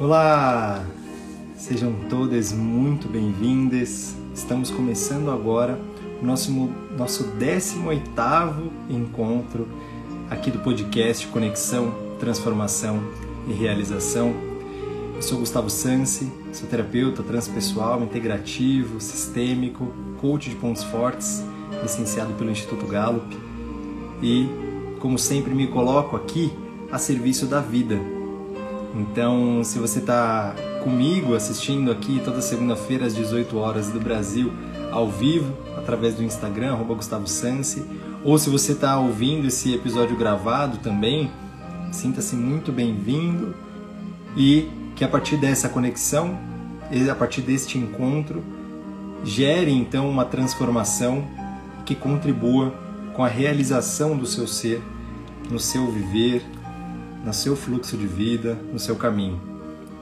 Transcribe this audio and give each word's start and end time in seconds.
Olá! 0.00 0.82
Sejam 1.54 1.92
todas 2.08 2.54
muito 2.54 3.06
bem-vindas. 3.06 4.16
Estamos 4.34 4.70
começando 4.70 5.30
agora 5.30 5.78
o 6.22 6.24
nosso, 6.24 6.50
nosso 6.96 7.24
18º 7.38 8.70
encontro 8.88 9.68
aqui 10.30 10.50
do 10.50 10.58
podcast 10.60 11.26
Conexão, 11.26 11.92
Transformação 12.18 12.98
e 13.46 13.52
Realização. 13.52 14.32
Eu 15.16 15.20
sou 15.20 15.40
Gustavo 15.40 15.68
Sansi, 15.68 16.32
sou 16.50 16.66
terapeuta 16.66 17.22
transpessoal, 17.22 18.02
integrativo, 18.02 19.02
sistêmico, 19.02 19.92
coach 20.18 20.48
de 20.48 20.56
pontos 20.56 20.82
fortes, 20.82 21.44
licenciado 21.82 22.32
pelo 22.32 22.50
Instituto 22.50 22.86
Gallup 22.86 23.36
e, 24.22 24.48
como 24.98 25.18
sempre, 25.18 25.54
me 25.54 25.66
coloco 25.66 26.16
aqui 26.16 26.50
a 26.90 26.96
serviço 26.96 27.44
da 27.44 27.60
vida. 27.60 28.00
Então, 28.94 29.62
se 29.62 29.78
você 29.78 30.00
está 30.00 30.54
comigo 30.82 31.34
assistindo 31.34 31.90
aqui 31.92 32.20
toda 32.24 32.42
segunda-feira 32.42 33.06
às 33.06 33.14
18 33.14 33.56
horas 33.56 33.88
do 33.88 34.00
Brasil, 34.00 34.52
ao 34.90 35.08
vivo, 35.08 35.56
através 35.76 36.14
do 36.14 36.24
Instagram, 36.24 36.76
Gustavo 36.94 37.26
Sansi, 37.28 37.84
ou 38.24 38.36
se 38.36 38.50
você 38.50 38.72
está 38.72 38.98
ouvindo 38.98 39.46
esse 39.46 39.72
episódio 39.74 40.16
gravado 40.16 40.78
também, 40.78 41.30
sinta-se 41.92 42.34
muito 42.34 42.72
bem-vindo 42.72 43.54
e 44.36 44.68
que 44.96 45.04
a 45.04 45.08
partir 45.08 45.36
dessa 45.36 45.68
conexão, 45.68 46.38
a 47.10 47.14
partir 47.14 47.42
deste 47.42 47.78
encontro, 47.78 48.42
gere 49.24 49.70
então 49.70 50.10
uma 50.10 50.24
transformação 50.24 51.24
que 51.84 51.94
contribua 51.94 52.74
com 53.14 53.24
a 53.24 53.28
realização 53.28 54.16
do 54.16 54.26
seu 54.26 54.46
ser, 54.46 54.82
no 55.50 55.58
seu 55.58 55.90
viver, 55.90 56.42
no 57.24 57.32
seu 57.32 57.54
fluxo 57.54 57.96
de 57.96 58.06
vida, 58.06 58.54
no 58.72 58.78
seu 58.78 58.96
caminho. 58.96 59.40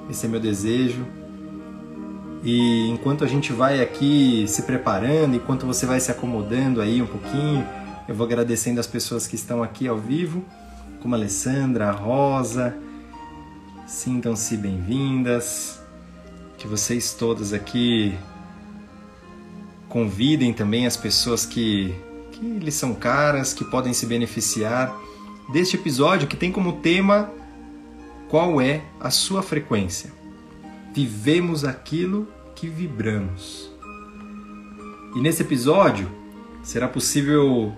Esse 0.08 0.26
é 0.26 0.28
meu 0.28 0.40
desejo. 0.40 1.04
E 2.42 2.88
enquanto 2.88 3.24
a 3.24 3.26
gente 3.26 3.52
vai 3.52 3.80
aqui 3.80 4.44
se 4.46 4.62
preparando, 4.62 5.34
enquanto 5.34 5.66
você 5.66 5.84
vai 5.84 5.98
se 5.98 6.10
acomodando 6.10 6.80
aí 6.80 7.02
um 7.02 7.06
pouquinho, 7.06 7.66
eu 8.08 8.14
vou 8.14 8.26
agradecendo 8.26 8.78
as 8.78 8.86
pessoas 8.86 9.26
que 9.26 9.34
estão 9.34 9.62
aqui 9.62 9.88
ao 9.88 9.98
vivo, 9.98 10.44
como 11.02 11.14
a 11.14 11.18
Alessandra, 11.18 11.88
a 11.88 11.92
Rosa. 11.92 12.76
Sintam-se 13.86 14.56
bem-vindas. 14.56 15.80
Que 16.56 16.66
vocês 16.66 17.12
todas 17.12 17.52
aqui 17.52 18.16
convidem 19.88 20.52
também 20.52 20.86
as 20.86 20.96
pessoas 20.96 21.46
que, 21.46 21.94
que 22.32 22.44
lhes 22.44 22.74
são 22.74 22.94
caras, 22.94 23.52
que 23.52 23.64
podem 23.64 23.92
se 23.92 24.06
beneficiar 24.06 24.94
deste 25.48 25.76
episódio 25.76 26.28
que 26.28 26.36
tem 26.36 26.52
como 26.52 26.80
tema 26.80 27.32
qual 28.28 28.60
é 28.60 28.82
a 29.00 29.10
sua 29.10 29.42
frequência. 29.42 30.12
Vivemos 30.94 31.64
aquilo 31.64 32.28
que 32.54 32.68
vibramos. 32.68 33.70
E 35.16 35.20
nesse 35.20 35.42
episódio 35.42 36.10
será 36.62 36.86
possível 36.86 37.72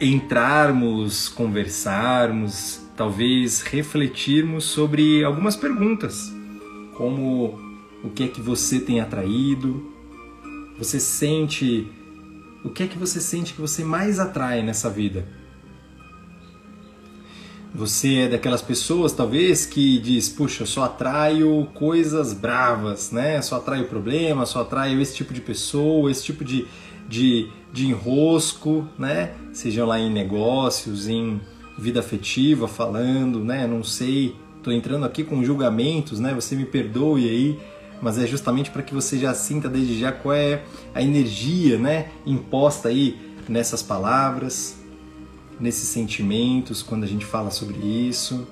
entrarmos, 0.00 1.28
conversarmos, 1.28 2.80
talvez 2.96 3.62
refletirmos 3.62 4.64
sobre 4.64 5.24
algumas 5.24 5.56
perguntas, 5.56 6.32
como 6.96 7.58
o 8.04 8.10
que 8.10 8.24
é 8.24 8.28
que 8.28 8.40
você 8.40 8.78
tem 8.78 9.00
atraído, 9.00 9.92
você 10.78 11.00
sente 11.00 11.90
o 12.64 12.70
que 12.70 12.82
é 12.82 12.86
que 12.86 12.98
você 12.98 13.20
sente 13.20 13.54
que 13.54 13.60
você 13.60 13.84
mais 13.84 14.18
atrai 14.18 14.62
nessa 14.62 14.90
vida? 14.90 15.26
Você 17.74 18.20
é 18.20 18.28
daquelas 18.28 18.62
pessoas, 18.62 19.12
talvez, 19.12 19.66
que 19.66 19.98
diz, 19.98 20.28
puxa, 20.28 20.62
eu 20.62 20.66
só 20.66 20.84
atraio 20.84 21.68
coisas 21.74 22.32
bravas, 22.32 23.12
né? 23.12 23.40
Só 23.42 23.56
atraio 23.56 23.84
problemas, 23.86 24.48
só 24.48 24.62
atraio 24.62 25.00
esse 25.00 25.14
tipo 25.14 25.34
de 25.34 25.40
pessoa, 25.40 26.10
esse 26.10 26.24
tipo 26.24 26.44
de, 26.44 26.66
de, 27.06 27.48
de 27.72 27.86
enrosco, 27.86 28.88
né? 28.98 29.32
Sejam 29.52 29.86
lá 29.86 29.98
em 29.98 30.10
negócios, 30.10 31.08
em 31.08 31.40
vida 31.78 32.00
afetiva, 32.00 32.66
falando, 32.66 33.44
né? 33.44 33.66
Não 33.66 33.84
sei, 33.84 34.34
tô 34.62 34.72
entrando 34.72 35.04
aqui 35.04 35.22
com 35.22 35.44
julgamentos, 35.44 36.18
né? 36.18 36.32
Você 36.34 36.56
me 36.56 36.64
perdoe 36.64 37.28
aí, 37.28 37.58
mas 38.00 38.18
é 38.18 38.26
justamente 38.26 38.70
para 38.70 38.82
que 38.82 38.94
você 38.94 39.18
já 39.18 39.34
sinta 39.34 39.68
desde 39.68 40.00
já 40.00 40.10
qual 40.10 40.34
é 40.34 40.62
a 40.94 41.02
energia, 41.02 41.78
né? 41.78 42.08
Imposta 42.24 42.88
aí 42.88 43.16
nessas 43.46 43.82
palavras, 43.82 44.77
nesses 45.60 45.88
sentimentos 45.88 46.82
quando 46.82 47.04
a 47.04 47.06
gente 47.06 47.24
fala 47.24 47.50
sobre 47.50 47.78
isso? 47.78 48.46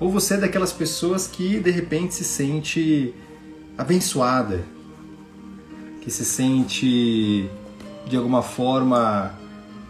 Ou 0.00 0.10
você 0.10 0.34
é 0.34 0.36
daquelas 0.38 0.72
pessoas 0.72 1.26
que 1.26 1.58
de 1.60 1.70
repente 1.70 2.14
se 2.14 2.24
sente 2.24 3.14
abençoada, 3.78 4.64
que 6.00 6.10
se 6.10 6.24
sente 6.24 7.48
de 8.06 8.16
alguma 8.16 8.42
forma 8.42 9.38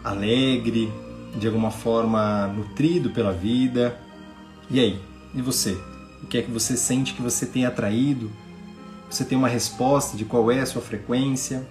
alegre, 0.03 0.91
de 1.37 1.47
alguma 1.47 1.71
forma 1.71 2.47
nutrido 2.47 3.09
pela 3.09 3.33
vida? 3.33 3.99
E 4.69 4.79
aí? 4.79 4.99
E 5.33 5.41
você? 5.41 5.77
O 6.23 6.27
que 6.27 6.37
é 6.37 6.41
que 6.41 6.51
você 6.51 6.77
sente 6.77 7.13
que 7.13 7.21
você 7.21 7.45
tem 7.45 7.65
atraído? 7.65 8.31
Você 9.09 9.25
tem 9.25 9.37
uma 9.37 9.47
resposta 9.47 10.15
de 10.17 10.25
qual 10.25 10.49
é 10.49 10.61
a 10.61 10.65
sua 10.65 10.81
frequência? 10.81 11.67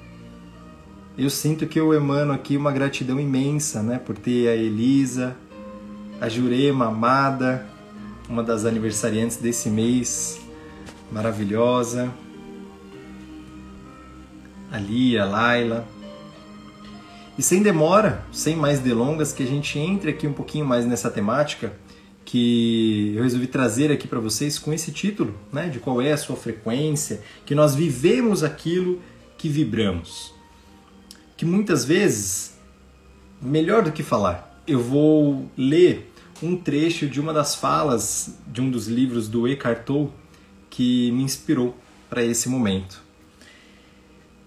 Eu 1.17 1.31
sinto 1.31 1.67
que 1.67 1.79
eu 1.79 1.95
emano 1.95 2.33
aqui 2.33 2.57
uma 2.57 2.73
gratidão 2.73 3.21
imensa, 3.21 3.83
né, 3.83 3.99
por 3.99 4.19
ter 4.19 4.49
a 4.49 4.57
Elisa, 4.57 5.37
a 6.21 6.29
Jurema 6.29 6.87
amada, 6.87 7.67
uma 8.29 8.43
das 8.43 8.65
aniversariantes 8.65 9.37
desse 9.37 9.71
mês, 9.71 10.41
maravilhosa, 11.13 12.13
a 14.73 14.79
Lia, 14.79 15.23
a 15.23 15.27
Laila. 15.27 15.87
E 17.39 17.43
sem 17.43 17.63
demora, 17.63 18.25
sem 18.33 18.57
mais 18.57 18.81
delongas, 18.81 19.33
que 19.33 19.43
a 19.45 19.47
gente 19.47 19.79
entre 19.79 20.11
aqui 20.11 20.27
um 20.27 20.33
pouquinho 20.33 20.65
mais 20.65 20.85
nessa 20.85 21.11
temática 21.11 21.73
que 22.25 23.13
eu 23.15 23.23
resolvi 23.23 23.47
trazer 23.47 23.93
aqui 23.93 24.09
para 24.09 24.19
vocês 24.19 24.59
com 24.59 24.73
esse 24.73 24.91
título, 24.91 25.35
né, 25.53 25.69
de 25.69 25.79
qual 25.79 26.03
é 26.03 26.11
a 26.11 26.17
sua 26.17 26.35
frequência, 26.35 27.23
que 27.47 27.55
nós 27.55 27.75
vivemos 27.75 28.43
aquilo 28.43 29.01
que 29.39 29.49
vibramos 29.49 30.35
que 31.45 31.47
muitas 31.47 31.85
vezes, 31.85 32.55
melhor 33.39 33.83
do 33.83 33.93
que 33.93 34.03
falar, 34.03 34.59
eu 34.67 34.81
vou 34.81 35.47
ler 35.55 36.11
um 36.43 36.57
trecho 36.57 37.07
de 37.07 37.21
uma 37.21 37.35
das 37.35 37.55
falas 37.55 38.39
de 38.47 38.63
um 38.63 38.71
dos 38.71 38.89
livros 38.89 39.29
do 39.29 39.47
Eckhart 39.47 39.85
Tolle 39.85 40.11
que 40.71 41.13
me 41.13 41.23
inspirou 41.23 41.77
para 42.09 42.25
esse 42.25 42.49
momento. 42.49 43.03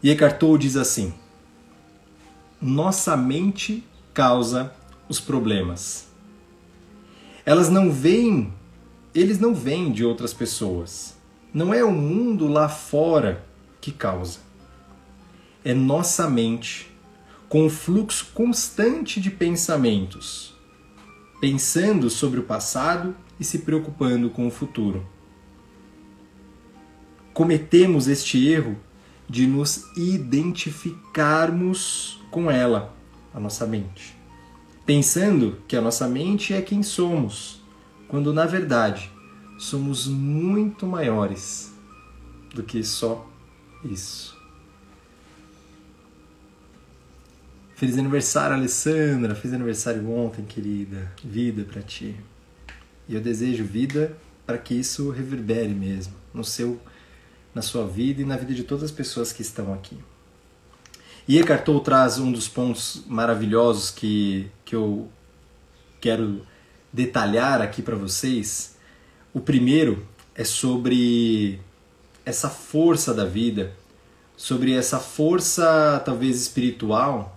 E 0.01 0.09
Eckhart 0.09 0.39
Tolle 0.39 0.57
diz 0.57 0.75
assim: 0.75 1.13
Nossa 2.59 3.15
mente 3.15 3.83
causa 4.11 4.73
os 5.07 5.19
problemas. 5.19 6.07
Elas 7.45 7.69
não 7.69 7.91
vêm, 7.91 8.51
eles 9.13 9.37
não 9.37 9.53
vêm 9.53 9.91
de 9.91 10.03
outras 10.03 10.33
pessoas. 10.33 11.15
Não 11.53 11.71
é 11.71 11.83
o 11.83 11.91
mundo 11.91 12.47
lá 12.47 12.67
fora 12.67 13.45
que 13.79 13.91
causa 13.91 14.46
é 15.67 15.73
nossa 15.73 16.29
mente 16.29 16.89
com 17.49 17.65
um 17.65 17.69
fluxo 17.69 18.27
constante 18.33 19.19
de 19.19 19.29
pensamentos, 19.29 20.55
pensando 21.41 22.09
sobre 22.09 22.39
o 22.39 22.43
passado 22.43 23.13
e 23.37 23.43
se 23.43 23.59
preocupando 23.59 24.29
com 24.29 24.47
o 24.47 24.51
futuro. 24.51 25.05
Cometemos 27.33 28.07
este 28.07 28.47
erro 28.47 28.77
de 29.27 29.45
nos 29.45 29.83
identificarmos 29.97 32.21
com 32.31 32.49
ela, 32.49 32.95
a 33.33 33.39
nossa 33.41 33.67
mente, 33.67 34.17
pensando 34.85 35.57
que 35.67 35.75
a 35.75 35.81
nossa 35.81 36.07
mente 36.07 36.53
é 36.53 36.61
quem 36.61 36.81
somos, 36.81 37.61
quando 38.07 38.33
na 38.33 38.45
verdade 38.45 39.11
somos 39.59 40.07
muito 40.07 40.87
maiores 40.87 41.73
do 42.55 42.63
que 42.63 42.81
só 42.85 43.29
isso. 43.83 44.36
Feliz 47.77 47.95
aniversário, 47.95 48.55
Alessandra. 48.55 49.35
Fiz 49.35 49.53
aniversário 49.53 50.09
ontem, 50.09 50.43
querida. 50.43 51.11
Vida 51.23 51.63
para 51.63 51.79
ti. 51.79 52.15
E 53.07 53.13
eu 53.13 53.21
desejo 53.21 53.63
vida 53.63 54.17
para 54.47 54.57
que 54.57 54.73
isso 54.73 55.11
reverbere 55.11 55.75
mesmo 55.75 56.15
no 56.33 56.43
seu, 56.43 56.81
na 57.53 57.61
sua 57.61 57.85
vida 57.85 58.23
e 58.23 58.25
na 58.25 58.35
vida 58.35 58.51
de 58.51 58.63
todas 58.63 58.85
as 58.85 58.89
pessoas 58.89 59.31
que 59.31 59.43
estão 59.43 59.71
aqui. 59.75 59.95
E 61.27 61.37
Eckhart 61.37 61.63
Tolle 61.63 61.83
traz 61.83 62.17
um 62.17 62.31
dos 62.31 62.49
pontos 62.49 63.03
maravilhosos 63.05 63.91
que, 63.91 64.49
que 64.65 64.75
eu 64.75 65.07
quero 66.01 66.41
detalhar 66.91 67.61
aqui 67.61 67.83
para 67.83 67.95
vocês. 67.95 68.75
O 69.31 69.39
primeiro 69.39 70.03
é 70.33 70.43
sobre 70.43 71.59
essa 72.25 72.49
força 72.49 73.13
da 73.13 73.25
vida, 73.25 73.71
sobre 74.35 74.73
essa 74.73 74.97
força 74.97 76.01
talvez 76.03 76.41
espiritual 76.41 77.36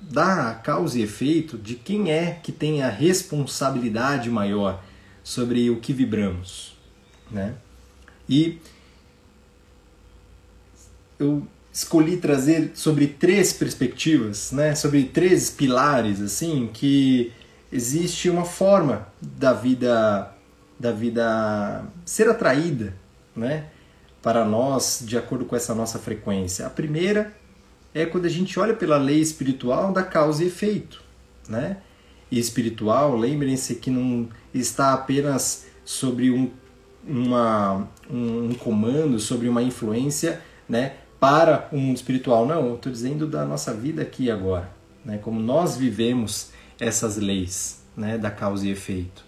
da 0.00 0.54
causa 0.54 0.98
e 0.98 1.02
efeito 1.02 1.58
de 1.58 1.74
quem 1.74 2.10
é 2.10 2.38
que 2.42 2.52
tem 2.52 2.82
a 2.82 2.88
responsabilidade 2.88 4.30
maior 4.30 4.82
sobre 5.22 5.70
o 5.70 5.76
que 5.80 5.92
vibramos. 5.92 6.76
né? 7.30 7.54
E 8.28 8.58
eu 11.18 11.46
escolhi 11.72 12.16
trazer 12.16 12.72
sobre 12.74 13.06
três 13.06 13.52
perspectivas, 13.52 14.50
né? 14.52 14.74
Sobre 14.74 15.04
três 15.04 15.50
pilares 15.50 16.20
assim 16.20 16.68
que 16.72 17.32
existe 17.72 18.28
uma 18.28 18.44
forma 18.44 19.06
da 19.20 19.52
vida 19.52 20.34
da 20.78 20.92
vida 20.92 21.84
ser 22.06 22.28
atraída, 22.28 22.94
né? 23.36 23.66
Para 24.22 24.44
nós 24.44 25.02
de 25.04 25.16
acordo 25.18 25.44
com 25.44 25.54
essa 25.54 25.74
nossa 25.74 25.98
frequência. 25.98 26.66
A 26.66 26.70
primeira 26.70 27.36
é 27.94 28.06
quando 28.06 28.26
a 28.26 28.28
gente 28.30 28.58
olha 28.58 28.74
pela 28.74 28.96
lei 28.96 29.20
espiritual 29.20 29.92
da 29.92 30.02
causa 30.02 30.44
e 30.44 30.46
efeito, 30.46 31.02
né? 31.48 31.78
E 32.30 32.38
espiritual, 32.38 33.16
lembrem-se 33.16 33.74
que 33.76 33.90
não 33.90 34.28
está 34.54 34.92
apenas 34.92 35.66
sobre 35.84 36.30
um, 36.30 36.50
uma, 37.06 37.88
um 38.08 38.54
comando, 38.54 39.18
sobre 39.18 39.48
uma 39.48 39.62
influência, 39.62 40.40
né? 40.68 40.94
Para 41.18 41.68
o 41.72 41.76
mundo 41.76 41.96
espiritual, 41.96 42.46
não. 42.46 42.74
Estou 42.74 42.90
dizendo 42.90 43.26
da 43.26 43.44
nossa 43.44 43.74
vida 43.74 44.02
aqui 44.02 44.30
agora, 44.30 44.70
né? 45.04 45.18
Como 45.18 45.40
nós 45.40 45.76
vivemos 45.76 46.50
essas 46.78 47.16
leis, 47.16 47.82
né? 47.96 48.16
Da 48.16 48.30
causa 48.30 48.66
e 48.66 48.70
efeito, 48.70 49.24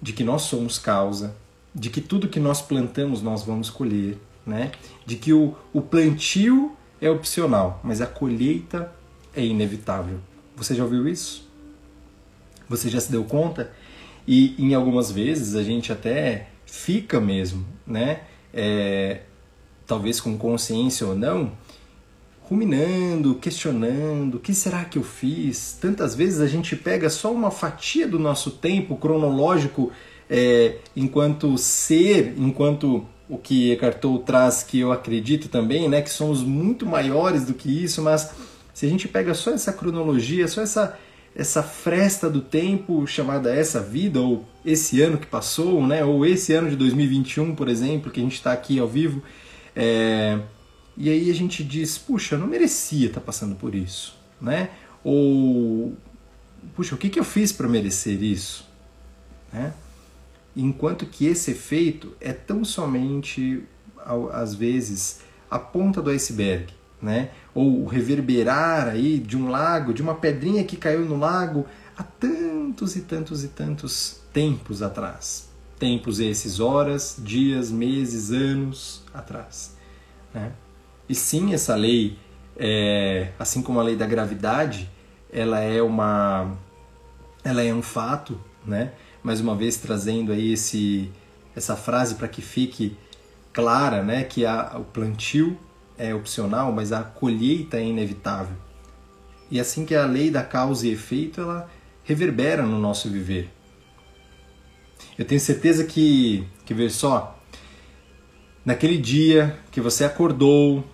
de 0.00 0.12
que 0.12 0.22
nós 0.22 0.42
somos 0.42 0.78
causa, 0.78 1.34
de 1.74 1.88
que 1.88 2.02
tudo 2.02 2.28
que 2.28 2.38
nós 2.38 2.60
plantamos 2.60 3.22
nós 3.22 3.42
vamos 3.42 3.70
colher, 3.70 4.18
né? 4.46 4.72
De 5.06 5.16
que 5.16 5.32
o, 5.32 5.54
o 5.72 5.80
plantio 5.80 6.76
é 7.00 7.10
opcional, 7.10 7.80
mas 7.82 8.00
a 8.00 8.06
colheita 8.06 8.92
é 9.34 9.44
inevitável. 9.44 10.18
Você 10.56 10.74
já 10.74 10.84
ouviu 10.84 11.06
isso? 11.06 11.46
Você 12.68 12.88
já 12.88 13.00
se 13.00 13.10
deu 13.10 13.24
conta? 13.24 13.72
E 14.26 14.54
em 14.58 14.74
algumas 14.74 15.10
vezes 15.10 15.54
a 15.54 15.62
gente 15.62 15.92
até 15.92 16.48
fica 16.64 17.20
mesmo, 17.20 17.64
né? 17.86 18.22
É, 18.52 19.20
talvez 19.86 20.20
com 20.20 20.36
consciência 20.36 21.06
ou 21.06 21.14
não, 21.14 21.52
ruminando, 22.42 23.34
questionando, 23.36 24.36
o 24.36 24.40
que 24.40 24.54
será 24.54 24.84
que 24.84 24.98
eu 24.98 25.02
fiz? 25.02 25.76
Tantas 25.80 26.14
vezes 26.14 26.40
a 26.40 26.46
gente 26.46 26.74
pega 26.74 27.10
só 27.10 27.32
uma 27.32 27.50
fatia 27.50 28.06
do 28.06 28.18
nosso 28.18 28.52
tempo 28.52 28.96
cronológico 28.96 29.92
é, 30.28 30.76
enquanto 30.94 31.56
ser, 31.58 32.34
enquanto 32.36 33.06
o 33.28 33.36
que 33.36 33.72
Eckhart 33.72 33.98
Tolle 33.98 34.22
traz, 34.24 34.62
que 34.62 34.78
eu 34.78 34.92
acredito 34.92 35.48
também, 35.48 35.88
né, 35.88 36.00
que 36.00 36.10
somos 36.10 36.42
muito 36.42 36.86
maiores 36.86 37.44
do 37.44 37.54
que 37.54 37.84
isso, 37.84 38.02
mas 38.02 38.30
se 38.72 38.86
a 38.86 38.88
gente 38.88 39.08
pega 39.08 39.34
só 39.34 39.50
essa 39.50 39.72
cronologia, 39.72 40.46
só 40.48 40.62
essa 40.62 40.98
essa 41.38 41.62
fresta 41.62 42.30
do 42.30 42.40
tempo 42.40 43.06
chamada 43.06 43.54
essa 43.54 43.78
vida 43.78 44.18
ou 44.18 44.48
esse 44.64 45.02
ano 45.02 45.18
que 45.18 45.26
passou, 45.26 45.86
né, 45.86 46.02
ou 46.02 46.24
esse 46.24 46.54
ano 46.54 46.70
de 46.70 46.76
2021, 46.76 47.54
por 47.54 47.68
exemplo, 47.68 48.10
que 48.10 48.18
a 48.18 48.22
gente 48.22 48.36
está 48.36 48.52
aqui 48.52 48.78
ao 48.78 48.88
vivo, 48.88 49.22
é... 49.74 50.38
e 50.96 51.10
aí 51.10 51.30
a 51.30 51.34
gente 51.34 51.62
diz, 51.62 51.98
puxa, 51.98 52.36
eu 52.36 52.38
não 52.38 52.46
merecia 52.46 53.08
estar 53.08 53.20
tá 53.20 53.26
passando 53.26 53.54
por 53.54 53.74
isso, 53.74 54.16
né? 54.40 54.70
Ou 55.04 55.92
puxa, 56.74 56.94
o 56.94 56.98
que, 56.98 57.10
que 57.10 57.20
eu 57.20 57.24
fiz 57.24 57.52
para 57.52 57.68
merecer 57.68 58.22
isso, 58.22 58.66
né? 59.52 59.74
Enquanto 60.56 61.04
que 61.06 61.26
esse 61.26 61.50
efeito 61.50 62.14
é 62.20 62.32
tão 62.32 62.64
somente, 62.64 63.62
às 64.32 64.54
vezes, 64.54 65.20
a 65.50 65.58
ponta 65.58 66.00
do 66.00 66.10
iceberg, 66.10 66.72
né? 67.00 67.30
ou 67.54 67.82
o 67.82 67.86
reverberar 67.86 68.88
aí 68.88 69.18
de 69.18 69.36
um 69.36 69.50
lago, 69.50 69.92
de 69.92 70.00
uma 70.00 70.14
pedrinha 70.14 70.64
que 70.64 70.76
caiu 70.76 71.04
no 71.04 71.18
lago 71.18 71.66
há 71.96 72.02
tantos 72.02 72.96
e 72.96 73.02
tantos 73.02 73.44
e 73.44 73.48
tantos 73.48 74.20
tempos 74.32 74.82
atrás. 74.82 75.48
Tempos 75.78 76.20
esses, 76.20 76.58
horas, 76.58 77.16
dias, 77.18 77.70
meses, 77.70 78.30
anos 78.30 79.02
atrás. 79.12 79.76
Né? 80.32 80.52
E 81.06 81.14
sim, 81.14 81.52
essa 81.52 81.74
lei, 81.74 82.18
é, 82.56 83.30
assim 83.38 83.62
como 83.62 83.78
a 83.78 83.82
lei 83.82 83.94
da 83.94 84.06
gravidade, 84.06 84.90
ela 85.30 85.60
é 85.60 85.82
uma, 85.82 86.56
ela 87.44 87.62
é 87.62 87.72
um 87.72 87.82
fato, 87.82 88.40
né? 88.64 88.92
Mais 89.26 89.40
uma 89.40 89.56
vez 89.56 89.76
trazendo 89.76 90.30
aí 90.30 90.52
esse, 90.52 91.10
essa 91.56 91.74
frase 91.74 92.14
para 92.14 92.28
que 92.28 92.40
fique 92.40 92.96
clara, 93.52 94.00
né, 94.00 94.22
que 94.22 94.46
a, 94.46 94.76
o 94.78 94.84
plantio 94.84 95.58
é 95.98 96.14
opcional, 96.14 96.70
mas 96.70 96.92
a 96.92 97.02
colheita 97.02 97.76
é 97.76 97.82
inevitável. 97.82 98.56
E 99.50 99.58
assim 99.58 99.84
que 99.84 99.96
a 99.96 100.06
lei 100.06 100.30
da 100.30 100.44
causa 100.44 100.86
e 100.86 100.92
efeito, 100.92 101.40
ela 101.40 101.68
reverbera 102.04 102.62
no 102.62 102.78
nosso 102.78 103.10
viver. 103.10 103.50
Eu 105.18 105.24
tenho 105.24 105.40
certeza 105.40 105.82
que, 105.82 106.46
que 106.64 106.72
ver 106.72 106.92
só, 106.92 107.36
naquele 108.64 108.96
dia 108.96 109.58
que 109.72 109.80
você 109.80 110.04
acordou, 110.04 110.84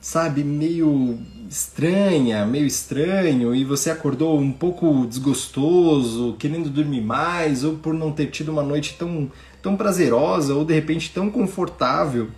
sabe, 0.00 0.44
meio 0.44 1.18
estranha, 1.48 2.46
meio 2.46 2.66
estranho, 2.66 3.54
e 3.54 3.64
você 3.64 3.90
acordou 3.90 4.38
um 4.38 4.52
pouco 4.52 5.06
desgostoso, 5.06 6.36
querendo 6.38 6.70
dormir 6.70 7.00
mais, 7.00 7.64
ou 7.64 7.76
por 7.76 7.94
não 7.94 8.12
ter 8.12 8.26
tido 8.26 8.50
uma 8.50 8.62
noite 8.62 8.96
tão, 8.98 9.30
tão 9.62 9.76
prazerosa, 9.76 10.54
ou 10.54 10.64
de 10.64 10.74
repente 10.74 11.10
tão 11.12 11.30
confortável, 11.30 12.28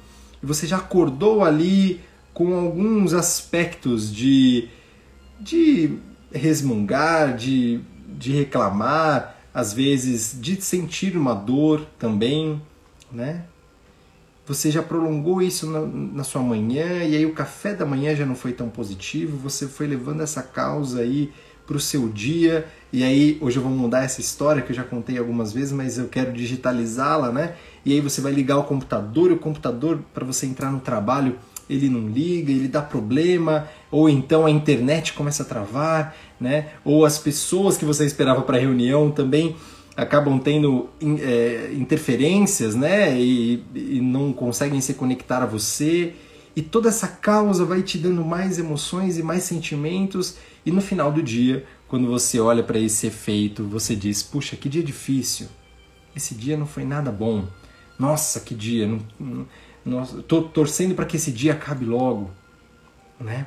e 0.42 0.46
você 0.46 0.66
já 0.66 0.78
acordou 0.78 1.44
ali 1.44 2.00
com 2.32 2.54
alguns 2.54 3.12
aspectos 3.12 4.14
de, 4.14 4.68
de 5.40 5.98
resmungar, 6.32 7.36
de, 7.36 7.80
de 8.18 8.32
reclamar, 8.32 9.36
às 9.52 9.72
vezes 9.72 10.38
de 10.40 10.60
sentir 10.62 11.16
uma 11.16 11.34
dor 11.34 11.84
também, 11.98 12.62
né? 13.12 13.44
Você 14.50 14.68
já 14.68 14.82
prolongou 14.82 15.40
isso 15.40 15.70
na, 15.70 15.80
na, 15.80 16.24
sua 16.24 16.42
manhã 16.42 17.04
e 17.04 17.14
aí 17.14 17.24
o 17.24 17.32
café 17.32 17.72
da 17.72 17.86
manhã 17.86 18.16
já 18.16 18.26
não 18.26 18.34
foi 18.34 18.52
tão 18.52 18.68
positivo, 18.68 19.36
você 19.36 19.68
foi 19.68 19.86
levando 19.86 20.22
essa 20.22 20.42
causa 20.42 21.02
aí 21.02 21.32
para 21.64 21.76
o 21.76 21.80
seu 21.80 22.08
dia 22.08 22.66
e 22.92 23.04
aí 23.04 23.38
hoje 23.40 23.58
eu 23.58 23.62
vou 23.62 23.70
mudar 23.70 24.02
essa 24.02 24.20
história 24.20 24.60
que 24.60 24.72
eu 24.72 24.76
já 24.76 24.82
contei 24.82 25.16
algumas 25.18 25.52
vezes, 25.52 25.70
mas 25.70 25.98
eu 25.98 26.08
quero 26.08 26.32
digitalizá-la, 26.32 27.30
né? 27.30 27.54
E 27.84 27.92
aí 27.92 28.00
você 28.00 28.20
vai 28.20 28.32
ligar 28.32 28.58
o 28.58 28.64
computador 28.64 29.30
e 29.30 29.34
o 29.34 29.38
computador 29.38 30.00
para 30.12 30.24
você 30.24 30.46
entrar 30.46 30.72
no 30.72 30.80
trabalho 30.80 31.38
ele 31.68 31.88
não 31.88 32.08
liga, 32.08 32.50
ele 32.50 32.66
dá 32.66 32.82
problema, 32.82 33.68
ou 33.88 34.08
então 34.08 34.44
a 34.44 34.50
internet 34.50 35.12
começa 35.12 35.44
a 35.44 35.46
travar, 35.46 36.16
né? 36.40 36.70
Ou 36.84 37.04
as 37.04 37.16
pessoas 37.16 37.76
que 37.76 37.84
você 37.84 38.04
esperava 38.04 38.42
para 38.42 38.58
reunião 38.58 39.12
também 39.12 39.54
acabam 39.96 40.38
tendo 40.38 40.88
é, 41.20 41.72
interferências, 41.74 42.74
né? 42.74 43.18
E, 43.20 43.64
e 43.74 44.00
não 44.00 44.32
conseguem 44.32 44.80
se 44.80 44.94
conectar 44.94 45.42
a 45.42 45.46
você. 45.46 46.14
E 46.54 46.62
toda 46.62 46.88
essa 46.88 47.08
causa 47.08 47.64
vai 47.64 47.82
te 47.82 47.98
dando 47.98 48.24
mais 48.24 48.58
emoções 48.58 49.18
e 49.18 49.22
mais 49.22 49.44
sentimentos. 49.44 50.36
E 50.64 50.70
no 50.70 50.80
final 50.80 51.12
do 51.12 51.22
dia, 51.22 51.64
quando 51.88 52.06
você 52.08 52.40
olha 52.40 52.62
para 52.62 52.78
esse 52.78 53.06
efeito, 53.06 53.64
você 53.64 53.94
diz: 53.94 54.22
Puxa, 54.22 54.56
que 54.56 54.68
dia 54.68 54.82
difícil. 54.82 55.48
Esse 56.14 56.34
dia 56.34 56.56
não 56.56 56.66
foi 56.66 56.84
nada 56.84 57.10
bom. 57.10 57.46
Nossa, 57.98 58.40
que 58.40 58.54
dia. 58.54 58.86
Não, 58.86 59.00
não, 59.18 59.46
nossa, 59.84 60.22
tô 60.22 60.42
torcendo 60.42 60.94
para 60.94 61.04
que 61.04 61.16
esse 61.16 61.30
dia 61.30 61.52
acabe 61.52 61.84
logo, 61.84 62.30
né? 63.18 63.46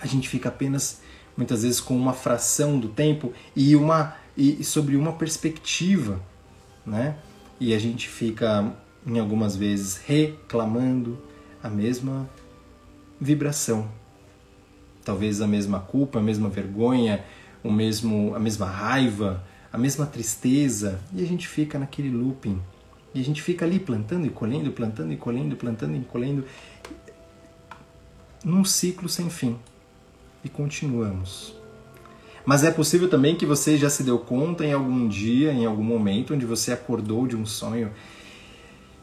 A 0.00 0.06
gente 0.06 0.28
fica 0.28 0.48
apenas 0.48 1.00
muitas 1.36 1.62
vezes 1.62 1.80
com 1.80 1.96
uma 1.96 2.12
fração 2.12 2.78
do 2.78 2.88
tempo 2.88 3.32
e 3.56 3.74
uma 3.74 4.16
e 4.36 4.64
sobre 4.64 4.96
uma 4.96 5.12
perspectiva, 5.12 6.20
né? 6.84 7.16
E 7.60 7.72
a 7.72 7.78
gente 7.78 8.08
fica 8.08 8.74
em 9.06 9.18
algumas 9.18 9.56
vezes 9.56 9.96
reclamando 9.96 11.18
a 11.62 11.68
mesma 11.68 12.28
vibração. 13.20 13.88
Talvez 15.04 15.40
a 15.40 15.46
mesma 15.46 15.80
culpa, 15.80 16.18
a 16.18 16.22
mesma 16.22 16.48
vergonha, 16.48 17.24
o 17.62 17.70
mesmo 17.70 18.34
a 18.34 18.38
mesma 18.38 18.66
raiva, 18.66 19.44
a 19.72 19.78
mesma 19.78 20.06
tristeza, 20.06 21.00
e 21.12 21.22
a 21.22 21.26
gente 21.26 21.46
fica 21.46 21.78
naquele 21.78 22.10
looping. 22.10 22.60
E 23.14 23.20
a 23.20 23.24
gente 23.24 23.42
fica 23.42 23.64
ali 23.64 23.78
plantando 23.78 24.26
e 24.26 24.30
colhendo, 24.30 24.72
plantando 24.72 25.12
e 25.12 25.16
colhendo, 25.16 25.56
plantando 25.56 25.96
e 25.96 26.04
colhendo 26.04 26.44
num 28.44 28.64
ciclo 28.64 29.08
sem 29.08 29.30
fim. 29.30 29.56
E 30.42 30.48
continuamos. 30.48 31.63
Mas 32.44 32.62
é 32.62 32.70
possível 32.70 33.08
também 33.08 33.34
que 33.34 33.46
você 33.46 33.76
já 33.78 33.88
se 33.88 34.02
deu 34.02 34.18
conta 34.18 34.64
em 34.64 34.72
algum 34.72 35.08
dia, 35.08 35.52
em 35.52 35.64
algum 35.64 35.82
momento, 35.82 36.34
onde 36.34 36.44
você 36.44 36.72
acordou 36.72 37.26
de 37.26 37.36
um 37.36 37.46
sonho 37.46 37.90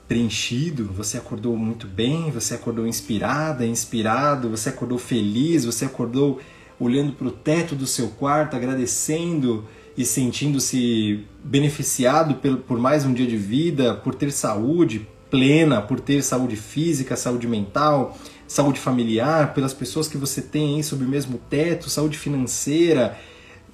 preenchido, 0.07 0.91
você 0.93 1.17
acordou 1.17 1.55
muito 1.55 1.88
bem, 1.88 2.29
você 2.31 2.53
acordou 2.53 2.86
inspirada, 2.86 3.65
inspirado, 3.65 4.50
você 4.50 4.69
acordou 4.69 4.98
feliz, 4.98 5.65
você 5.65 5.86
acordou 5.86 6.39
olhando 6.79 7.13
para 7.13 7.27
o 7.27 7.31
teto 7.31 7.75
do 7.75 7.88
seu 7.88 8.10
quarto, 8.10 8.55
agradecendo 8.55 9.65
e 9.98 10.05
sentindo-se 10.05 11.25
beneficiado 11.43 12.36
por 12.67 12.79
mais 12.79 13.05
um 13.05 13.13
dia 13.13 13.25
de 13.25 13.38
vida, 13.38 13.95
por 13.95 14.13
ter 14.13 14.31
saúde 14.31 15.07
plena, 15.29 15.81
por 15.81 16.00
ter 16.00 16.21
saúde 16.21 16.57
física, 16.57 17.15
saúde 17.15 17.48
mental, 17.48 18.17
saúde 18.48 18.79
familiar, 18.79 19.53
pelas 19.53 19.74
pessoas 19.74 20.07
que 20.07 20.17
você 20.17 20.41
tem 20.41 20.75
aí 20.75 20.83
sob 20.83 21.05
o 21.05 21.07
mesmo 21.07 21.39
teto, 21.50 21.89
saúde 21.89 22.17
financeira, 22.17 23.17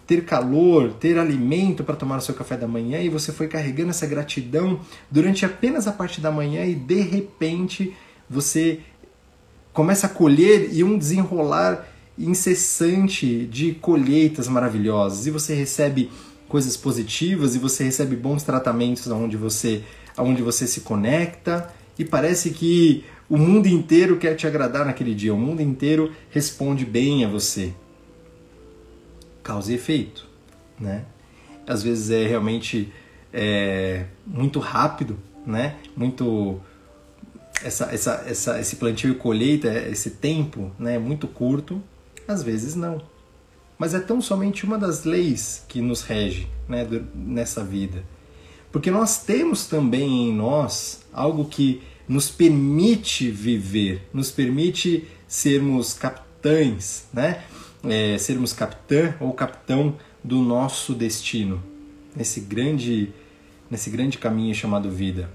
ter 0.07 0.23
calor, 0.23 0.93
ter 0.93 1.19
alimento 1.19 1.83
para 1.83 1.95
tomar 1.95 2.17
o 2.17 2.21
seu 2.21 2.33
café 2.33 2.55
da 2.55 2.67
manhã 2.67 3.01
e 3.01 3.09
você 3.09 3.33
foi 3.33 3.47
carregando 3.47 3.89
essa 3.89 4.07
gratidão 4.07 4.79
durante 5.11 5.45
apenas 5.45 5.85
a 5.85 5.91
parte 5.91 6.21
da 6.21 6.31
manhã 6.31 6.65
e 6.65 6.73
de 6.73 7.01
repente 7.01 7.93
você 8.29 8.79
começa 9.73 10.07
a 10.07 10.09
colher 10.09 10.69
e 10.71 10.81
um 10.81 10.97
desenrolar 10.97 11.85
incessante 12.17 13.45
de 13.45 13.73
colheitas 13.73 14.47
maravilhosas 14.47 15.27
e 15.27 15.31
você 15.31 15.53
recebe 15.53 16.09
coisas 16.47 16.77
positivas 16.77 17.53
e 17.53 17.59
você 17.59 17.83
recebe 17.83 18.15
bons 18.15 18.43
tratamentos 18.43 19.11
aonde 19.11 19.35
você 19.35 19.83
aonde 20.15 20.41
você 20.41 20.65
se 20.65 20.81
conecta 20.81 21.71
e 21.99 22.05
parece 22.05 22.51
que 22.51 23.03
o 23.29 23.37
mundo 23.37 23.67
inteiro 23.67 24.17
quer 24.17 24.35
te 24.35 24.47
agradar 24.47 24.85
naquele 24.85 25.13
dia, 25.13 25.33
o 25.33 25.37
mundo 25.37 25.61
inteiro 25.61 26.13
responde 26.31 26.85
bem 26.85 27.25
a 27.25 27.27
você. 27.27 27.73
Causa 29.47 29.71
e 29.71 29.75
efeito, 29.75 30.27
né? 30.77 31.05
Às 31.65 31.81
vezes 31.81 32.09
é 32.09 32.27
realmente 32.27 32.91
é, 33.31 34.03
muito 34.25 34.59
rápido, 34.59 35.17
né? 35.45 35.77
Muito 35.95 36.59
essa, 37.63 37.85
essa, 37.85 38.25
essa, 38.27 38.59
esse 38.59 38.75
plantio 38.75 39.11
e 39.11 39.15
colheita, 39.15 39.69
esse 39.69 40.11
tempo, 40.11 40.69
né? 40.77 40.95
É 40.95 40.99
muito 40.99 41.29
curto. 41.29 41.81
Às 42.27 42.43
vezes 42.43 42.75
não. 42.75 43.01
Mas 43.79 43.93
é 43.93 44.01
tão 44.01 44.19
somente 44.19 44.65
uma 44.65 44.77
das 44.77 45.05
leis 45.05 45.63
que 45.65 45.79
nos 45.79 46.01
rege, 46.01 46.49
né? 46.67 46.85
Nessa 47.15 47.63
vida, 47.63 48.03
porque 48.69 48.91
nós 48.91 49.23
temos 49.23 49.65
também 49.65 50.27
em 50.27 50.33
nós 50.33 51.05
algo 51.13 51.45
que 51.45 51.81
nos 52.05 52.29
permite 52.29 53.31
viver, 53.31 54.09
nos 54.13 54.29
permite 54.29 55.07
sermos 55.25 55.93
capitães, 55.93 57.05
né? 57.13 57.43
É, 57.89 58.17
sermos 58.17 58.53
capitã 58.53 59.15
ou 59.20 59.34
capitão 59.34 59.96
do 60.24 60.41
nosso 60.41 60.94
destino, 60.94 61.63
nesse 62.15 62.41
grande, 62.41 63.13
nesse 63.70 63.89
grande 63.89 64.17
caminho 64.17 64.53
chamado 64.53 64.89
vida, 64.91 65.29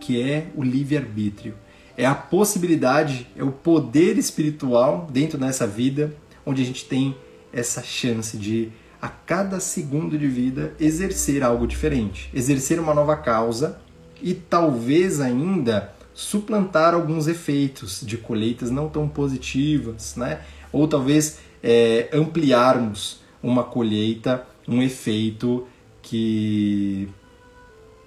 que 0.00 0.20
é 0.20 0.48
o 0.56 0.62
livre-arbítrio. 0.62 1.54
É 1.96 2.04
a 2.04 2.14
possibilidade, 2.14 3.26
é 3.36 3.42
o 3.42 3.50
poder 3.50 4.18
espiritual 4.18 5.08
dentro 5.10 5.38
dessa 5.38 5.66
vida, 5.66 6.14
onde 6.44 6.62
a 6.62 6.64
gente 6.64 6.84
tem 6.84 7.16
essa 7.52 7.82
chance 7.82 8.36
de, 8.36 8.70
a 9.00 9.08
cada 9.08 9.60
segundo 9.60 10.18
de 10.18 10.26
vida, 10.26 10.74
exercer 10.78 11.42
algo 11.42 11.66
diferente, 11.66 12.30
exercer 12.34 12.78
uma 12.78 12.92
nova 12.92 13.16
causa 13.16 13.80
e 14.20 14.34
talvez 14.34 15.20
ainda 15.20 15.94
suplantar 16.12 16.94
alguns 16.94 17.26
efeitos 17.26 18.00
de 18.02 18.16
colheitas 18.16 18.70
não 18.70 18.88
tão 18.88 19.06
positivas, 19.06 20.16
né? 20.16 20.40
Ou 20.76 20.86
talvez 20.86 21.38
é, 21.62 22.10
ampliarmos 22.12 23.20
uma 23.42 23.64
colheita, 23.64 24.46
um 24.68 24.82
efeito 24.82 25.66
que 26.02 27.08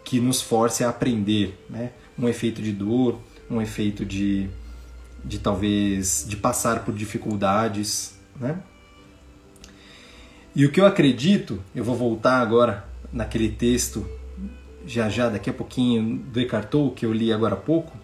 que 0.03 0.19
nos 0.19 0.41
force 0.41 0.83
a 0.83 0.89
aprender, 0.89 1.55
né? 1.69 1.91
Um 2.17 2.27
efeito 2.27 2.61
de 2.61 2.71
dor, 2.71 3.19
um 3.49 3.61
efeito 3.61 4.03
de, 4.03 4.49
de 5.23 5.38
talvez 5.38 6.25
de 6.27 6.35
passar 6.35 6.83
por 6.83 6.93
dificuldades, 6.93 8.17
né? 8.39 8.59
E 10.55 10.65
o 10.65 10.71
que 10.71 10.81
eu 10.81 10.85
acredito, 10.85 11.61
eu 11.75 11.83
vou 11.83 11.95
voltar 11.95 12.39
agora 12.39 12.85
naquele 13.11 13.49
texto 13.49 14.07
já 14.85 15.09
já, 15.09 15.29
daqui 15.29 15.49
a 15.49 15.53
pouquinho, 15.53 16.17
do 16.17 16.39
Eckhart 16.39 16.69
Tolle, 16.69 16.91
que 16.91 17.05
eu 17.05 17.13
li 17.13 17.31
agora 17.31 17.53
há 17.53 17.57
pouco, 17.57 17.95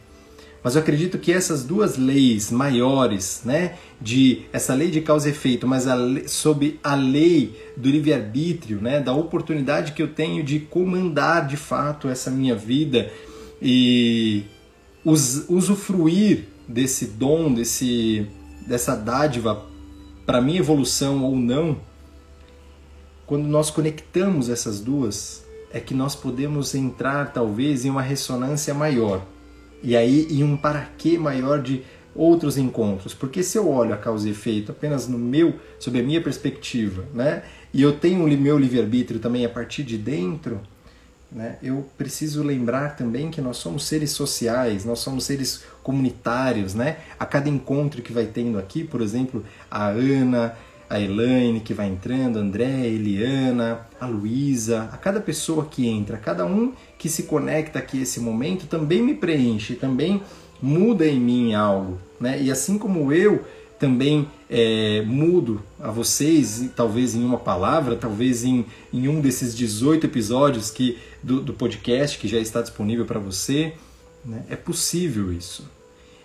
mas 0.65 0.73
eu 0.73 0.81
acredito 0.81 1.19
que 1.19 1.31
essas 1.31 1.63
duas 1.63 1.95
leis 1.95 2.49
maiores, 2.49 3.41
né, 3.45 3.75
de 4.01 4.47
essa 4.51 4.73
lei 4.73 4.89
de 4.89 4.99
causa 4.99 5.27
e 5.27 5.31
efeito, 5.31 5.67
mas 5.67 5.87
a 5.87 5.95
sob 6.25 6.79
a 6.83 6.95
lei 6.95 7.55
do 7.77 7.87
livre-arbítrio, 7.87 8.81
né, 8.81 8.99
da 8.99 9.13
oportunidade 9.13 9.91
que 9.91 10.01
eu 10.01 10.07
tenho 10.07 10.43
de 10.43 10.59
comandar 10.61 11.45
de 11.45 11.55
fato 11.55 12.07
essa 12.07 12.31
minha 12.31 12.55
vida 12.55 13.11
e 13.61 14.43
us, 15.05 15.45
usufruir 15.47 16.45
desse 16.67 17.05
dom, 17.09 17.53
desse, 17.53 18.25
dessa 18.65 18.95
dádiva 18.95 19.63
para 20.25 20.41
minha 20.41 20.57
evolução 20.57 21.23
ou 21.23 21.35
não, 21.35 21.77
quando 23.27 23.45
nós 23.45 23.69
conectamos 23.69 24.49
essas 24.49 24.79
duas, 24.79 25.45
é 25.71 25.79
que 25.79 25.93
nós 25.93 26.15
podemos 26.15 26.73
entrar 26.73 27.33
talvez 27.33 27.85
em 27.85 27.91
uma 27.91 28.01
ressonância 28.01 28.73
maior 28.73 29.21
e 29.85 29.95
aí 29.95 30.27
em 30.29 30.43
um 30.43 30.57
para 30.57 30.89
quê 30.97 31.17
maior 31.17 31.61
de 31.61 31.83
outros 32.15 32.57
encontros. 32.57 33.13
Porque 33.13 33.43
se 33.43 33.57
eu 33.57 33.69
olho 33.69 33.93
a 33.93 33.97
causa 33.97 34.27
e 34.27 34.31
efeito 34.31 34.71
apenas 34.71 35.07
no 35.07 35.17
meu, 35.17 35.55
sob 35.79 35.99
a 35.99 36.03
minha 36.03 36.21
perspectiva, 36.21 37.05
né, 37.13 37.43
e 37.73 37.81
eu 37.81 37.93
tenho 37.93 38.25
o 38.25 38.37
meu 38.37 38.57
livre-arbítrio 38.57 39.19
também 39.19 39.45
a 39.45 39.49
partir 39.49 39.83
de 39.83 39.97
dentro, 39.97 40.59
né, 41.31 41.57
eu 41.61 41.85
preciso 41.97 42.41
lembrar 42.41 42.95
também 42.95 43.29
que 43.29 43.41
nós 43.41 43.57
somos 43.57 43.85
seres 43.85 44.11
sociais, 44.11 44.85
nós 44.85 44.99
somos 44.99 45.25
seres 45.25 45.63
comunitários, 45.83 46.73
né? 46.73 46.97
A 47.19 47.25
cada 47.25 47.49
encontro 47.49 48.01
que 48.01 48.13
vai 48.13 48.25
tendo 48.25 48.57
aqui, 48.57 48.83
por 48.83 49.01
exemplo, 49.01 49.43
a 49.69 49.87
Ana, 49.87 50.55
a 50.89 50.99
Elaine 50.99 51.59
que 51.59 51.73
vai 51.73 51.87
entrando, 51.87 52.37
André, 52.37 52.87
Eliana, 52.87 53.87
a 53.99 54.05
Luísa, 54.05 54.89
a 54.91 54.97
cada 54.97 55.19
pessoa 55.19 55.65
que 55.65 55.87
entra, 55.87 56.17
cada 56.17 56.45
um 56.45 56.73
que 56.97 57.09
se 57.09 57.23
conecta 57.23 57.79
aqui 57.79 58.01
esse 58.01 58.19
momento 58.19 58.67
também 58.67 59.01
me 59.01 59.13
preenche, 59.13 59.75
também 59.75 60.21
muda 60.61 61.05
em 61.05 61.19
mim 61.19 61.53
algo, 61.53 61.99
né? 62.19 62.41
E 62.41 62.51
assim 62.51 62.77
como 62.77 63.11
eu 63.11 63.43
também 63.79 64.27
é, 64.49 65.03
mudo 65.05 65.61
a 65.79 65.91
vocês, 65.91 66.69
talvez 66.75 67.13
em 67.13 67.23
uma 67.23 67.37
palavra, 67.37 67.95
talvez 67.95 68.43
em, 68.43 68.65
em 68.93 69.07
um 69.07 69.19
desses 69.19 69.55
18 69.55 70.05
episódios 70.05 70.71
que, 70.71 70.97
do, 71.21 71.41
do 71.41 71.53
podcast 71.53 72.17
que 72.17 72.27
já 72.27 72.39
está 72.39 72.61
disponível 72.61 73.05
para 73.05 73.19
você, 73.19 73.73
né? 74.23 74.43
é 74.49 74.55
possível 74.55 75.33
isso. 75.33 75.69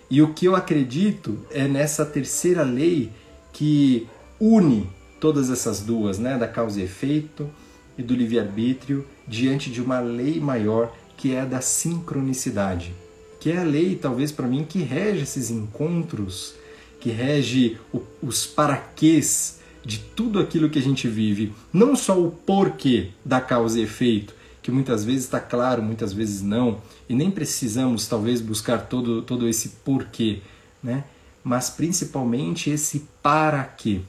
E 0.09 0.21
o 0.21 0.33
que 0.33 0.45
eu 0.45 0.55
acredito 0.55 1.39
é 1.51 1.67
nessa 1.67 2.05
terceira 2.05 2.63
lei 2.63 3.09
que 3.53 4.07
une 4.41 4.89
todas 5.19 5.51
essas 5.51 5.81
duas, 5.81 6.17
né, 6.17 6.35
da 6.35 6.47
causa 6.47 6.81
e 6.81 6.83
efeito 6.83 7.47
e 7.95 8.01
do 8.01 8.15
livre-arbítrio, 8.15 9.05
diante 9.27 9.69
de 9.69 9.79
uma 9.79 9.99
lei 9.99 10.39
maior 10.39 10.91
que 11.15 11.35
é 11.35 11.41
a 11.41 11.45
da 11.45 11.61
sincronicidade, 11.61 12.91
que 13.39 13.51
é 13.51 13.59
a 13.59 13.63
lei, 13.63 13.95
talvez 13.95 14.31
para 14.31 14.47
mim, 14.47 14.65
que 14.67 14.79
rege 14.79 15.21
esses 15.21 15.51
encontros, 15.51 16.55
que 16.99 17.11
rege 17.11 17.77
o, 17.93 18.01
os 18.23 18.47
paraquês 18.47 19.59
de 19.85 19.99
tudo 19.99 20.39
aquilo 20.39 20.69
que 20.69 20.79
a 20.79 20.81
gente 20.81 21.07
vive, 21.07 21.53
não 21.71 21.95
só 21.95 22.19
o 22.19 22.31
porquê 22.31 23.09
da 23.23 23.39
causa 23.39 23.79
e 23.79 23.83
efeito, 23.83 24.33
que 24.63 24.71
muitas 24.71 25.03
vezes 25.05 25.25
está 25.25 25.39
claro, 25.39 25.83
muitas 25.83 26.13
vezes 26.13 26.41
não, 26.41 26.81
e 27.07 27.13
nem 27.13 27.29
precisamos 27.29 28.07
talvez 28.07 28.41
buscar 28.41 28.87
todo, 28.87 29.21
todo 29.21 29.47
esse 29.47 29.69
porquê, 29.83 30.39
né? 30.81 31.03
mas 31.43 31.69
principalmente 31.69 32.69
esse 32.71 33.07
para 33.21 33.63
quê 33.63 34.01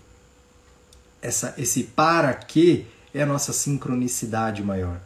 essa, 1.23 1.55
esse 1.57 1.85
para 1.85 2.35
quê 2.35 2.85
é 3.15 3.23
a 3.23 3.27
nossa 3.27 3.53
sincronicidade 3.53 4.63
maior. 4.63 5.01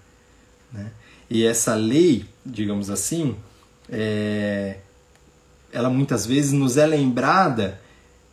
Né? 0.72 0.90
E 1.28 1.44
essa 1.44 1.74
lei, 1.74 2.24
digamos 2.44 2.88
assim, 2.88 3.36
é, 3.88 4.78
ela 5.70 5.90
muitas 5.90 6.24
vezes 6.24 6.52
nos 6.52 6.76
é 6.76 6.86
lembrada 6.86 7.80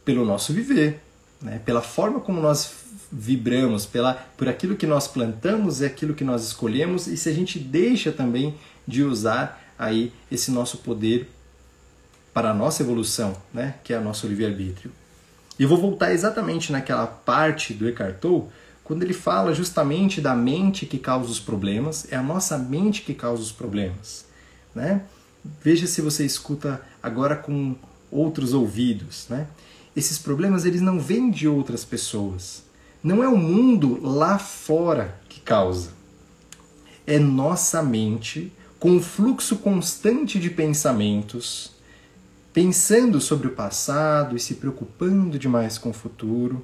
pelo 0.06 0.26
nosso 0.26 0.54
viver, 0.54 1.02
né? 1.42 1.62
pela 1.66 1.82
forma 1.82 2.20
como 2.20 2.40
nós 2.40 2.72
vibramos, 3.12 3.86
pela, 3.86 4.14
por 4.14 4.48
aquilo 4.48 4.76
que 4.76 4.88
nós 4.88 5.08
plantamos 5.08 5.82
e 5.82 5.86
aquilo 5.86 6.14
que 6.14 6.24
nós 6.24 6.44
escolhemos, 6.44 7.08
e 7.08 7.18
se 7.18 7.30
a 7.30 7.34
gente 7.34 7.60
deixa 7.60 8.12
também 8.12 8.56
de 8.88 9.04
usar 9.04 9.62
aí 9.78 10.12
esse 10.32 10.52
nosso 10.52 10.78
poder 10.78 11.30
para 12.34 12.52
a 12.52 12.54
nossa 12.54 12.82
evolução, 12.82 13.36
né? 13.54 13.76
que 13.84 13.94
é 13.94 14.00
o 14.00 14.04
nosso 14.04 14.26
livre-arbítrio. 14.28 14.92
E 15.58 15.66
vou 15.66 15.78
voltar 15.78 16.12
exatamente 16.12 16.72
naquela 16.72 17.06
parte 17.06 17.74
do 17.74 17.88
Eckhart 17.88 18.18
Tolle, 18.20 18.46
quando 18.84 19.04
ele 19.04 19.14
fala 19.14 19.54
justamente 19.54 20.20
da 20.20 20.36
mente 20.36 20.86
que 20.86 20.98
causa 20.98 21.30
os 21.30 21.40
problemas, 21.40 22.12
é 22.12 22.16
a 22.16 22.24
nossa 22.24 22.58
mente 22.58 23.02
que 23.02 23.14
causa 23.14 23.42
os 23.42 23.52
problemas, 23.52 24.26
né? 24.76 25.04
Veja 25.62 25.88
se 25.88 26.02
você 26.02 26.26
escuta 26.26 26.82
agora 27.02 27.36
com 27.36 27.76
outros 28.12 28.54
ouvidos, 28.54 29.28
né? 29.30 29.48
Esses 29.96 30.18
problemas 30.18 30.66
eles 30.66 30.82
não 30.82 31.00
vêm 31.00 31.30
de 31.30 31.48
outras 31.48 31.86
pessoas. 31.86 32.64
Não 33.04 33.24
é 33.24 33.28
o 33.28 33.38
mundo 33.38 34.00
lá 34.02 34.40
fora 34.40 35.20
que 35.30 35.40
causa. 35.40 35.92
É 37.06 37.20
nossa 37.20 37.84
mente 37.84 38.52
com 38.80 38.92
um 38.92 39.02
fluxo 39.02 39.58
constante 39.58 40.40
de 40.40 40.50
pensamentos, 40.50 41.73
pensando 42.54 43.20
sobre 43.20 43.48
o 43.48 43.52
passado 43.52 44.36
e 44.36 44.40
se 44.40 44.56
preocupando 44.56 45.40
demais 45.40 45.78
com 45.78 45.90
o 45.90 45.94
futuro, 45.94 46.64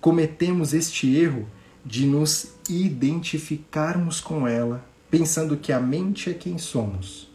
cometemos 0.00 0.72
este 0.72 1.14
erro 1.14 1.46
de 1.84 2.06
nos 2.06 2.54
identificarmos 2.68 4.20
com 4.20 4.48
ela, 4.48 4.84
pensando 5.10 5.56
que 5.56 5.72
a 5.72 5.78
mente 5.78 6.30
é 6.30 6.34
quem 6.34 6.58
somos, 6.58 7.28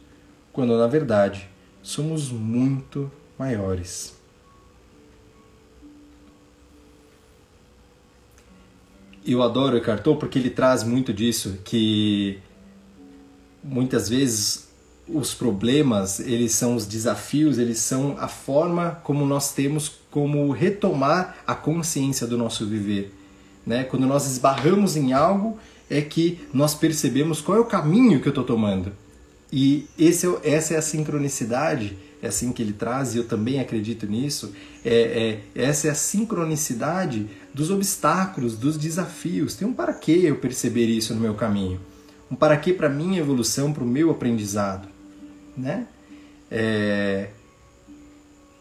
quando 0.52 0.76
na 0.76 0.86
verdade 0.86 1.48
somos 1.82 2.30
muito 2.30 3.10
maiores. 3.38 4.18
eu 9.32 9.42
adoro 9.42 9.76
o 9.76 9.98
Tolle 9.98 10.18
porque 10.18 10.38
ele 10.38 10.48
traz 10.48 10.82
muito 10.82 11.12
disso, 11.12 11.58
que 11.62 12.38
muitas 13.62 14.08
vezes 14.08 14.67
os 15.12 15.34
problemas, 15.34 16.20
eles 16.20 16.52
são 16.52 16.74
os 16.74 16.86
desafios, 16.86 17.58
eles 17.58 17.78
são 17.78 18.16
a 18.18 18.28
forma 18.28 19.00
como 19.04 19.24
nós 19.24 19.52
temos 19.52 19.92
como 20.10 20.50
retomar 20.50 21.36
a 21.46 21.54
consciência 21.54 22.26
do 22.26 22.36
nosso 22.36 22.66
viver. 22.66 23.14
Né? 23.66 23.84
Quando 23.84 24.06
nós 24.06 24.26
esbarramos 24.26 24.96
em 24.96 25.12
algo, 25.12 25.58
é 25.90 26.00
que 26.00 26.40
nós 26.52 26.74
percebemos 26.74 27.40
qual 27.40 27.58
é 27.58 27.60
o 27.60 27.64
caminho 27.64 28.20
que 28.20 28.28
eu 28.28 28.30
estou 28.30 28.44
tomando. 28.44 28.92
E 29.52 29.86
esse, 29.98 30.26
é 30.26 30.54
essa 30.54 30.74
é 30.74 30.76
a 30.76 30.82
sincronicidade, 30.82 31.96
é 32.20 32.28
assim 32.28 32.52
que 32.52 32.62
ele 32.62 32.72
traz, 32.72 33.14
e 33.14 33.18
eu 33.18 33.24
também 33.24 33.60
acredito 33.60 34.06
nisso. 34.06 34.52
É, 34.84 35.40
é, 35.54 35.62
essa 35.62 35.88
é 35.88 35.90
a 35.90 35.94
sincronicidade 35.94 37.26
dos 37.54 37.70
obstáculos, 37.70 38.56
dos 38.56 38.76
desafios. 38.76 39.54
Tem 39.54 39.66
um 39.66 39.72
para 39.72 39.92
que 39.92 40.24
eu 40.24 40.36
perceber 40.36 40.86
isso 40.86 41.14
no 41.14 41.20
meu 41.20 41.34
caminho. 41.34 41.80
Um 42.30 42.36
para 42.36 42.56
que 42.56 42.72
para 42.72 42.88
minha 42.88 43.20
evolução, 43.20 43.72
para 43.72 43.84
o 43.84 43.86
meu 43.86 44.10
aprendizado. 44.10 44.87
Né? 45.58 45.86
É, 46.50 47.30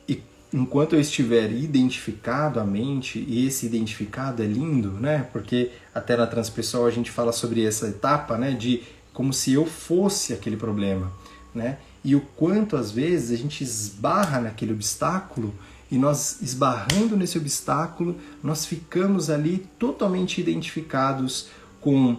e 0.09 0.21
enquanto 0.51 0.93
eu 0.93 0.99
estiver 0.99 1.51
identificado 1.51 2.59
à 2.59 2.65
mente, 2.65 3.23
e 3.27 3.45
esse 3.45 3.65
identificado 3.65 4.41
é 4.41 4.45
lindo, 4.45 4.91
né? 4.91 5.27
porque 5.31 5.71
até 5.93 6.17
na 6.17 6.25
transpessoal 6.25 6.85
a 6.85 6.91
gente 6.91 7.11
fala 7.11 7.31
sobre 7.31 7.63
essa 7.63 7.87
etapa 7.87 8.37
né? 8.37 8.51
de 8.51 8.83
como 9.13 9.33
se 9.33 9.53
eu 9.53 9.65
fosse 9.65 10.31
aquele 10.31 10.55
problema, 10.55 11.11
né? 11.53 11.79
E 12.03 12.15
o 12.15 12.21
quanto 12.21 12.77
às 12.77 12.91
vezes 12.91 13.31
a 13.31 13.35
gente 13.35 13.63
esbarra 13.63 14.39
naquele 14.39 14.73
obstáculo 14.73 15.55
e 15.89 15.97
nós 15.97 16.39
esbarrando 16.39 17.17
nesse 17.17 17.35
obstáculo, 17.35 18.15
nós 18.43 18.65
ficamos 18.65 19.31
ali 19.31 19.67
totalmente 19.79 20.39
identificados 20.39 21.47
com 21.81 22.15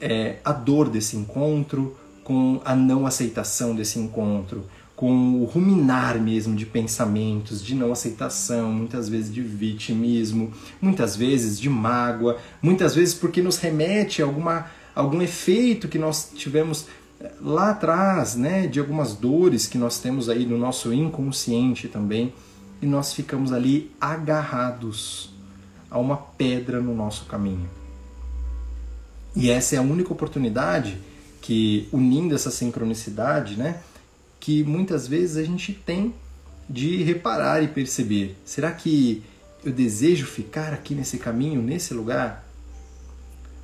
é, 0.00 0.38
a 0.44 0.52
dor 0.52 0.88
desse 0.88 1.16
encontro, 1.16 1.96
com 2.24 2.60
a 2.64 2.74
não 2.74 3.06
aceitação 3.06 3.74
desse 3.74 3.98
encontro, 3.98 4.64
com 4.94 5.42
o 5.42 5.44
ruminar 5.44 6.20
mesmo 6.20 6.54
de 6.54 6.64
pensamentos 6.64 7.64
de 7.64 7.74
não 7.74 7.90
aceitação, 7.90 8.72
muitas 8.72 9.08
vezes 9.08 9.34
de 9.34 9.42
vitimismo, 9.42 10.52
muitas 10.80 11.16
vezes 11.16 11.58
de 11.58 11.68
mágoa, 11.68 12.38
muitas 12.62 12.94
vezes 12.94 13.14
porque 13.14 13.42
nos 13.42 13.56
remete 13.56 14.22
a 14.22 14.24
alguma 14.24 14.66
algum 14.94 15.22
efeito 15.22 15.88
que 15.88 15.98
nós 15.98 16.30
tivemos 16.34 16.86
eh, 17.18 17.32
lá 17.40 17.70
atrás, 17.70 18.36
né, 18.36 18.66
de 18.66 18.78
algumas 18.78 19.14
dores 19.14 19.66
que 19.66 19.78
nós 19.78 19.98
temos 19.98 20.28
aí 20.28 20.44
no 20.44 20.58
nosso 20.58 20.92
inconsciente 20.92 21.88
também, 21.88 22.32
e 22.80 22.86
nós 22.86 23.14
ficamos 23.14 23.52
ali 23.52 23.90
agarrados 24.00 25.32
a 25.90 25.98
uma 25.98 26.16
pedra 26.16 26.80
no 26.80 26.94
nosso 26.94 27.24
caminho. 27.24 27.68
E 29.34 29.50
essa 29.50 29.76
é 29.76 29.78
a 29.78 29.82
única 29.82 30.12
oportunidade 30.12 30.98
que, 31.42 31.88
unindo 31.92 32.34
essa 32.34 32.50
sincronicidade, 32.50 33.56
né, 33.56 33.80
que 34.40 34.64
muitas 34.64 35.06
vezes 35.06 35.36
a 35.36 35.44
gente 35.44 35.74
tem 35.74 36.14
de 36.70 37.02
reparar 37.02 37.62
e 37.62 37.68
perceber: 37.68 38.34
será 38.44 38.72
que 38.72 39.22
eu 39.62 39.72
desejo 39.72 40.24
ficar 40.24 40.72
aqui 40.72 40.94
nesse 40.94 41.18
caminho, 41.18 41.60
nesse 41.60 41.92
lugar? 41.92 42.48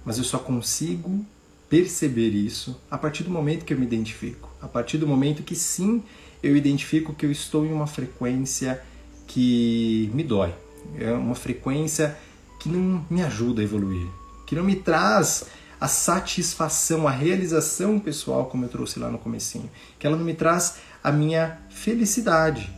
mas 0.09 0.17
eu 0.17 0.25
só 0.25 0.39
consigo 0.39 1.23
perceber 1.69 2.31
isso 2.31 2.81
a 2.91 2.97
partir 2.97 3.25
do 3.25 3.31
momento 3.31 3.67
que 3.67 3.75
eu 3.75 3.79
me 3.79 3.85
identifico. 3.85 4.49
A 4.59 4.67
partir 4.67 4.97
do 4.97 5.07
momento 5.07 5.43
que 5.43 5.55
sim, 5.55 6.03
eu 6.43 6.57
identifico 6.57 7.13
que 7.13 7.27
eu 7.27 7.31
estou 7.31 7.67
em 7.67 7.73
uma 7.75 7.87
frequência 7.87 8.83
que 9.27 10.11
me 10.15 10.23
dói. 10.23 10.55
É 10.99 11.13
uma 11.13 11.35
frequência 11.35 12.17
que 12.59 12.71
não 12.71 13.05
me 13.11 13.23
ajuda 13.23 13.61
a 13.61 13.65
evoluir, 13.65 14.09
que 14.47 14.55
não 14.55 14.65
me 14.65 14.77
traz 14.77 15.45
a 15.81 15.87
satisfação, 15.87 17.07
a 17.07 17.11
realização 17.11 17.99
pessoal, 17.99 18.47
como 18.47 18.65
eu 18.65 18.69
trouxe 18.69 18.99
lá 18.99 19.11
no 19.11 19.19
comecinho, 19.19 19.71
que 19.99 20.07
ela 20.07 20.17
não 20.17 20.25
me 20.25 20.35
traz 20.35 20.79
a 21.03 21.13
minha 21.13 21.59
felicidade, 21.71 22.71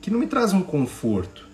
que 0.00 0.10
não 0.10 0.18
me 0.18 0.26
traz 0.26 0.52
um 0.52 0.62
conforto. 0.62 1.48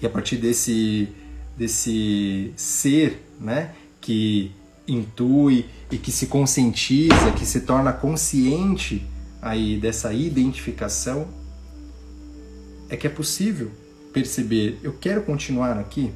E 0.00 0.06
a 0.06 0.10
partir 0.10 0.36
desse 0.36 1.08
desse 1.56 2.52
ser, 2.56 3.26
né, 3.40 3.74
que 4.00 4.52
intui 4.86 5.66
e 5.90 5.98
que 5.98 6.12
se 6.12 6.28
conscientiza, 6.28 7.32
que 7.36 7.44
se 7.44 7.62
torna 7.62 7.92
consciente 7.92 9.04
aí 9.42 9.76
dessa 9.76 10.12
identificação, 10.12 11.26
é 12.88 12.96
que 12.96 13.08
é 13.08 13.10
possível 13.10 13.72
perceber, 14.12 14.78
eu 14.82 14.92
quero 14.94 15.22
continuar 15.22 15.78
aqui? 15.78 16.12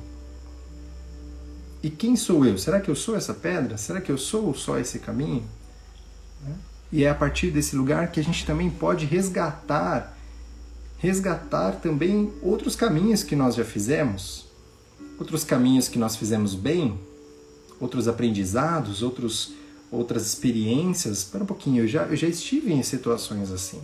E 1.83 1.91
quem 1.91 2.15
sou 2.15 2.47
eu? 2.47 2.57
Será 2.57 2.81
que 2.81 2.91
eu 2.91 2.95
sou 2.95 3.17
essa 3.17 3.35
pedra? 3.35 3.77
Será 3.77 4.01
que 4.01 4.13
eu 4.13 4.17
sou 4.17 4.55
só 4.55 4.79
esse 4.79 5.01
caminho? 5.01 5.43
Né? 6.43 6.55
E 6.93 7.05
é 7.05 7.11
a 7.11 7.15
partir 7.15 7.51
desse 7.51 7.75
lugar 7.75 8.13
que 8.13 8.21
a 8.21 8.23
gente 8.23 8.47
também 8.47 8.71
pode 8.71 9.05
resgatar, 9.05 10.17
resgatar 10.99 11.73
também 11.73 12.33
outros 12.41 12.77
caminhos 12.77 13.25
que 13.25 13.35
nós 13.35 13.57
já 13.57 13.65
fizemos, 13.65 14.47
outros 15.19 15.43
caminhos 15.43 15.89
que 15.89 15.99
nós 15.99 16.15
fizemos 16.15 16.55
bem, 16.55 17.01
outros 17.81 18.07
aprendizados, 18.07 19.03
outros, 19.03 19.55
outras 19.91 20.25
experiências. 20.27 21.19
Espera 21.19 21.43
um 21.43 21.47
pouquinho, 21.47 21.83
eu 21.83 21.89
já, 21.89 22.05
eu 22.05 22.17
já 22.17 22.29
estive 22.29 22.73
em 22.73 22.83
situações 22.85 23.51
assim. 23.51 23.81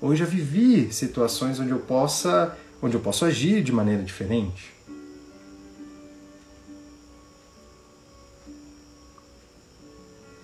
Ou 0.00 0.12
eu 0.12 0.16
já 0.16 0.24
vivi 0.24 0.92
situações 0.92 1.60
onde 1.60 1.70
eu 1.70 1.78
possa, 1.78 2.56
onde 2.82 2.96
eu 2.96 3.00
posso 3.00 3.24
agir 3.24 3.62
de 3.62 3.70
maneira 3.70 4.02
diferente. 4.02 4.77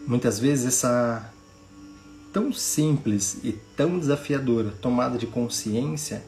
Muitas 0.07 0.39
vezes 0.39 0.67
essa 0.67 1.33
tão 2.33 2.53
simples 2.53 3.39
e 3.45 3.53
tão 3.77 3.99
desafiadora 3.99 4.71
tomada 4.83 5.17
de 5.17 5.27
consciência 5.27 6.23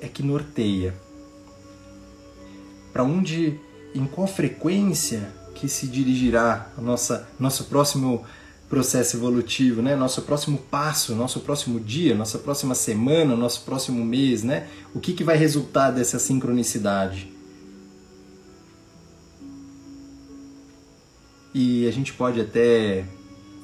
é 0.00 0.08
que 0.08 0.22
norteia 0.22 0.94
para 2.92 3.04
onde, 3.04 3.60
em 3.94 4.06
qual 4.06 4.26
frequência 4.26 5.30
que 5.54 5.68
se 5.68 5.86
dirigirá 5.86 6.72
o 6.78 6.80
nossa, 6.80 7.28
nosso 7.38 7.64
próximo 7.64 8.24
processo 8.70 9.18
evolutivo, 9.18 9.82
né? 9.82 9.94
Nosso 9.94 10.22
próximo 10.22 10.56
passo, 10.70 11.14
nosso 11.14 11.40
próximo 11.40 11.78
dia, 11.78 12.14
nossa 12.14 12.38
próxima 12.38 12.74
semana, 12.74 13.36
nosso 13.36 13.62
próximo 13.66 14.02
mês, 14.02 14.42
né? 14.42 14.66
O 14.94 14.98
que, 14.98 15.12
que 15.12 15.22
vai 15.22 15.36
resultar 15.36 15.90
dessa 15.90 16.18
sincronicidade? 16.18 17.35
E 21.58 21.88
a 21.88 21.90
gente 21.90 22.12
pode 22.12 22.38
até 22.38 23.02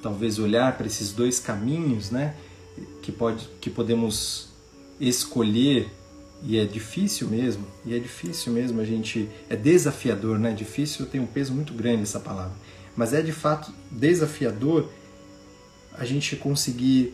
talvez 0.02 0.38
olhar 0.38 0.78
para 0.78 0.87
esses 0.87 1.12
dois 1.12 1.38
caminhos, 1.38 2.11
né? 2.11 2.35
Que, 3.02 3.12
pode, 3.12 3.46
que 3.61 3.68
podemos 3.68 4.48
escolher 4.98 5.90
e 6.42 6.57
é 6.57 6.64
difícil 6.64 7.28
mesmo, 7.28 7.66
e 7.85 7.94
é 7.94 7.98
difícil 7.98 8.50
mesmo 8.50 8.81
a 8.81 8.85
gente. 8.87 9.28
É 9.46 9.55
desafiador, 9.55 10.38
né? 10.38 10.52
Difícil 10.52 11.05
tem 11.05 11.20
um 11.20 11.26
peso 11.26 11.52
muito 11.52 11.74
grande 11.74 12.05
essa 12.05 12.18
palavra. 12.18 12.55
Mas 12.96 13.12
é 13.12 13.20
de 13.20 13.31
fato 13.31 13.70
desafiador 13.90 14.88
a 15.92 16.07
gente 16.07 16.35
conseguir 16.35 17.12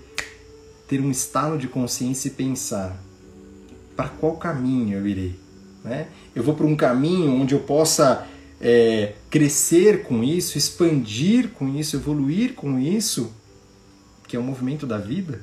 ter 0.86 1.00
um 1.00 1.10
estado 1.10 1.58
de 1.58 1.66
consciência 1.66 2.28
e 2.28 2.30
pensar 2.30 3.02
para 3.96 4.08
qual 4.10 4.36
caminho 4.36 4.96
eu 4.96 5.08
irei. 5.08 5.34
Né? 5.82 6.06
Eu 6.36 6.44
vou 6.44 6.54
para 6.54 6.66
um 6.66 6.76
caminho 6.76 7.32
onde 7.32 7.52
eu 7.52 7.60
possa 7.60 8.28
é, 8.60 9.14
crescer 9.30 10.02
com 10.02 10.22
isso, 10.22 10.58
expandir 10.58 11.50
com 11.50 11.68
isso, 11.68 11.96
evoluir 11.96 12.54
com 12.54 12.78
isso, 12.78 13.32
que 14.26 14.36
é 14.36 14.38
o 14.38 14.42
movimento 14.42 14.86
da 14.86 14.98
vida 14.98 15.40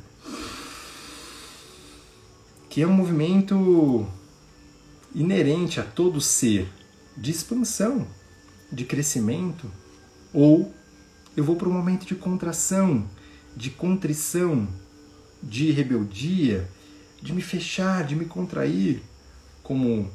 que 2.75 2.81
é 2.81 2.87
um 2.87 2.91
movimento 2.91 4.05
inerente 5.13 5.79
a 5.79 5.83
todo 5.83 6.19
ser 6.19 6.67
de 7.15 7.31
expansão, 7.31 8.05
de 8.69 8.83
crescimento, 8.83 9.71
ou 10.33 10.73
eu 11.37 11.43
vou 11.45 11.55
para 11.55 11.69
um 11.69 11.71
momento 11.71 12.05
de 12.05 12.15
contração, 12.15 13.09
de 13.55 13.69
contrição, 13.69 14.67
de 15.41 15.71
rebeldia, 15.71 16.69
de 17.21 17.31
me 17.31 17.41
fechar, 17.41 18.03
de 18.03 18.13
me 18.13 18.25
contrair, 18.25 19.01
como 19.63 20.11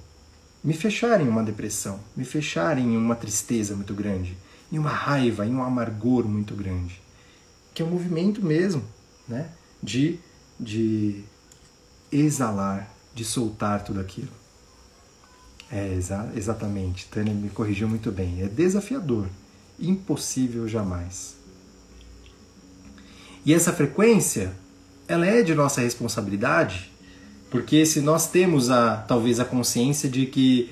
me 0.63 0.75
fechar 0.75 1.21
em 1.21 1.29
uma 1.29 1.43
depressão, 1.43 2.01
me 2.17 2.25
fechar 2.25 2.79
em 2.79 2.97
uma 2.97 3.17
tristeza 3.17 3.75
muito 3.75 3.95
grande, 3.95 4.37
em 4.71 4.79
uma 4.79 4.91
raiva, 4.91 5.47
em 5.47 5.55
um 5.55 5.63
amargor 5.63 6.27
muito 6.27 6.55
grande, 6.55 7.01
que 7.75 7.83
é 7.83 7.85
um 7.85 7.91
movimento 7.91 8.45
mesmo, 8.45 8.85
né, 9.27 9.51
de 9.83 10.19
de 10.61 11.25
exalar, 12.13 12.93
de 13.15 13.25
soltar 13.25 13.83
tudo 13.83 13.99
aquilo. 13.99 14.29
É, 15.71 15.95
exa 15.95 16.31
exatamente. 16.37 17.07
Tânia 17.07 17.33
me 17.33 17.49
corrigiu 17.49 17.89
muito 17.89 18.13
bem. 18.13 18.43
É 18.43 18.47
desafiador, 18.47 19.27
impossível 19.79 20.69
jamais. 20.69 21.37
E 23.47 23.55
essa 23.55 23.73
frequência, 23.73 24.53
ela 25.09 25.27
é 25.27 25.43
de 25.43 25.55
nossa 25.55 25.81
responsabilidade, 25.81 26.90
porque 27.51 27.85
se 27.85 28.01
nós 28.01 28.29
temos 28.29 28.71
a 28.71 28.97
talvez 28.97 29.41
a 29.41 29.45
consciência 29.45 30.09
de 30.09 30.27
que 30.27 30.71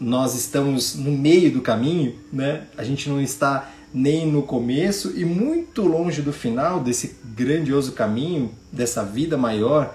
nós 0.00 0.34
estamos 0.34 0.94
no 0.94 1.10
meio 1.10 1.52
do 1.52 1.60
caminho, 1.60 2.14
né? 2.32 2.66
A 2.76 2.84
gente 2.84 3.08
não 3.08 3.20
está 3.20 3.70
nem 3.92 4.26
no 4.26 4.42
começo 4.42 5.12
e 5.18 5.24
muito 5.24 5.82
longe 5.82 6.22
do 6.22 6.32
final 6.32 6.80
desse 6.80 7.16
grandioso 7.24 7.92
caminho, 7.92 8.50
dessa 8.72 9.04
vida 9.04 9.36
maior 9.36 9.94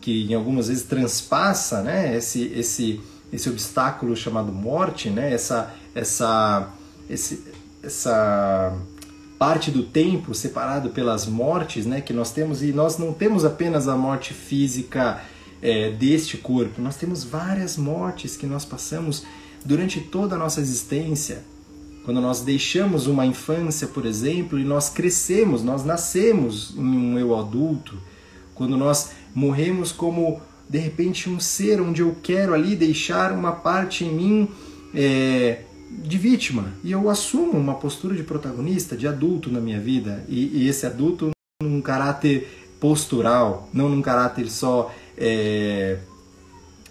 que 0.00 0.30
em 0.30 0.34
algumas 0.34 0.68
vezes 0.68 0.82
transpassa, 0.84 1.82
né? 1.82 2.16
Esse 2.16 2.44
esse 2.54 3.00
esse 3.32 3.48
obstáculo 3.48 4.16
chamado 4.16 4.52
morte, 4.52 5.08
né? 5.08 5.32
Essa 5.32 5.74
essa 5.94 6.68
esse, 7.08 7.44
essa 7.82 8.76
parte 9.38 9.70
do 9.70 9.84
tempo 9.84 10.34
separado 10.34 10.90
pelas 10.90 11.26
mortes, 11.26 11.86
né? 11.86 12.00
Que 12.00 12.12
nós 12.12 12.32
temos 12.32 12.62
e 12.62 12.72
nós 12.72 12.98
não 12.98 13.12
temos 13.12 13.44
apenas 13.44 13.86
a 13.86 13.96
morte 13.96 14.34
física 14.34 15.22
é, 15.62 15.90
deste 15.90 16.36
corpo. 16.36 16.82
Nós 16.82 16.96
temos 16.96 17.22
várias 17.22 17.76
mortes 17.76 18.36
que 18.36 18.46
nós 18.46 18.64
passamos 18.64 19.24
durante 19.64 20.00
toda 20.00 20.34
a 20.34 20.38
nossa 20.38 20.60
existência. 20.60 21.44
Quando 22.04 22.20
nós 22.20 22.40
deixamos 22.40 23.06
uma 23.06 23.26
infância, 23.26 23.86
por 23.86 24.06
exemplo, 24.06 24.58
e 24.58 24.64
nós 24.64 24.88
crescemos, 24.88 25.62
nós 25.62 25.84
nascemos 25.84 26.74
em 26.76 26.80
um 26.80 27.18
eu 27.18 27.38
adulto, 27.38 27.98
quando 28.54 28.76
nós 28.76 29.10
morremos 29.34 29.92
como 29.92 30.40
de 30.68 30.78
repente 30.78 31.30
um 31.30 31.38
ser 31.38 31.80
onde 31.80 32.02
eu 32.02 32.16
quero 32.22 32.54
ali 32.54 32.74
deixar 32.74 33.32
uma 33.32 33.52
parte 33.52 34.04
em 34.04 34.12
mim 34.12 34.48
é, 34.94 35.62
de 35.90 36.18
vítima 36.18 36.72
e 36.84 36.92
eu 36.92 37.08
assumo 37.08 37.52
uma 37.52 37.74
postura 37.74 38.14
de 38.14 38.22
protagonista, 38.22 38.96
de 38.96 39.06
adulto 39.06 39.50
na 39.50 39.60
minha 39.60 39.80
vida 39.80 40.24
e, 40.28 40.62
e 40.62 40.68
esse 40.68 40.86
adulto 40.86 41.30
num 41.62 41.80
caráter 41.80 42.46
postural, 42.78 43.68
não 43.72 43.88
num 43.88 44.02
caráter 44.02 44.48
só 44.48 44.94
é, 45.16 45.98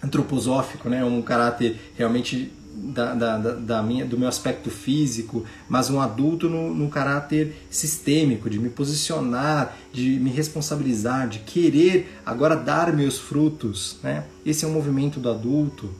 antroposófico, 0.02 0.88
né? 0.88 1.04
um 1.04 1.22
caráter 1.22 1.78
realmente 1.96 2.52
da, 2.78 3.14
da, 3.14 3.38
da, 3.38 3.82
minha, 3.82 4.04
do 4.04 4.18
meu 4.18 4.28
aspecto 4.28 4.70
físico, 4.70 5.44
mas 5.68 5.90
um 5.90 6.00
adulto 6.00 6.48
no, 6.48 6.72
no 6.72 6.88
caráter 6.88 7.66
sistêmico, 7.68 8.48
de 8.48 8.58
me 8.58 8.68
posicionar, 8.68 9.76
de 9.92 10.18
me 10.20 10.30
responsabilizar, 10.30 11.28
de 11.28 11.40
querer 11.40 12.20
agora 12.24 12.54
dar 12.54 12.92
meus 12.92 13.18
frutos. 13.18 13.98
Né? 14.02 14.24
Esse 14.46 14.64
é 14.64 14.68
um 14.68 14.72
movimento 14.72 15.18
do 15.18 15.30
adulto. 15.30 15.90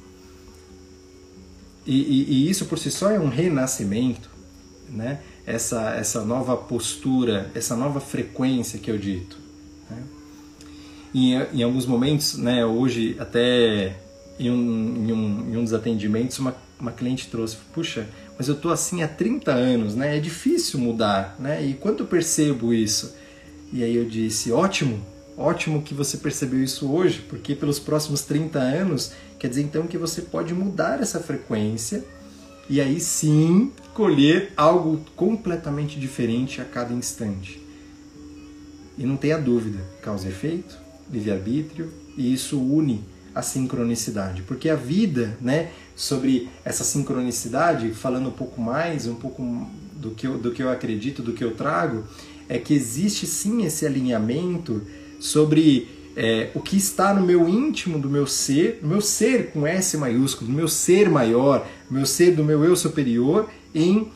E, 1.88 1.94
e, 1.94 2.32
e 2.34 2.50
isso 2.50 2.66
por 2.66 2.78
si 2.78 2.90
só 2.90 3.10
é 3.10 3.18
um 3.18 3.30
renascimento. 3.30 4.30
Né? 4.90 5.20
Essa, 5.46 5.94
essa 5.94 6.22
nova 6.22 6.54
postura, 6.54 7.50
essa 7.54 7.74
nova 7.74 7.98
frequência 7.98 8.78
que 8.78 8.90
eu 8.90 8.98
dito. 8.98 9.38
Né? 9.90 10.02
Em, 11.14 11.32
em 11.58 11.62
alguns 11.62 11.86
momentos, 11.86 12.36
né, 12.36 12.64
hoje 12.64 13.16
até 13.18 13.96
em 14.38 14.50
um, 14.50 15.06
em 15.08 15.12
um, 15.12 15.50
em 15.50 15.56
um 15.56 15.64
dos 15.64 15.72
atendimentos, 15.72 16.38
uma, 16.38 16.54
uma 16.78 16.92
cliente 16.92 17.28
trouxe, 17.28 17.56
puxa, 17.72 18.06
mas 18.36 18.48
eu 18.48 18.54
tô 18.54 18.68
assim 18.68 19.02
há 19.02 19.08
30 19.08 19.50
anos, 19.50 19.96
né? 19.96 20.16
É 20.16 20.20
difícil 20.20 20.78
mudar, 20.78 21.34
né? 21.40 21.64
E 21.64 21.74
quanto 21.74 22.04
eu 22.04 22.06
percebo 22.06 22.72
isso? 22.72 23.16
E 23.72 23.82
aí 23.82 23.96
eu 23.96 24.04
disse, 24.04 24.52
ótimo, 24.52 25.04
ótimo 25.38 25.82
que 25.82 25.94
você 25.94 26.16
percebeu 26.16 26.62
isso 26.62 26.90
hoje, 26.90 27.24
porque 27.28 27.54
pelos 27.54 27.78
próximos 27.78 28.22
30 28.22 28.58
anos, 28.58 29.12
quer 29.38 29.48
dizer 29.48 29.62
então 29.62 29.86
que 29.86 29.96
você 29.96 30.22
pode 30.22 30.52
mudar 30.52 31.00
essa 31.00 31.20
frequência 31.20 32.04
e 32.68 32.80
aí 32.80 33.00
sim 33.00 33.72
colher 33.94 34.52
algo 34.56 35.00
completamente 35.14 35.98
diferente 35.98 36.60
a 36.60 36.64
cada 36.64 36.92
instante. 36.92 37.62
E 38.98 39.06
não 39.06 39.16
tenha 39.16 39.38
dúvida, 39.38 39.78
causa 40.02 40.26
e 40.26 40.30
efeito, 40.30 40.76
livre-arbítrio, 41.10 41.90
e 42.16 42.32
isso 42.32 42.60
une 42.60 43.04
a 43.34 43.42
sincronicidade, 43.42 44.42
porque 44.42 44.68
a 44.68 44.74
vida, 44.74 45.38
né, 45.40 45.70
sobre 45.94 46.48
essa 46.64 46.82
sincronicidade, 46.82 47.90
falando 47.92 48.30
um 48.30 48.32
pouco 48.32 48.60
mais, 48.60 49.06
um 49.06 49.14
pouco 49.14 49.42
do 49.94 50.10
que 50.10 50.26
eu, 50.26 50.36
do 50.36 50.50
que 50.50 50.62
eu 50.62 50.68
acredito, 50.68 51.22
do 51.22 51.32
que 51.32 51.44
eu 51.44 51.54
trago, 51.54 52.04
é 52.48 52.58
que 52.58 52.74
existe 52.74 53.26
sim 53.26 53.64
esse 53.64 53.86
alinhamento 53.86 54.82
sobre 55.18 55.88
é, 56.16 56.50
o 56.54 56.60
que 56.60 56.76
está 56.76 57.14
no 57.14 57.24
meu 57.24 57.48
íntimo 57.48 57.98
do 57.98 58.08
meu 58.08 58.26
ser, 58.26 58.80
do 58.82 58.88
meu 58.88 59.00
ser 59.00 59.50
com 59.50 59.66
S 59.66 59.96
maiúsculo, 59.96 60.50
do 60.50 60.56
meu 60.56 60.68
ser 60.68 61.08
maior, 61.08 61.66
meu 61.90 62.06
ser 62.06 62.34
do 62.34 62.44
meu 62.44 62.64
eu 62.64 62.76
superior, 62.76 63.48
em 63.74 64.08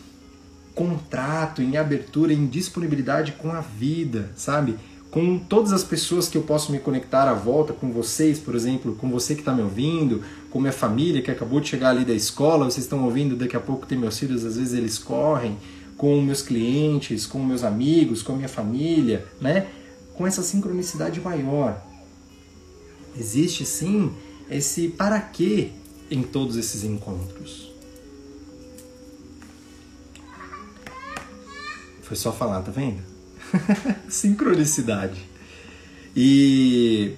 contrato, 0.75 1.63
em 1.63 1.77
abertura, 1.77 2.33
em 2.33 2.47
disponibilidade 2.47 3.33
com 3.33 3.53
a 3.53 3.61
vida, 3.61 4.31
sabe? 4.35 4.77
com 5.13 5.39
todas 5.39 5.75
as 5.75 5.85
pessoas 5.85 6.27
que 6.27 6.39
eu 6.39 6.43
posso 6.43 6.73
me 6.73 6.79
conectar 6.79 7.29
à 7.29 7.35
volta, 7.35 7.75
com 7.75 7.93
vocês, 7.93 8.39
por 8.39 8.55
exemplo, 8.55 8.95
com 8.95 9.11
você 9.11 9.35
que 9.35 9.43
está 9.43 9.53
me 9.53 9.61
ouvindo, 9.61 10.23
com 10.51 10.59
minha 10.59 10.73
família 10.73 11.21
que 11.21 11.31
acabou 11.31 11.61
de 11.61 11.69
chegar 11.69 11.91
ali 11.91 12.03
da 12.03 12.15
escola, 12.15 12.65
vocês 12.65 12.87
estão 12.87 13.05
ouvindo, 13.05 13.37
daqui 13.37 13.55
a 13.55 13.61
pouco 13.61 13.87
tem 13.87 13.99
meus 13.99 14.19
filhos, 14.19 14.43
às 14.43 14.57
vezes 14.57 14.73
eles 14.73 14.99
correm, 14.99 15.59
com 15.99 16.19
meus 16.23 16.41
clientes, 16.41 17.27
com 17.27 17.39
meus 17.41 17.63
amigos, 17.63 18.23
com 18.23 18.33
minha 18.33 18.49
família, 18.49 19.27
né? 19.39 19.67
Com 20.15 20.27
essa 20.27 20.43
sincronicidade 20.43 21.21
maior. 21.21 21.83
Existe 23.19 23.65
sim 23.65 24.13
esse 24.51 24.89
para 24.89 25.21
quê 25.21 25.71
em 26.11 26.23
todos 26.23 26.57
esses 26.57 26.85
encontros. 26.85 27.71
Foi 32.03 32.17
só 32.17 32.33
falar, 32.33 32.63
tá 32.63 32.71
vendo? 32.71 33.03
Sincronicidade. 34.09 35.19
E 36.15 37.15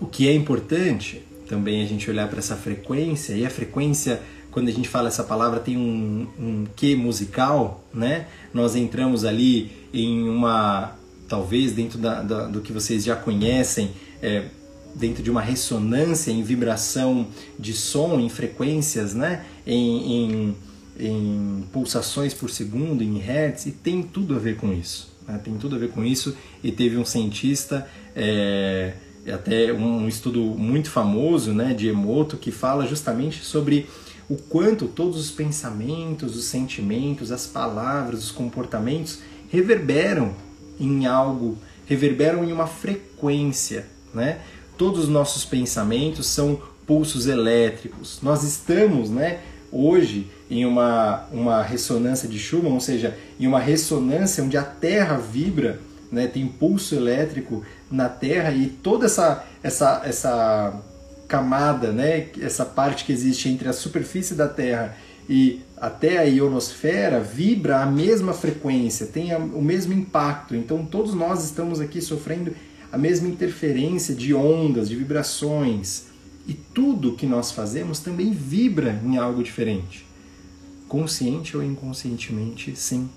o 0.00 0.06
que 0.06 0.26
é 0.26 0.34
importante 0.34 1.22
também 1.48 1.82
a 1.82 1.86
gente 1.86 2.10
olhar 2.10 2.28
para 2.28 2.38
essa 2.38 2.56
frequência, 2.56 3.34
e 3.34 3.44
a 3.44 3.50
frequência, 3.50 4.22
quando 4.50 4.68
a 4.68 4.72
gente 4.72 4.88
fala 4.88 5.08
essa 5.08 5.22
palavra, 5.22 5.60
tem 5.60 5.76
um, 5.76 6.26
um 6.38 6.66
quê 6.74 6.96
musical, 6.96 7.84
né? 7.92 8.26
Nós 8.54 8.74
entramos 8.74 9.24
ali 9.24 9.70
em 9.92 10.28
uma, 10.28 10.96
talvez 11.28 11.72
dentro 11.72 11.98
da, 11.98 12.22
da, 12.22 12.46
do 12.46 12.60
que 12.60 12.72
vocês 12.72 13.04
já 13.04 13.16
conhecem, 13.16 13.90
é, 14.22 14.46
dentro 14.94 15.22
de 15.22 15.30
uma 15.30 15.40
ressonância 15.40 16.30
em 16.30 16.42
vibração 16.42 17.26
de 17.58 17.72
som, 17.72 18.20
em 18.20 18.28
frequências, 18.28 19.14
né? 19.14 19.44
em, 19.66 20.24
em 20.24 20.56
em 20.98 21.64
pulsações 21.72 22.34
por 22.34 22.50
segundo, 22.50 23.02
em 23.02 23.18
hertz, 23.18 23.66
e 23.66 23.72
tem 23.72 24.02
tudo 24.02 24.36
a 24.36 24.38
ver 24.38 24.56
com 24.56 24.72
isso. 24.72 25.10
Né? 25.26 25.40
Tem 25.42 25.54
tudo 25.56 25.76
a 25.76 25.78
ver 25.78 25.90
com 25.90 26.04
isso. 26.04 26.36
E 26.62 26.70
teve 26.70 26.96
um 26.96 27.04
cientista, 27.04 27.88
é, 28.14 28.94
até 29.32 29.72
um 29.72 30.06
estudo 30.06 30.40
muito 30.40 30.90
famoso 30.90 31.52
né, 31.52 31.72
de 31.74 31.88
Emoto, 31.88 32.36
que 32.36 32.50
fala 32.50 32.86
justamente 32.86 33.42
sobre 33.44 33.86
o 34.28 34.36
quanto 34.36 34.86
todos 34.86 35.18
os 35.18 35.30
pensamentos, 35.30 36.36
os 36.36 36.44
sentimentos, 36.44 37.32
as 37.32 37.46
palavras, 37.46 38.24
os 38.24 38.30
comportamentos 38.30 39.18
reverberam 39.52 40.34
em 40.80 41.04
algo, 41.04 41.58
reverberam 41.86 42.42
em 42.42 42.52
uma 42.52 42.66
frequência. 42.66 43.86
Né? 44.14 44.38
Todos 44.78 45.04
os 45.04 45.08
nossos 45.10 45.44
pensamentos 45.44 46.26
são 46.26 46.60
pulsos 46.86 47.26
elétricos. 47.26 48.18
Nós 48.22 48.42
estamos, 48.42 49.10
né, 49.10 49.40
hoje 49.70 50.26
em 50.50 50.64
uma, 50.64 51.26
uma 51.30 51.62
ressonância 51.62 52.26
de 52.26 52.38
Schumann, 52.38 52.72
ou 52.72 52.80
seja, 52.80 53.16
em 53.38 53.46
uma 53.46 53.60
ressonância 53.60 54.42
onde 54.42 54.56
a 54.56 54.62
Terra 54.62 55.18
vibra, 55.18 55.78
né, 56.10 56.26
tem 56.26 56.46
pulso 56.46 56.94
elétrico 56.94 57.62
na 57.90 58.08
Terra 58.08 58.50
e 58.52 58.66
toda 58.66 59.06
essa, 59.06 59.44
essa, 59.62 60.02
essa 60.04 60.82
camada, 61.28 61.92
né, 61.92 62.28
essa 62.40 62.64
parte 62.64 63.04
que 63.04 63.12
existe 63.12 63.48
entre 63.48 63.68
a 63.68 63.72
superfície 63.72 64.34
da 64.34 64.48
Terra 64.48 64.96
e 65.28 65.60
até 65.76 66.18
a 66.18 66.22
ionosfera 66.22 67.20
vibra 67.20 67.82
a 67.82 67.86
mesma 67.86 68.32
frequência, 68.32 69.06
tem 69.06 69.34
o 69.34 69.62
mesmo 69.62 69.92
impacto. 69.92 70.54
Então 70.54 70.84
todos 70.84 71.14
nós 71.14 71.44
estamos 71.44 71.80
aqui 71.80 72.00
sofrendo 72.00 72.54
a 72.90 72.98
mesma 72.98 73.28
interferência 73.28 74.14
de 74.14 74.34
ondas, 74.34 74.88
de 74.88 74.96
vibrações. 74.96 76.04
E 76.46 76.54
tudo 76.54 77.14
que 77.14 77.24
nós 77.24 77.52
fazemos 77.52 78.00
também 78.00 78.32
vibra 78.32 79.00
em 79.04 79.16
algo 79.16 79.42
diferente. 79.42 80.04
Consciente 80.88 81.56
ou 81.56 81.62
inconscientemente, 81.62 82.76
sim. 82.76 83.08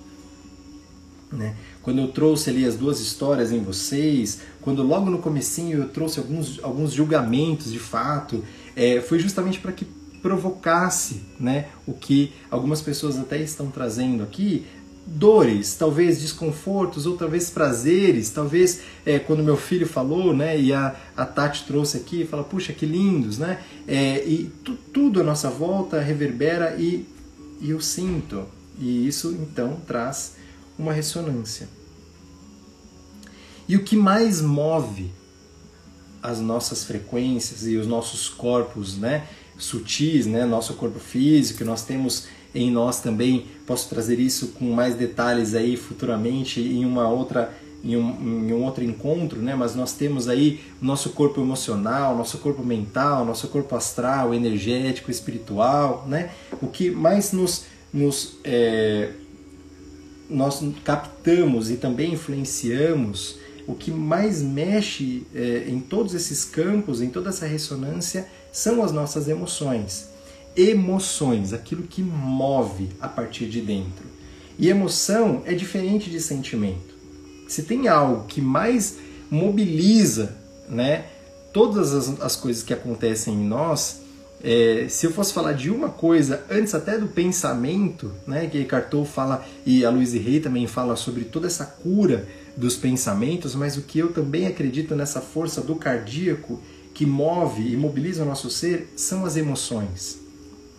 Né? 1.32 1.56
Quando 1.82 2.00
eu 2.00 2.08
trouxe 2.08 2.50
ali 2.50 2.66
as 2.66 2.76
duas 2.76 3.00
histórias 3.00 3.52
em 3.52 3.60
vocês, 3.60 4.42
quando 4.62 4.82
logo 4.84 5.10
no 5.10 5.18
comecinho 5.18 5.80
eu 5.80 5.90
trouxe 5.90 6.20
alguns, 6.20 6.64
alguns 6.64 6.94
julgamentos 6.94 7.72
de 7.72 7.80
fato, 7.80 8.44
é, 8.76 9.02
foi 9.02 9.20
justamente 9.20 9.60
para 9.60 9.72
que 9.72 9.86
provocasse 10.26 11.22
né, 11.40 11.68
o 11.86 11.94
que 11.94 12.34
algumas 12.50 12.82
pessoas 12.82 13.16
até 13.16 13.40
estão 13.40 13.70
trazendo 13.70 14.24
aqui, 14.24 14.66
dores, 15.06 15.76
talvez 15.76 16.20
desconfortos, 16.20 17.06
ou 17.06 17.16
talvez 17.16 17.52
prazeres, 17.52 18.32
talvez 18.32 18.82
é, 19.06 19.20
quando 19.20 19.44
meu 19.44 19.56
filho 19.56 19.86
falou, 19.86 20.36
né, 20.36 20.60
e 20.60 20.74
a, 20.74 20.96
a 21.16 21.28
Tati 21.28 21.66
trouxe 21.68 21.98
aqui, 21.98 22.26
fala, 22.26 22.44
puxa, 22.44 22.74
que 22.74 22.88
lindos, 22.88 23.38
né, 23.38 23.62
é, 23.88 24.28
e 24.28 24.52
tu, 24.64 24.74
tudo 24.92 25.22
à 25.22 25.24
nossa 25.24 25.48
volta 25.48 26.00
reverbera 26.00 26.76
e, 26.76 27.08
e 27.62 27.70
eu 27.70 27.80
sinto, 27.80 28.46
e 28.80 29.08
isso 29.08 29.30
então 29.40 29.80
traz 29.86 30.38
uma 30.76 30.92
ressonância. 30.92 31.70
E 33.68 33.76
o 33.76 33.84
que 33.84 33.96
mais 33.96 34.42
move 34.42 35.12
as 36.24 36.40
nossas 36.40 36.84
frequências 36.84 37.68
e 37.68 37.78
os 37.78 37.86
nossos 37.86 38.28
corpos, 38.28 38.98
né, 38.98 39.28
sutis, 39.58 40.26
né, 40.26 40.46
nosso 40.46 40.74
corpo 40.74 41.00
físico, 41.00 41.64
nós 41.64 41.84
temos 41.84 42.28
em 42.54 42.72
nós 42.72 43.02
também, 43.02 43.46
posso 43.68 43.90
trazer 43.90 44.20
isso 44.20 44.50
com 44.50 44.72
mais 44.72 44.96
detalhes 44.96 45.54
aí 45.54 45.76
futuramente 45.76 46.62
em 46.62 46.86
uma 46.86 47.10
outra 47.10 47.54
em 47.84 47.96
um, 47.96 48.48
em 48.50 48.52
um, 48.52 48.64
outro 48.64 48.84
encontro, 48.84 49.40
né? 49.40 49.54
Mas 49.54 49.76
nós 49.76 49.94
temos 49.94 50.28
aí 50.28 50.60
o 50.82 50.86
nosso 50.86 51.12
corpo 51.12 51.40
emocional, 51.40 52.18
nosso 52.18 52.40
corpo 52.40 52.64
mental, 52.64 53.24
nosso 53.24 53.48
corpo 53.50 53.76
astral, 53.76 54.34
energético, 54.34 55.12
espiritual, 55.12 56.04
né? 56.08 56.32
O 56.60 56.68
que 56.68 56.90
mais 56.90 57.32
nos, 57.32 57.66
nos 57.94 58.38
é, 58.44 59.12
nós 60.28 60.64
captamos 60.84 61.70
e 61.70 61.78
também 61.78 62.14
influenciamos, 62.14 63.38
o 63.68 63.76
que 63.76 63.92
mais 63.92 64.42
mexe 64.42 65.24
é, 65.36 65.66
em 65.68 65.80
todos 65.80 66.16
esses 66.16 66.44
campos, 66.44 67.02
em 67.02 67.10
toda 67.10 67.30
essa 67.30 67.46
ressonância, 67.46 68.28
são 68.56 68.84
as 68.84 68.92
nossas 68.92 69.28
emoções. 69.28 70.10
Emoções, 70.56 71.54
aquilo 71.54 71.84
que 71.84 72.02
move 72.02 72.90
a 73.00 73.08
partir 73.08 73.48
de 73.48 73.62
dentro. 73.62 74.06
E 74.58 74.70
emoção 74.70 75.44
é 75.46 75.54
diferente 75.54 76.10
de 76.10 76.20
sentimento 76.22 76.96
se 77.48 77.64
tem 77.64 77.88
algo 77.88 78.26
que 78.28 78.42
mais 78.42 78.98
mobiliza 79.30 80.36
né, 80.70 81.06
todas 81.54 81.94
as, 81.94 82.22
as 82.22 82.36
coisas 82.36 82.64
que 82.64 82.74
acontecem 82.74 83.34
em 83.34 83.46
nós, 83.46 84.02
é, 84.44 84.86
se 84.90 85.06
eu 85.06 85.12
fosse 85.12 85.34
falar 85.34 85.54
de 85.54 85.72
uma 85.72 85.90
coisa, 85.90 86.44
antes 86.50 86.76
até 86.76 86.98
do 86.98 87.08
pensamento, 87.08 88.12
né, 88.28 88.48
que 88.48 88.60
Eckhart 88.60 88.90
Tolle 88.90 89.08
fala, 89.08 89.46
e 89.66 89.86
a 89.86 89.90
Louise 89.90 90.18
Hay 90.18 90.40
também 90.40 90.68
fala 90.68 90.96
sobre 90.96 91.24
toda 91.24 91.48
essa 91.48 91.66
cura 91.66 92.28
dos 92.56 92.76
pensamentos, 92.76 93.56
mas 93.56 93.76
o 93.78 93.82
que 93.82 94.00
eu 94.00 94.14
também 94.14 94.48
acredito 94.48 94.96
nessa 94.96 95.20
força 95.20 95.62
do 95.62 95.76
cardíaco 95.76 96.62
que 96.96 97.06
move 97.06 97.74
e 97.74 97.76
mobiliza 97.76 98.24
o 98.24 98.26
nosso 98.26 98.50
ser 98.50 98.92
são 98.96 99.26
as 99.26 99.36
emoções. 99.36 100.18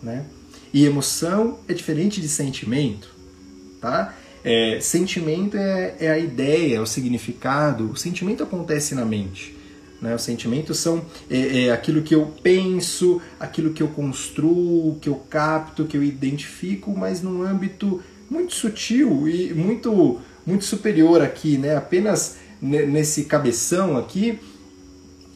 Né? 0.01 0.25
E 0.73 0.83
emoção 0.83 1.59
é 1.67 1.73
diferente 1.73 2.19
de 2.19 2.27
sentimento. 2.27 3.15
Tá? 3.79 4.15
É, 4.43 4.79
sentimento 4.81 5.55
é, 5.55 5.95
é, 5.99 6.09
a 6.09 6.17
ideia, 6.17 6.77
é 6.77 6.81
o 6.81 6.87
significado. 6.87 7.91
O 7.91 7.95
sentimento 7.95 8.41
acontece 8.41 8.95
na 8.95 9.05
mente. 9.05 9.55
Né? 10.01 10.15
Os 10.15 10.23
sentimentos 10.23 10.79
são 10.79 11.05
é, 11.29 11.65
é, 11.65 11.71
aquilo 11.71 12.01
que 12.01 12.15
eu 12.15 12.33
penso, 12.41 13.21
aquilo 13.39 13.71
que 13.71 13.83
eu 13.83 13.87
construo, 13.89 14.97
que 14.99 15.09
eu 15.09 15.15
capto, 15.15 15.85
que 15.85 15.95
eu 15.95 16.03
identifico, 16.03 16.97
mas 16.97 17.21
num 17.21 17.43
âmbito 17.43 18.01
muito 18.27 18.55
sutil 18.55 19.29
e 19.29 19.53
muito, 19.53 20.19
muito 20.45 20.65
superior 20.65 21.21
aqui, 21.21 21.59
né? 21.59 21.75
apenas 21.75 22.37
nesse 22.59 23.25
cabeção 23.25 23.95
aqui. 23.95 24.39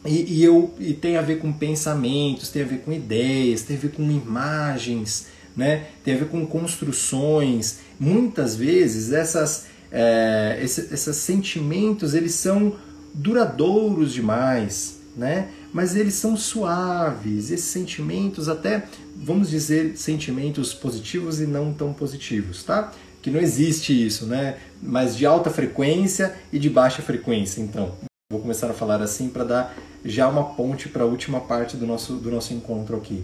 E, 0.04 0.38
e, 0.38 0.44
eu, 0.44 0.74
e 0.80 0.94
tem 0.94 1.16
a 1.16 1.22
ver 1.22 1.38
com 1.38 1.52
pensamentos, 1.52 2.48
tem 2.48 2.62
a 2.62 2.66
ver 2.66 2.78
com 2.78 2.92
ideias, 2.92 3.62
tem 3.62 3.76
a 3.76 3.80
ver 3.80 3.92
com 3.92 4.02
imagens, 4.02 5.26
né? 5.56 5.86
tem 6.04 6.14
a 6.14 6.18
ver 6.18 6.28
com 6.28 6.44
construções. 6.44 7.78
Muitas 8.00 8.56
vezes 8.56 9.12
essas, 9.12 9.66
é, 9.92 10.58
esses, 10.60 11.16
sentimentos 11.16 12.14
eles 12.14 12.34
são 12.34 12.74
duradouros 13.14 14.12
demais, 14.12 14.98
né? 15.16 15.48
mas 15.72 15.94
eles 15.94 16.14
são 16.14 16.36
suaves. 16.36 17.52
Esses 17.52 17.66
sentimentos, 17.66 18.48
até 18.48 18.84
vamos 19.16 19.48
dizer 19.48 19.96
sentimentos 19.96 20.74
positivos 20.74 21.40
e 21.40 21.46
não 21.46 21.72
tão 21.72 21.92
positivos, 21.92 22.64
tá? 22.64 22.92
Que 23.22 23.30
não 23.30 23.38
existe 23.38 23.92
isso, 24.06 24.26
né? 24.26 24.56
Mas 24.82 25.16
de 25.16 25.24
alta 25.24 25.48
frequência 25.48 26.34
e 26.52 26.58
de 26.58 26.68
baixa 26.68 27.02
frequência. 27.02 27.60
Então, 27.60 27.94
vou 28.28 28.40
começar 28.40 28.68
a 28.68 28.74
falar 28.74 29.00
assim 29.00 29.28
para 29.28 29.44
dar 29.44 29.76
já 30.04 30.28
uma 30.28 30.44
ponte 30.44 30.88
para 30.88 31.02
a 31.02 31.06
última 31.06 31.40
parte 31.40 31.76
do 31.76 31.86
nosso, 31.86 32.14
do 32.14 32.30
nosso 32.30 32.52
encontro 32.52 32.96
aqui. 32.96 33.22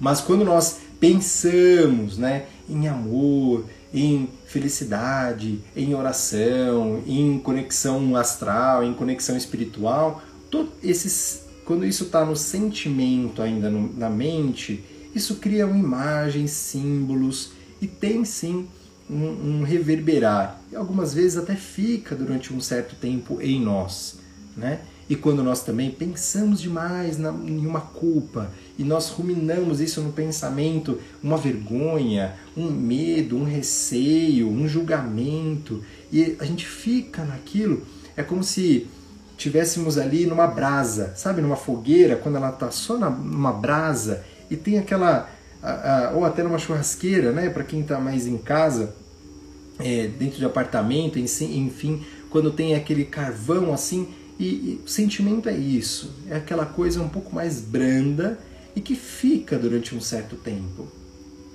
Mas 0.00 0.20
quando 0.20 0.44
nós 0.44 0.78
pensamos 0.98 2.16
né, 2.16 2.46
em 2.68 2.88
amor, 2.88 3.66
em 3.92 4.28
felicidade, 4.46 5.60
em 5.76 5.94
oração, 5.94 7.02
em 7.06 7.38
conexão 7.38 8.16
astral, 8.16 8.82
em 8.84 8.94
conexão 8.94 9.36
espiritual, 9.36 10.22
esses, 10.82 11.44
quando 11.64 11.84
isso 11.84 12.04
está 12.04 12.24
no 12.24 12.36
sentimento 12.36 13.42
ainda 13.42 13.68
no, 13.68 13.92
na 13.96 14.08
mente, 14.08 14.84
isso 15.14 15.36
cria 15.36 15.64
imagem, 15.64 16.46
símbolos 16.46 17.52
e 17.80 17.86
tem 17.86 18.24
sim 18.24 18.68
um, 19.08 19.60
um 19.60 19.62
reverberar. 19.62 20.60
E 20.70 20.76
algumas 20.76 21.12
vezes 21.12 21.36
até 21.36 21.56
fica 21.56 22.14
durante 22.14 22.52
um 22.52 22.60
certo 22.60 22.94
tempo 22.94 23.40
em 23.40 23.60
nós, 23.60 24.18
né? 24.56 24.80
E 25.10 25.16
quando 25.16 25.42
nós 25.42 25.64
também 25.64 25.90
pensamos 25.90 26.60
demais 26.60 27.18
na, 27.18 27.30
em 27.30 27.66
uma 27.66 27.80
culpa 27.80 28.48
e 28.78 28.84
nós 28.84 29.08
ruminamos 29.10 29.80
isso 29.80 30.00
no 30.00 30.12
pensamento, 30.12 31.00
uma 31.20 31.36
vergonha, 31.36 32.36
um 32.56 32.70
medo, 32.70 33.36
um 33.36 33.42
receio, 33.42 34.48
um 34.48 34.68
julgamento, 34.68 35.82
e 36.12 36.36
a 36.38 36.44
gente 36.44 36.64
fica 36.64 37.24
naquilo, 37.24 37.82
é 38.16 38.22
como 38.22 38.44
se 38.44 38.86
tivéssemos 39.36 39.98
ali 39.98 40.26
numa 40.26 40.46
brasa, 40.46 41.12
sabe, 41.16 41.42
numa 41.42 41.56
fogueira, 41.56 42.14
quando 42.14 42.36
ela 42.36 42.50
está 42.50 42.70
só 42.70 42.96
na, 42.96 43.10
numa 43.10 43.52
brasa 43.52 44.24
e 44.48 44.56
tem 44.56 44.78
aquela, 44.78 45.28
a, 45.60 45.70
a, 45.70 46.10
ou 46.12 46.24
até 46.24 46.44
numa 46.44 46.58
churrasqueira, 46.58 47.32
né, 47.32 47.50
para 47.50 47.64
quem 47.64 47.80
está 47.80 47.98
mais 47.98 48.28
em 48.28 48.38
casa, 48.38 48.94
é, 49.80 50.06
dentro 50.06 50.38
de 50.38 50.44
apartamento, 50.44 51.18
enfim, 51.18 52.06
quando 52.30 52.52
tem 52.52 52.76
aquele 52.76 53.04
carvão 53.04 53.74
assim, 53.74 54.08
e, 54.40 54.44
e 54.44 54.80
o 54.82 54.88
sentimento 54.88 55.50
é 55.50 55.56
isso, 55.56 56.10
é 56.26 56.36
aquela 56.36 56.64
coisa 56.64 57.02
um 57.02 57.10
pouco 57.10 57.34
mais 57.34 57.60
branda 57.60 58.40
e 58.74 58.80
que 58.80 58.94
fica 58.96 59.58
durante 59.58 59.94
um 59.94 60.00
certo 60.00 60.34
tempo. 60.34 60.88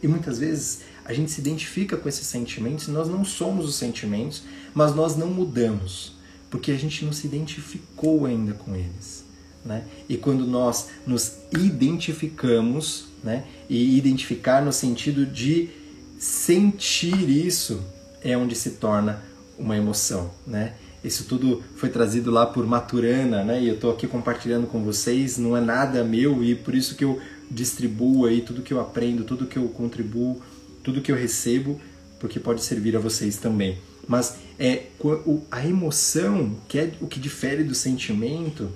E 0.04 0.08
muitas 0.08 0.38
vezes 0.38 0.82
a 1.04 1.12
gente 1.12 1.32
se 1.32 1.42
identifica 1.42 1.98
com 1.98 2.08
esses 2.08 2.28
sentimentos 2.28 2.88
e 2.88 2.92
nós 2.92 3.10
não 3.10 3.26
somos 3.26 3.66
os 3.66 3.74
sentimentos, 3.74 4.44
mas 4.72 4.94
nós 4.94 5.16
não 5.16 5.28
mudamos, 5.32 6.14
porque 6.48 6.72
a 6.72 6.78
gente 6.78 7.04
não 7.04 7.12
se 7.12 7.26
identificou 7.26 8.28
ainda 8.28 8.54
com 8.54 8.76
eles. 8.76 9.26
Né? 9.66 9.84
E 10.08 10.16
quando 10.16 10.46
nós 10.46 10.90
nos 11.08 11.38
identificamos, 11.52 13.06
né? 13.24 13.46
e 13.68 13.98
identificar 13.98 14.64
no 14.64 14.72
sentido 14.72 15.26
de 15.26 15.70
sentir 16.20 17.28
isso, 17.30 17.82
é 18.24 18.38
onde 18.38 18.54
se 18.56 18.72
torna 18.72 19.24
uma 19.58 19.76
emoção. 19.76 20.30
Né? 20.46 20.76
Isso 21.06 21.26
tudo 21.26 21.62
foi 21.76 21.90
trazido 21.90 22.32
lá 22.32 22.46
por 22.46 22.66
Maturana, 22.66 23.44
né? 23.44 23.62
E 23.62 23.68
eu 23.68 23.76
estou 23.76 23.92
aqui 23.92 24.08
compartilhando 24.08 24.66
com 24.66 24.84
vocês. 24.84 25.38
Não 25.38 25.56
é 25.56 25.62
nada 25.62 26.04
meu 26.04 26.44
e 26.44 26.56
por 26.56 26.74
isso 26.74 26.96
que 26.96 27.06
eu 27.06 27.22
distribuo 27.50 28.26
aí 28.26 28.42
tudo 28.42 28.64
que 28.64 28.74
eu 28.74 28.80
aprendo, 28.80 29.24
tudo 29.24 29.46
que 29.46 29.58
eu 29.58 29.68
contribuo, 29.68 30.42
tudo 30.84 31.02
que 31.02 31.12
eu 31.12 31.16
recebo, 31.16 31.80
porque 32.20 32.40
pode 32.40 32.64
servir 32.64 32.96
a 32.96 33.00
vocês 33.00 33.38
também. 33.38 33.78
Mas 34.08 34.38
é 34.60 34.84
a 35.52 35.68
emoção, 35.68 36.56
que 36.68 36.80
é 36.80 36.92
o 37.00 37.08
que 37.08 37.20
difere 37.20 37.64
do 37.64 37.76
sentimento, 37.76 38.70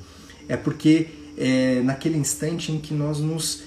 é 0.48 0.56
porque 0.56 1.08
é 1.38 1.82
naquele 1.82 2.18
instante 2.18 2.72
em 2.72 2.80
que 2.80 2.94
nós 2.94 3.20
nos 3.20 3.63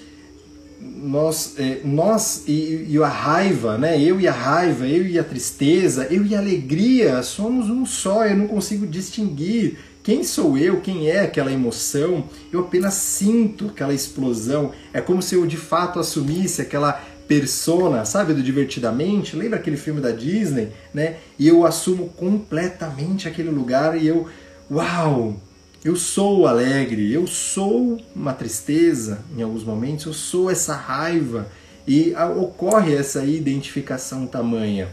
nós, 0.83 1.55
é, 1.57 1.81
nós 1.83 2.43
e, 2.47 2.87
e, 2.89 2.97
a 3.03 3.07
raiva, 3.07 3.77
né? 3.77 4.01
Eu 4.01 4.19
e 4.19 4.27
a 4.27 4.31
raiva, 4.31 4.87
eu 4.87 5.05
e 5.05 5.17
a 5.17 5.23
tristeza, 5.23 6.07
eu 6.09 6.25
e 6.25 6.35
a 6.35 6.39
alegria 6.39 7.21
somos 7.23 7.69
um 7.69 7.85
só. 7.85 8.25
Eu 8.25 8.35
não 8.35 8.47
consigo 8.47 8.85
distinguir 8.87 9.77
quem 10.03 10.23
sou 10.23 10.57
eu, 10.57 10.81
quem 10.81 11.09
é 11.09 11.21
aquela 11.21 11.51
emoção. 11.51 12.25
Eu 12.51 12.61
apenas 12.61 12.95
sinto 12.95 13.67
aquela 13.67 13.93
explosão. 13.93 14.71
É 14.93 14.99
como 14.99 15.21
se 15.21 15.35
eu 15.35 15.45
de 15.45 15.57
fato 15.57 15.99
assumisse 15.99 16.61
aquela 16.61 16.93
persona, 17.27 18.03
sabe, 18.05 18.33
do 18.33 18.43
divertidamente. 18.43 19.35
Lembra 19.35 19.59
aquele 19.59 19.77
filme 19.77 20.01
da 20.01 20.11
Disney, 20.11 20.69
né? 20.93 21.17
E 21.39 21.47
eu 21.47 21.65
assumo 21.65 22.09
completamente 22.09 23.27
aquele 23.27 23.49
lugar 23.49 24.01
e 24.01 24.07
eu, 24.07 24.27
uau, 24.69 25.35
eu 25.83 25.97
sou 25.97 26.47
alegre, 26.47 27.11
eu 27.11 27.27
sou 27.27 28.01
uma 28.15 28.33
tristeza 28.33 29.19
em 29.37 29.41
alguns 29.41 29.63
momentos, 29.65 30.05
eu 30.05 30.13
sou 30.13 30.49
essa 30.49 30.73
raiva 30.73 31.47
e 31.85 32.13
ocorre 32.37 32.95
essa 32.95 33.25
identificação 33.25 34.25
tamanha. 34.25 34.89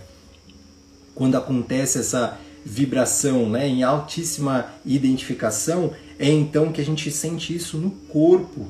Quando 1.15 1.37
acontece 1.37 1.99
essa 1.99 2.39
vibração 2.65 3.49
né, 3.49 3.69
em 3.69 3.85
altíssima 3.85 4.67
identificação, 4.85 5.93
é 6.19 6.29
então 6.29 6.73
que 6.73 6.81
a 6.81 6.85
gente 6.85 7.11
sente 7.13 7.55
isso 7.55 7.79
no 7.79 7.91
corpo. 7.91 8.67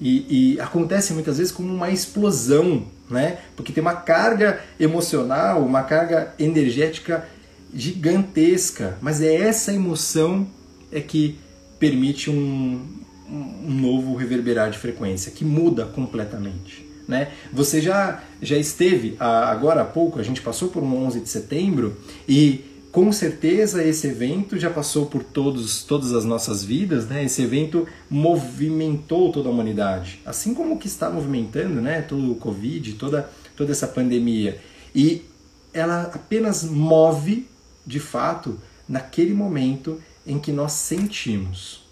E, 0.00 0.54
e 0.56 0.60
acontece 0.60 1.12
muitas 1.12 1.38
vezes 1.38 1.52
como 1.52 1.72
uma 1.72 1.90
explosão, 1.90 2.86
né? 3.08 3.38
porque 3.54 3.72
tem 3.72 3.80
uma 3.80 3.94
carga 3.94 4.60
emocional, 4.80 5.62
uma 5.62 5.84
carga 5.84 6.34
energética 6.38 7.26
gigantesca, 7.72 8.98
mas 9.00 9.22
é 9.22 9.34
essa 9.34 9.72
emoção 9.72 10.46
é 10.90 11.00
que 11.00 11.38
permite 11.78 12.30
um, 12.30 12.86
um 13.28 13.70
novo 13.70 14.14
reverberar 14.14 14.70
de 14.70 14.78
frequência, 14.78 15.32
que 15.32 15.44
muda 15.44 15.84
completamente. 15.86 16.86
Né? 17.06 17.32
Você 17.52 17.80
já, 17.80 18.22
já 18.42 18.56
esteve, 18.56 19.16
agora 19.20 19.82
há 19.82 19.84
pouco, 19.84 20.18
a 20.18 20.22
gente 20.22 20.40
passou 20.40 20.68
por 20.68 20.82
um 20.82 21.06
11 21.06 21.20
de 21.20 21.28
setembro 21.28 21.96
e 22.28 22.64
com 22.96 23.12
certeza 23.12 23.84
esse 23.84 24.06
evento 24.06 24.58
já 24.58 24.70
passou 24.70 25.04
por 25.04 25.22
todos, 25.22 25.84
todas 25.84 26.14
as 26.14 26.24
nossas 26.24 26.64
vidas, 26.64 27.06
né? 27.06 27.22
Esse 27.22 27.42
evento 27.42 27.86
movimentou 28.08 29.30
toda 29.30 29.50
a 29.50 29.52
humanidade, 29.52 30.18
assim 30.24 30.54
como 30.54 30.74
o 30.74 30.78
que 30.78 30.86
está 30.86 31.10
movimentando, 31.10 31.82
né? 31.82 32.00
Todo 32.00 32.32
o 32.32 32.36
Covid, 32.36 32.94
toda, 32.94 33.30
toda 33.54 33.70
essa 33.70 33.86
pandemia. 33.86 34.58
E 34.94 35.26
ela 35.74 36.04
apenas 36.04 36.64
move, 36.64 37.46
de 37.86 38.00
fato, 38.00 38.58
naquele 38.88 39.34
momento 39.34 40.00
em 40.26 40.38
que 40.38 40.52
nós 40.52 40.72
sentimos. 40.72 41.84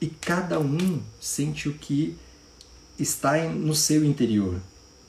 E 0.00 0.06
cada 0.06 0.58
um 0.58 1.00
sente 1.20 1.68
o 1.68 1.74
que 1.74 2.16
está 2.98 3.36
no 3.48 3.74
seu 3.74 4.04
interior. 4.04 4.60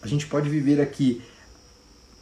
A 0.01 0.07
gente 0.07 0.27
pode 0.27 0.49
viver 0.49 0.81
aqui 0.81 1.21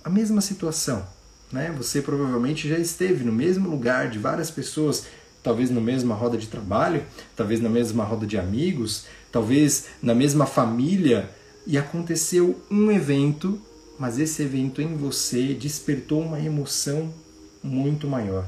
a 0.04 0.10
mesma 0.10 0.42
situação, 0.42 1.06
né? 1.52 1.74
Você 1.78 2.02
provavelmente 2.02 2.68
já 2.68 2.78
esteve 2.78 3.24
no 3.24 3.32
mesmo 3.32 3.70
lugar 3.70 4.10
de 4.10 4.20
várias 4.20 4.52
pessoas, 4.52 5.06
talvez 5.42 5.70
na 5.70 5.82
mesma 5.82 6.16
roda 6.16 6.38
de 6.38 6.48
trabalho, 6.48 7.06
talvez 7.36 7.60
na 7.62 7.70
mesma 7.70 8.04
roda 8.04 8.26
de 8.26 8.38
amigos, 8.38 9.06
talvez 9.32 9.88
na 10.02 10.14
mesma 10.14 10.46
família, 10.46 11.30
e 11.66 11.78
aconteceu 11.78 12.62
um 12.70 12.92
evento, 12.92 13.62
mas 13.98 14.20
esse 14.20 14.42
evento 14.44 14.82
em 14.82 14.96
você 14.96 15.54
despertou 15.54 16.22
uma 16.22 16.40
emoção 16.40 17.14
muito 17.62 18.08
maior. 18.08 18.48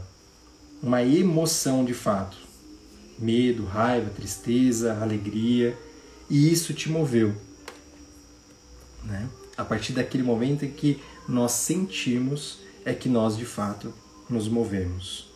Uma 0.86 1.02
emoção 1.02 1.84
de 1.84 1.96
fato. 1.96 2.38
Medo, 3.18 3.66
raiva, 3.66 4.12
tristeza, 4.12 4.96
alegria, 5.02 5.76
e 6.30 6.54
isso 6.54 6.76
te 6.76 6.92
moveu. 6.92 7.34
Né? 9.04 9.28
A 9.58 9.66
partir 9.66 9.94
daquele 9.94 10.22
momento 10.22 10.64
em 10.64 10.70
que 10.70 11.02
nós 11.28 11.54
sentimos 11.54 12.60
é 12.86 12.94
que 12.94 13.10
nós 13.10 13.36
de 13.36 13.46
fato 13.46 13.92
nos 14.30 14.48
movemos. 14.48 15.28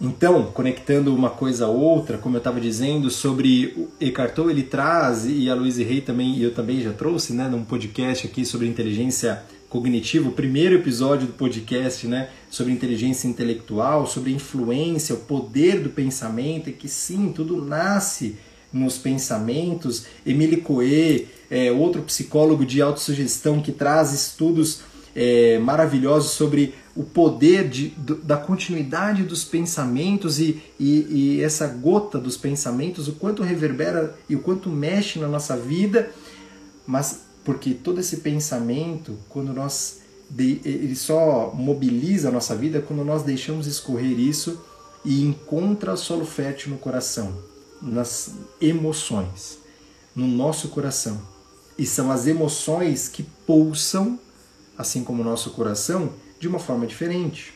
Então, 0.00 0.50
conectando 0.52 1.14
uma 1.14 1.28
coisa 1.28 1.66
a 1.66 1.68
outra, 1.68 2.16
como 2.16 2.36
eu 2.36 2.38
estava 2.38 2.58
dizendo 2.58 3.10
sobre 3.10 3.90
Eckhart 4.00 4.34
Tolle, 4.34 4.52
ele 4.52 4.62
traz, 4.62 5.26
e 5.26 5.50
a 5.50 5.54
Louise 5.54 5.84
Rey 5.84 6.00
também, 6.00 6.36
e 6.36 6.42
eu 6.42 6.54
também 6.54 6.80
já 6.80 6.94
trouxe, 6.94 7.34
né, 7.34 7.46
num 7.46 7.62
podcast 7.62 8.26
aqui 8.26 8.46
sobre 8.46 8.66
inteligência 8.66 9.42
cognitiva, 9.68 10.28
o 10.28 10.32
primeiro 10.32 10.76
episódio 10.76 11.26
do 11.26 11.32
podcast, 11.32 12.06
né, 12.06 12.30
sobre 12.50 12.72
inteligência 12.72 13.28
intelectual, 13.28 14.06
sobre 14.06 14.32
influência, 14.32 15.14
o 15.14 15.18
poder 15.18 15.80
do 15.80 15.90
pensamento, 15.90 16.70
e 16.70 16.72
que 16.72 16.88
sim, 16.88 17.32
tudo 17.34 17.64
nasce 17.64 18.36
nos 18.72 18.98
pensamentos. 18.98 20.06
Emile 20.24 20.58
Coe, 20.58 21.28
é, 21.50 21.72
outro 21.72 22.02
psicólogo 22.02 22.64
de 22.64 22.80
autossugestão 22.82 23.60
que 23.60 23.72
traz 23.72 24.12
estudos 24.12 24.80
é, 25.14 25.58
maravilhosos 25.58 26.32
sobre 26.32 26.74
o 26.94 27.02
poder 27.02 27.68
de, 27.68 27.88
da 28.22 28.36
continuidade 28.36 29.22
dos 29.22 29.44
pensamentos 29.44 30.38
e, 30.38 30.62
e, 30.78 31.38
e, 31.38 31.42
essa 31.42 31.66
gota 31.66 32.18
dos 32.18 32.36
pensamentos, 32.36 33.08
o 33.08 33.12
quanto 33.12 33.42
reverbera 33.42 34.14
e 34.28 34.36
o 34.36 34.40
quanto 34.40 34.68
mexe 34.68 35.18
na 35.18 35.26
nossa 35.26 35.56
vida, 35.56 36.10
mas 36.86 37.25
porque 37.46 37.72
todo 37.72 38.00
esse 38.00 38.18
pensamento, 38.18 39.16
quando 39.30 39.54
nós 39.54 40.00
ele 40.36 40.96
só 40.96 41.52
mobiliza 41.54 42.28
a 42.28 42.32
nossa 42.32 42.56
vida 42.56 42.82
quando 42.82 43.04
nós 43.04 43.22
deixamos 43.22 43.68
escorrer 43.68 44.18
isso 44.18 44.60
e 45.04 45.22
encontra 45.22 45.96
solo 45.96 46.26
fértil 46.26 46.72
no 46.72 46.78
coração 46.78 47.32
nas 47.80 48.32
emoções, 48.60 49.58
no 50.14 50.26
nosso 50.26 50.68
coração. 50.68 51.20
E 51.78 51.86
são 51.86 52.10
as 52.10 52.26
emoções 52.26 53.08
que 53.08 53.22
pulsam, 53.46 54.18
assim 54.76 55.04
como 55.04 55.22
o 55.22 55.24
nosso 55.24 55.50
coração, 55.50 56.12
de 56.40 56.48
uma 56.48 56.58
forma 56.58 56.86
diferente. 56.86 57.54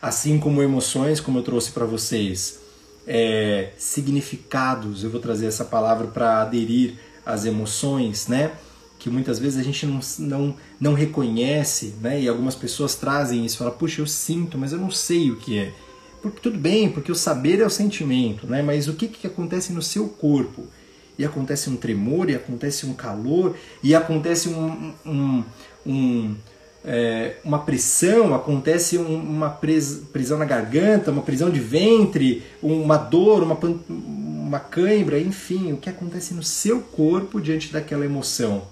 Assim 0.00 0.38
como 0.38 0.62
emoções, 0.62 1.18
como 1.18 1.38
eu 1.38 1.42
trouxe 1.42 1.72
para 1.72 1.86
vocês, 1.86 2.60
é, 3.06 3.72
significados, 3.78 5.02
eu 5.02 5.10
vou 5.10 5.20
trazer 5.20 5.46
essa 5.46 5.64
palavra 5.64 6.08
para 6.08 6.42
aderir 6.42 6.98
às 7.28 7.44
emoções, 7.44 8.26
né? 8.26 8.52
Que 8.98 9.10
muitas 9.10 9.38
vezes 9.38 9.60
a 9.60 9.62
gente 9.62 9.86
não, 9.86 10.00
não, 10.18 10.56
não 10.80 10.94
reconhece, 10.94 11.94
né? 12.00 12.22
E 12.22 12.26
algumas 12.26 12.54
pessoas 12.54 12.94
trazem 12.94 13.44
isso, 13.44 13.58
falam, 13.58 13.74
puxa, 13.74 14.00
eu 14.00 14.06
sinto, 14.06 14.56
mas 14.56 14.72
eu 14.72 14.78
não 14.78 14.90
sei 14.90 15.30
o 15.30 15.36
que 15.36 15.58
é. 15.58 15.72
Porque 16.22 16.40
tudo 16.40 16.58
bem, 16.58 16.90
porque 16.90 17.12
o 17.12 17.14
saber 17.14 17.60
é 17.60 17.66
o 17.66 17.70
sentimento, 17.70 18.46
né? 18.46 18.62
Mas 18.62 18.88
o 18.88 18.94
que, 18.94 19.06
que 19.06 19.26
acontece 19.26 19.72
no 19.72 19.82
seu 19.82 20.08
corpo? 20.08 20.66
E 21.18 21.24
acontece 21.24 21.68
um 21.68 21.76
tremor, 21.76 22.30
e 22.30 22.34
acontece 22.34 22.86
um 22.86 22.94
calor, 22.94 23.54
e 23.82 23.94
acontece 23.94 24.48
um, 24.48 24.94
um, 25.04 25.44
um 25.86 26.34
é, 26.84 27.36
uma 27.44 27.58
pressão, 27.58 28.34
acontece 28.34 28.96
uma 28.96 29.50
prisão 29.50 30.38
na 30.38 30.44
garganta, 30.44 31.10
uma 31.10 31.22
prisão 31.22 31.50
de 31.50 31.60
ventre, 31.60 32.42
uma 32.62 32.96
dor, 32.96 33.42
uma, 33.42 33.58
uma 34.48 34.58
cãibra, 34.58 35.20
enfim, 35.20 35.72
o 35.72 35.76
que 35.76 35.90
acontece 35.90 36.32
no 36.34 36.42
seu 36.42 36.80
corpo 36.80 37.40
diante 37.40 37.72
daquela 37.72 38.04
emoção, 38.04 38.66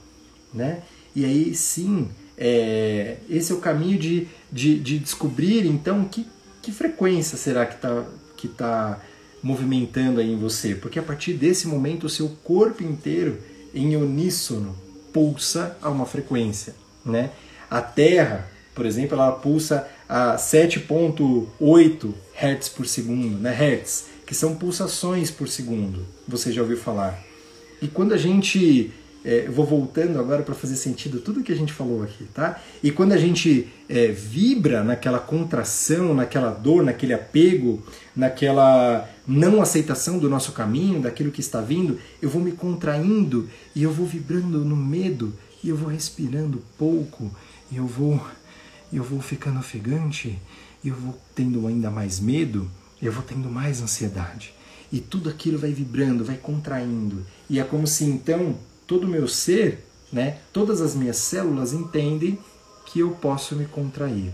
né? 0.52 0.82
E 1.14 1.24
aí 1.24 1.54
sim, 1.54 2.08
é, 2.36 3.18
esse 3.28 3.52
é 3.52 3.54
o 3.54 3.58
caminho 3.58 3.98
de, 3.98 4.26
de, 4.50 4.78
de 4.78 4.98
descobrir 4.98 5.66
então 5.66 6.04
que 6.04 6.26
que 6.62 6.72
frequência 6.72 7.38
será 7.38 7.64
que 7.64 7.76
está 7.76 8.04
que 8.36 8.48
tá 8.48 9.00
movimentando 9.40 10.18
aí 10.20 10.32
em 10.32 10.36
você? 10.36 10.74
Porque 10.74 10.98
a 10.98 11.02
partir 11.02 11.34
desse 11.34 11.68
momento 11.68 12.04
o 12.04 12.08
seu 12.08 12.28
corpo 12.42 12.82
inteiro 12.82 13.38
em 13.72 13.94
uníssono 13.94 14.76
pulsa 15.12 15.76
a 15.80 15.88
uma 15.88 16.06
frequência, 16.06 16.74
né? 17.04 17.30
A 17.70 17.80
Terra, 17.80 18.48
por 18.74 18.84
exemplo, 18.84 19.16
ela 19.16 19.30
pulsa 19.30 19.88
a 20.08 20.34
7.8 20.34 22.12
Hz 22.34 22.68
por 22.70 22.86
segundo, 22.86 23.38
né? 23.38 23.52
Hertz, 23.52 24.06
que 24.26 24.34
são 24.34 24.56
pulsações 24.56 25.30
por 25.30 25.48
segundo. 25.48 26.04
Você 26.26 26.52
já 26.52 26.60
ouviu 26.60 26.76
falar? 26.76 27.22
E 27.80 27.86
quando 27.86 28.12
a 28.12 28.16
gente 28.16 28.92
é, 29.26 29.48
vou 29.48 29.66
voltando 29.66 30.20
agora 30.20 30.44
para 30.44 30.54
fazer 30.54 30.76
sentido 30.76 31.18
tudo 31.18 31.42
que 31.42 31.50
a 31.50 31.56
gente 31.56 31.72
falou 31.72 32.02
aqui, 32.02 32.24
tá? 32.32 32.62
E 32.80 32.92
quando 32.92 33.12
a 33.12 33.16
gente 33.16 33.68
é, 33.88 34.06
vibra 34.06 34.84
naquela 34.84 35.18
contração, 35.18 36.14
naquela 36.14 36.50
dor, 36.50 36.84
naquele 36.84 37.12
apego, 37.12 37.82
naquela 38.14 39.08
não 39.26 39.60
aceitação 39.60 40.18
do 40.18 40.30
nosso 40.30 40.52
caminho, 40.52 41.00
daquilo 41.00 41.32
que 41.32 41.40
está 41.40 41.60
vindo, 41.60 41.98
eu 42.22 42.30
vou 42.30 42.40
me 42.40 42.52
contraindo 42.52 43.48
e 43.74 43.82
eu 43.82 43.90
vou 43.90 44.06
vibrando 44.06 44.64
no 44.64 44.76
medo 44.76 45.34
e 45.62 45.68
eu 45.68 45.76
vou 45.76 45.88
respirando 45.88 46.62
pouco, 46.78 47.28
e 47.70 47.76
eu 47.76 47.86
vou 47.86 48.24
eu 48.92 49.02
vou 49.02 49.20
ficando 49.20 49.58
ofegante, 49.58 50.38
eu 50.84 50.94
vou 50.94 51.18
tendo 51.34 51.66
ainda 51.66 51.90
mais 51.90 52.20
medo, 52.20 52.70
eu 53.00 53.12
vou 53.12 53.22
tendo 53.22 53.48
mais 53.48 53.80
ansiedade. 53.80 54.54
E 54.92 55.00
tudo 55.00 55.28
aquilo 55.28 55.59
vai 55.59 55.72
vibrando, 55.72 56.24
vai 56.24 56.37
contraindo. 56.37 57.24
E 57.50 57.59
é 57.59 57.64
como 57.64 57.87
se 57.87 58.04
então 58.04 58.56
todo 58.87 59.04
o 59.04 59.09
meu 59.09 59.26
ser, 59.26 59.85
né, 60.12 60.38
todas 60.52 60.80
as 60.80 60.94
minhas 60.94 61.16
células 61.16 61.72
entendem 61.72 62.38
que 62.87 63.00
eu 63.00 63.11
posso 63.11 63.56
me 63.56 63.66
contrair. 63.66 64.32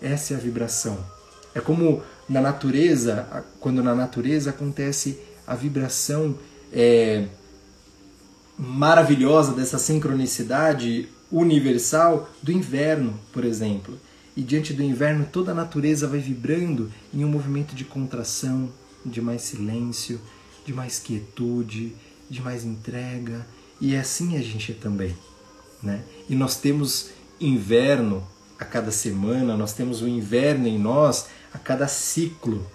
Essa 0.00 0.34
é 0.34 0.36
a 0.36 0.40
vibração. 0.40 0.98
É 1.54 1.60
como 1.60 2.02
na 2.28 2.40
natureza, 2.40 3.44
quando 3.60 3.82
na 3.82 3.94
natureza 3.94 4.50
acontece 4.50 5.18
a 5.46 5.54
vibração 5.54 6.38
é, 6.72 7.26
maravilhosa 8.58 9.52
dessa 9.52 9.78
sincronicidade 9.78 11.08
universal 11.30 12.28
do 12.42 12.52
inverno, 12.52 13.18
por 13.32 13.44
exemplo. 13.44 13.98
E 14.36 14.42
diante 14.42 14.72
do 14.72 14.82
inverno, 14.82 15.28
toda 15.30 15.52
a 15.52 15.54
natureza 15.54 16.08
vai 16.08 16.18
vibrando 16.18 16.90
em 17.12 17.24
um 17.24 17.28
movimento 17.28 17.74
de 17.74 17.84
contração, 17.84 18.68
de 19.04 19.20
mais 19.20 19.42
silêncio, 19.42 20.20
de 20.66 20.72
mais 20.72 20.98
quietude, 20.98 21.94
de 22.28 22.42
mais 22.42 22.64
entrega, 22.64 23.46
e 23.80 23.94
é 23.94 24.00
assim 24.00 24.36
a 24.36 24.42
gente 24.42 24.72
também. 24.72 25.14
Né? 25.82 26.02
E 26.28 26.34
nós 26.34 26.56
temos 26.56 27.10
inverno 27.40 28.26
a 28.58 28.64
cada 28.64 28.90
semana, 28.90 29.56
nós 29.56 29.72
temos 29.72 30.02
o 30.02 30.08
inverno 30.08 30.66
em 30.66 30.78
nós 30.78 31.26
a 31.52 31.58
cada 31.58 31.86
ciclo, 31.86 32.66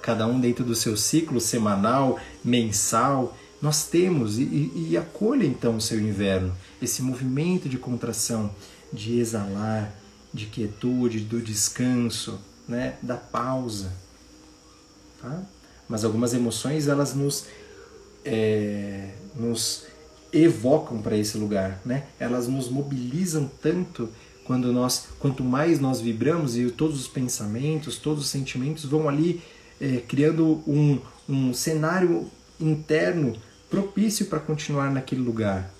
cada 0.00 0.26
um 0.26 0.40
dentro 0.40 0.64
do 0.64 0.74
seu 0.74 0.96
ciclo 0.96 1.40
semanal, 1.40 2.18
mensal. 2.44 3.36
Nós 3.60 3.86
temos, 3.86 4.38
e, 4.38 4.42
e, 4.42 4.88
e 4.90 4.96
acolha 4.96 5.46
então 5.46 5.76
o 5.76 5.80
seu 5.80 5.98
inverno, 5.98 6.54
esse 6.80 7.02
movimento 7.02 7.68
de 7.68 7.78
contração, 7.78 8.54
de 8.92 9.18
exalar, 9.18 9.92
de 10.34 10.46
quietude, 10.46 11.20
do 11.20 11.40
descanso, 11.40 12.40
né? 12.68 12.96
da 13.00 13.16
pausa. 13.16 13.92
Tá? 15.22 15.42
Mas 15.88 16.04
algumas 16.04 16.34
emoções 16.34 16.88
elas 16.88 17.14
nos, 17.14 17.46
é, 18.24 19.10
nos 19.36 19.86
evocam 20.32 21.00
para 21.00 21.16
esse 21.16 21.38
lugar, 21.38 21.80
né? 21.84 22.04
Elas 22.18 22.48
nos 22.48 22.68
mobilizam 22.68 23.48
tanto 23.62 24.08
quando 24.44 24.72
nós, 24.72 25.06
quanto 25.18 25.44
mais 25.44 25.78
nós 25.78 26.00
vibramos 26.00 26.56
e 26.56 26.70
todos 26.70 27.00
os 27.00 27.08
pensamentos, 27.08 27.98
todos 27.98 28.24
os 28.24 28.30
sentimentos 28.30 28.84
vão 28.84 29.08
ali 29.08 29.42
é, 29.80 29.98
criando 29.98 30.62
um, 30.66 30.98
um 31.28 31.54
cenário 31.54 32.30
interno 32.60 33.34
propício 33.70 34.26
para 34.26 34.40
continuar 34.40 34.90
naquele 34.90 35.22
lugar. 35.22 35.73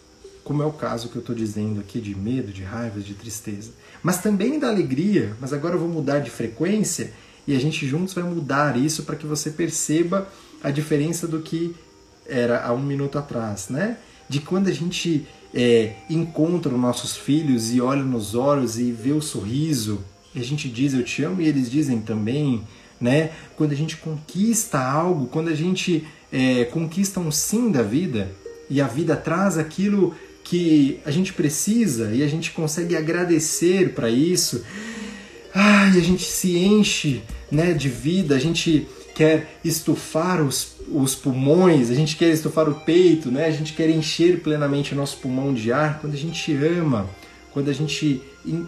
Como 0.45 0.62
é 0.62 0.66
o 0.66 0.72
caso 0.72 1.09
que 1.09 1.16
eu 1.16 1.20
estou 1.20 1.34
dizendo 1.34 1.80
aqui 1.80 2.01
de 2.01 2.14
medo, 2.14 2.53
de 2.53 2.62
raiva, 2.62 3.01
de 3.01 3.14
tristeza. 3.14 3.72
Mas 4.03 4.18
também 4.18 4.59
da 4.59 4.68
alegria, 4.68 5.34
mas 5.40 5.53
agora 5.53 5.74
eu 5.74 5.80
vou 5.80 5.88
mudar 5.88 6.18
de 6.18 6.30
frequência 6.30 7.12
e 7.47 7.57
a 7.57 7.59
gente 7.59 7.86
juntos 7.86 8.14
vai 8.14 8.24
mudar 8.24 8.76
isso 8.76 9.05
para 9.05 9.16
que 9.16 9.26
você 9.26 9.51
perceba 9.51 10.28
a 10.62 10.70
diferença 10.70 11.26
do 11.26 11.40
que 11.40 11.74
era 12.26 12.64
há 12.64 12.72
um 12.72 12.82
minuto 12.82 13.18
atrás, 13.18 13.68
né? 13.68 13.99
De 14.28 14.40
quando 14.40 14.68
a 14.68 14.72
gente 14.72 15.26
é, 15.53 15.95
encontra 16.09 16.72
os 16.72 16.80
nossos 16.80 17.16
filhos 17.16 17.72
e 17.72 17.80
olha 17.80 18.03
nos 18.03 18.34
olhos 18.34 18.78
e 18.78 18.92
vê 18.92 19.12
o 19.12 19.20
sorriso, 19.20 20.03
e 20.34 20.40
a 20.40 20.45
gente 20.45 20.68
diz 20.68 20.95
eu 20.95 21.05
te 21.05 21.22
amo 21.22 21.40
e 21.40 21.47
eles 21.47 21.70
dizem 21.70 22.01
também, 22.01 22.62
né? 23.01 23.30
Quando 23.57 23.72
a 23.72 23.76
gente 23.76 23.97
conquista 23.97 24.78
algo, 24.78 25.26
quando 25.26 25.49
a 25.49 25.55
gente 25.55 26.07
é, 26.32 26.64
conquista 26.64 27.20
um 27.20 27.30
sim 27.30 27.70
da 27.70 27.82
vida 27.82 28.30
e 28.68 28.80
a 28.80 28.86
vida 28.86 29.14
traz 29.16 29.59
aquilo 29.59 30.14
que 30.45 31.01
a 31.05 31.11
gente 31.11 31.32
precisa 31.32 32.12
e 32.14 32.22
a 32.22 32.28
gente 32.28 32.53
consegue 32.53 32.95
agradecer 32.95 33.95
para 33.95 34.11
isso, 34.11 34.62
ai, 35.55 35.99
a 35.99 36.03
gente 36.03 36.24
se 36.24 36.57
enche 36.59 37.22
né, 37.51 37.72
de 37.72 37.88
vida, 37.88 38.36
a 38.36 38.38
gente 38.38 38.86
quer 39.14 39.59
estufar 39.64 40.42
os, 40.42 40.74
os 40.88 41.14
pulmões, 41.14 41.90
a 41.90 41.95
gente 41.95 42.16
quer 42.16 42.28
estufar 42.28 42.68
o 42.68 42.74
peito, 42.74 43.30
né? 43.30 43.47
a 43.47 43.51
gente 43.51 43.72
quer 43.72 43.88
encher 43.88 44.40
plenamente 44.40 44.92
o 44.92 44.97
nosso 44.97 45.16
pulmão 45.18 45.55
de 45.55 45.72
ar 45.72 46.01
quando 46.01 46.14
a 46.14 46.18
gente 46.18 46.53
ama, 46.57 47.09
quando 47.53 47.70
a 47.70 47.72
gente 47.72 48.20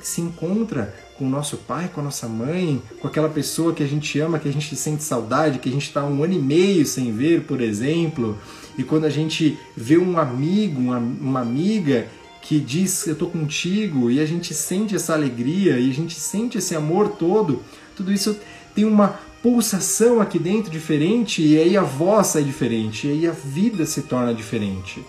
se 0.03 0.21
encontra 0.21 0.95
com 1.19 1.27
o 1.27 1.29
nosso 1.29 1.57
pai, 1.59 1.91
com 1.93 2.01
a 2.01 2.05
nossa 2.05 2.29
mãe, 2.29 2.81
com 3.01 3.09
aquela 3.09 3.29
pessoa 3.29 3.75
que 3.75 3.83
a 3.83 3.87
gente 3.87 4.19
ama, 4.21 4.39
que 4.39 4.49
a 4.49 4.53
gente 4.53 4.75
sente 4.77 5.03
saudade, 5.03 5.59
que 5.59 5.69
a 5.69 5.73
gente 5.73 5.87
está 5.87 6.05
um 6.05 6.23
ano 6.23 6.35
e 6.35 6.39
meio 6.39 6.87
sem 6.87 7.13
ver, 7.13 7.43
por 7.43 7.61
exemplo, 7.61 8.39
e 8.79 8.85
quando 8.85 9.05
a 9.05 9.11
gente 9.11 9.59
vê 9.77 9.97
um 9.97 10.19
amigo, 10.19 10.81
uma, 10.81 10.99
uma 10.99 11.41
amiga 11.41 12.09
que 12.43 12.61
diz 12.61 13.07
eu 13.07 13.15
estou 13.15 13.29
contigo 13.29 14.11
e 14.11 14.21
a 14.21 14.27
gente 14.27 14.55
sente 14.55 14.95
essa 14.95 15.15
alegria 15.15 15.79
e 15.79 15.91
a 15.91 15.95
gente 15.95 16.15
sente 16.15 16.59
esse 16.59 16.75
amor 16.75 17.11
todo, 17.11 17.63
tudo 17.97 18.13
isso 18.13 18.37
tem 18.75 18.85
uma 18.85 19.19
pulsação 19.43 20.21
aqui 20.21 20.39
dentro 20.39 20.71
diferente 20.71 21.43
e 21.43 21.59
aí 21.59 21.77
a 21.77 21.83
voz 21.83 22.37
é 22.37 22.41
diferente, 22.41 23.07
e 23.07 23.11
aí 23.11 23.27
a 23.27 23.33
vida 23.33 23.87
se 23.87 24.03
torna 24.03 24.35
diferente. 24.35 25.05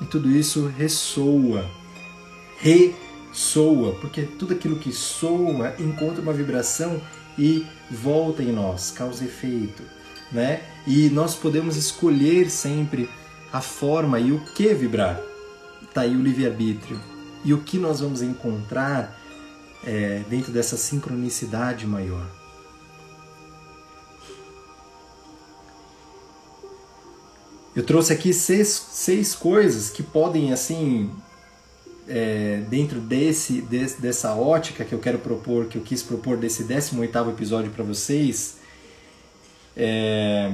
E 0.00 0.04
tudo 0.04 0.30
isso 0.30 0.70
ressoa, 0.76 1.64
ressoa, 2.58 3.92
porque 4.00 4.22
tudo 4.22 4.52
aquilo 4.54 4.76
que 4.76 4.92
soa 4.92 5.74
encontra 5.78 6.20
uma 6.20 6.32
vibração 6.32 7.00
e 7.38 7.64
volta 7.90 8.42
em 8.42 8.52
nós, 8.52 8.90
causa 8.90 9.24
efeito, 9.24 9.82
né? 10.32 10.60
E 10.88 11.10
nós 11.10 11.34
podemos 11.34 11.76
escolher 11.76 12.48
sempre 12.48 13.10
a 13.52 13.60
forma 13.60 14.18
e 14.18 14.32
o 14.32 14.42
que 14.54 14.72
vibrar. 14.72 15.20
Tá 15.92 16.00
aí 16.00 16.16
o 16.16 16.22
livre-arbítrio. 16.22 16.98
E 17.44 17.52
o 17.52 17.58
que 17.58 17.76
nós 17.76 18.00
vamos 18.00 18.22
encontrar 18.22 19.20
é, 19.84 20.22
dentro 20.30 20.50
dessa 20.50 20.78
sincronicidade 20.78 21.86
maior. 21.86 22.26
Eu 27.76 27.84
trouxe 27.84 28.14
aqui 28.14 28.32
seis, 28.32 28.68
seis 28.68 29.34
coisas 29.34 29.90
que 29.90 30.02
podem, 30.02 30.54
assim, 30.54 31.10
é, 32.08 32.62
dentro 32.70 32.98
desse, 32.98 33.60
desse, 33.60 34.00
dessa 34.00 34.32
ótica 34.34 34.86
que 34.86 34.94
eu 34.94 34.98
quero 34.98 35.18
propor, 35.18 35.66
que 35.66 35.76
eu 35.76 35.82
quis 35.82 36.02
propor 36.02 36.38
desse 36.38 36.64
18 36.64 37.28
episódio 37.28 37.70
para 37.70 37.84
vocês, 37.84 38.56
é, 39.76 40.50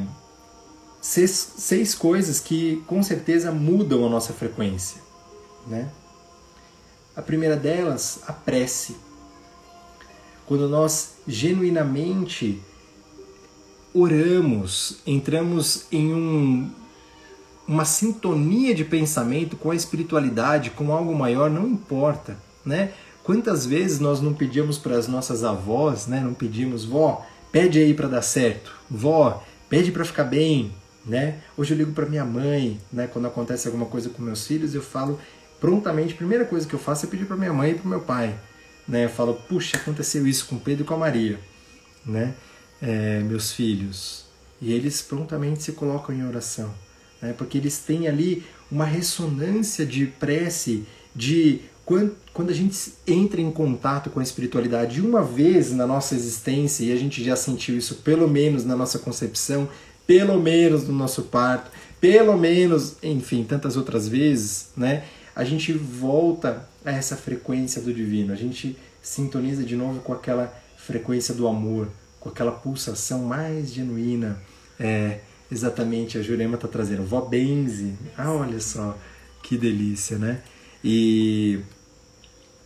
seis, 1.04 1.52
seis 1.58 1.94
coisas 1.94 2.40
que 2.40 2.82
com 2.86 3.02
certeza 3.02 3.52
mudam 3.52 4.06
a 4.06 4.08
nossa 4.08 4.32
frequência. 4.32 5.02
Né? 5.66 5.90
A 7.14 7.20
primeira 7.20 7.56
delas, 7.56 8.20
a 8.26 8.32
prece. 8.32 8.96
Quando 10.46 10.66
nós 10.66 11.16
genuinamente 11.28 12.60
oramos, 13.92 14.98
entramos 15.06 15.84
em 15.92 16.12
um 16.14 16.70
uma 17.66 17.86
sintonia 17.86 18.74
de 18.74 18.84
pensamento 18.84 19.56
com 19.56 19.70
a 19.70 19.74
espiritualidade, 19.74 20.68
com 20.70 20.92
algo 20.92 21.14
maior, 21.14 21.48
não 21.48 21.66
importa, 21.66 22.36
né? 22.62 22.92
Quantas 23.22 23.64
vezes 23.64 24.00
nós 24.00 24.20
não 24.20 24.34
pedíamos 24.34 24.76
para 24.76 24.98
as 24.98 25.08
nossas 25.08 25.42
avós, 25.42 26.06
né? 26.06 26.20
Não 26.20 26.34
pedimos, 26.34 26.84
vó, 26.84 27.24
pede 27.50 27.78
aí 27.78 27.94
para 27.94 28.06
dar 28.06 28.20
certo, 28.20 28.70
vó, 28.90 29.42
pede 29.70 29.90
para 29.90 30.04
ficar 30.04 30.24
bem, 30.24 30.74
né? 31.04 31.40
Hoje 31.56 31.74
eu 31.74 31.78
ligo 31.78 31.92
para 31.92 32.06
minha 32.06 32.24
mãe, 32.24 32.80
né? 32.92 33.06
Quando 33.06 33.26
acontece 33.26 33.66
alguma 33.66 33.86
coisa 33.86 34.08
com 34.08 34.22
meus 34.22 34.46
filhos, 34.46 34.74
eu 34.74 34.82
falo 34.82 35.20
prontamente, 35.60 36.14
a 36.14 36.16
primeira 36.16 36.44
coisa 36.44 36.66
que 36.66 36.74
eu 36.74 36.78
faço 36.78 37.06
é 37.06 37.08
pedir 37.08 37.26
para 37.26 37.36
minha 37.36 37.52
mãe 37.52 37.72
e 37.72 37.74
para 37.74 37.88
meu 37.88 38.00
pai, 38.00 38.38
né? 38.86 39.04
Eu 39.04 39.10
falo, 39.10 39.34
puxa, 39.48 39.76
aconteceu 39.76 40.26
isso 40.26 40.46
com 40.46 40.58
Pedro 40.58 40.84
e 40.84 40.86
com 40.86 40.94
a 40.94 40.98
Maria, 40.98 41.38
né? 42.04 42.34
É, 42.82 43.20
meus 43.20 43.52
filhos. 43.52 44.24
E 44.60 44.72
eles 44.72 45.02
prontamente 45.02 45.62
se 45.62 45.72
colocam 45.72 46.14
em 46.14 46.26
oração 46.26 46.72
né? 47.24 47.34
porque 47.36 47.58
eles 47.58 47.78
têm 47.78 48.06
ali 48.06 48.44
uma 48.70 48.84
ressonância 48.84 49.86
de 49.86 50.06
prece, 50.06 50.84
de 51.14 51.60
quando, 51.84 52.16
quando 52.32 52.50
a 52.50 52.54
gente 52.54 52.92
entra 53.06 53.40
em 53.40 53.50
contato 53.50 54.10
com 54.10 54.20
a 54.20 54.22
espiritualidade 54.22 55.00
uma 55.00 55.22
vez 55.22 55.72
na 55.72 55.86
nossa 55.86 56.14
existência, 56.14 56.84
e 56.84 56.92
a 56.92 56.96
gente 56.96 57.24
já 57.24 57.36
sentiu 57.36 57.76
isso 57.76 57.96
pelo 57.96 58.28
menos 58.28 58.64
na 58.64 58.76
nossa 58.76 58.98
concepção, 58.98 59.68
pelo 60.06 60.40
menos 60.40 60.86
no 60.86 60.94
nosso 60.94 61.22
parto, 61.22 61.70
pelo 62.00 62.36
menos, 62.36 62.96
enfim, 63.02 63.44
tantas 63.44 63.76
outras 63.76 64.08
vezes, 64.08 64.68
né? 64.76 65.04
A 65.34 65.44
gente 65.44 65.72
volta 65.72 66.68
a 66.84 66.90
essa 66.90 67.16
frequência 67.16 67.80
do 67.80 67.92
divino, 67.92 68.32
a 68.32 68.36
gente 68.36 68.76
sintoniza 69.02 69.64
de 69.64 69.74
novo 69.74 70.00
com 70.00 70.12
aquela 70.12 70.54
frequência 70.76 71.34
do 71.34 71.48
amor, 71.48 71.88
com 72.20 72.28
aquela 72.28 72.52
pulsação 72.52 73.24
mais 73.24 73.72
genuína, 73.72 74.40
é, 74.78 75.20
Exatamente, 75.50 76.18
a 76.18 76.22
Jurema 76.22 76.56
está 76.56 76.66
trazendo. 76.66 77.04
Vó 77.04 77.20
Benze. 77.20 77.94
Ah, 78.16 78.32
olha 78.32 78.60
só, 78.60 78.98
que 79.42 79.56
delícia, 79.56 80.18
né? 80.18 80.42
E 80.82 81.60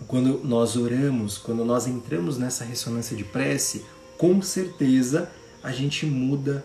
quando 0.06 0.40
nós 0.44 0.76
oramos, 0.76 1.38
quando 1.38 1.64
nós 1.64 1.86
entramos 1.86 2.38
nessa 2.38 2.64
ressonância 2.64 3.16
de 3.16 3.24
prece, 3.24 3.84
com 4.16 4.40
certeza 4.40 5.30
a 5.62 5.72
gente 5.72 6.06
muda 6.06 6.64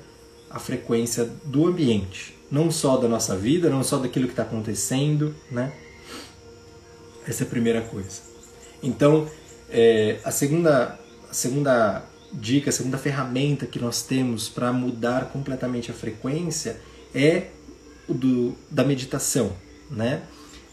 a 0.53 0.59
frequência 0.59 1.29
do 1.43 1.67
ambiente. 1.67 2.35
Não 2.51 2.69
só 2.69 2.97
da 2.97 3.07
nossa 3.07 3.35
vida, 3.35 3.69
não 3.69 3.83
só 3.83 3.97
daquilo 3.97 4.27
que 4.27 4.33
está 4.33 4.43
acontecendo, 4.43 5.35
né? 5.49 5.73
Essa 7.27 7.43
é 7.43 7.47
a 7.47 7.49
primeira 7.49 7.81
coisa. 7.81 8.21
Então, 8.81 9.27
é, 9.69 10.19
a 10.23 10.29
segunda, 10.29 10.99
a 11.29 11.33
segunda 11.33 12.05
dica, 12.31 12.69
a 12.69 12.73
segunda 12.73 12.97
ferramenta 12.97 13.65
que 13.65 13.79
nós 13.79 14.03
temos 14.03 14.47
para 14.47 14.71
mudar 14.71 15.31
completamente 15.31 15.89
a 15.89 15.93
frequência 15.93 16.79
é 17.13 17.47
do, 18.07 18.55
da 18.69 18.83
meditação, 18.83 19.53
né? 19.89 20.21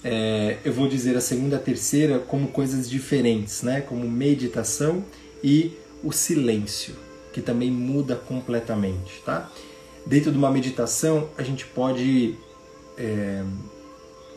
É, 0.03 0.59
eu 0.65 0.73
vou 0.73 0.89
dizer 0.89 1.17
a 1.17 1.21
segunda 1.21 1.57
e 1.57 1.59
a 1.59 1.63
terceira 1.63 2.19
como 2.19 2.49
coisas 2.49 2.89
diferentes, 2.89 3.63
né? 3.63 3.81
Como 3.81 4.09
meditação 4.09 5.05
e 5.43 5.77
o 6.03 6.13
silêncio, 6.13 6.95
que 7.33 7.41
também 7.41 7.71
muda 7.71 8.17
completamente, 8.17 9.23
tá? 9.25 9.51
Dentro 10.07 10.33
de 10.33 10.39
uma 10.39 10.51
meditação, 10.51 11.29
a 11.37 11.43
gente 11.43 11.67
pode 11.67 12.35
é, 12.97 13.45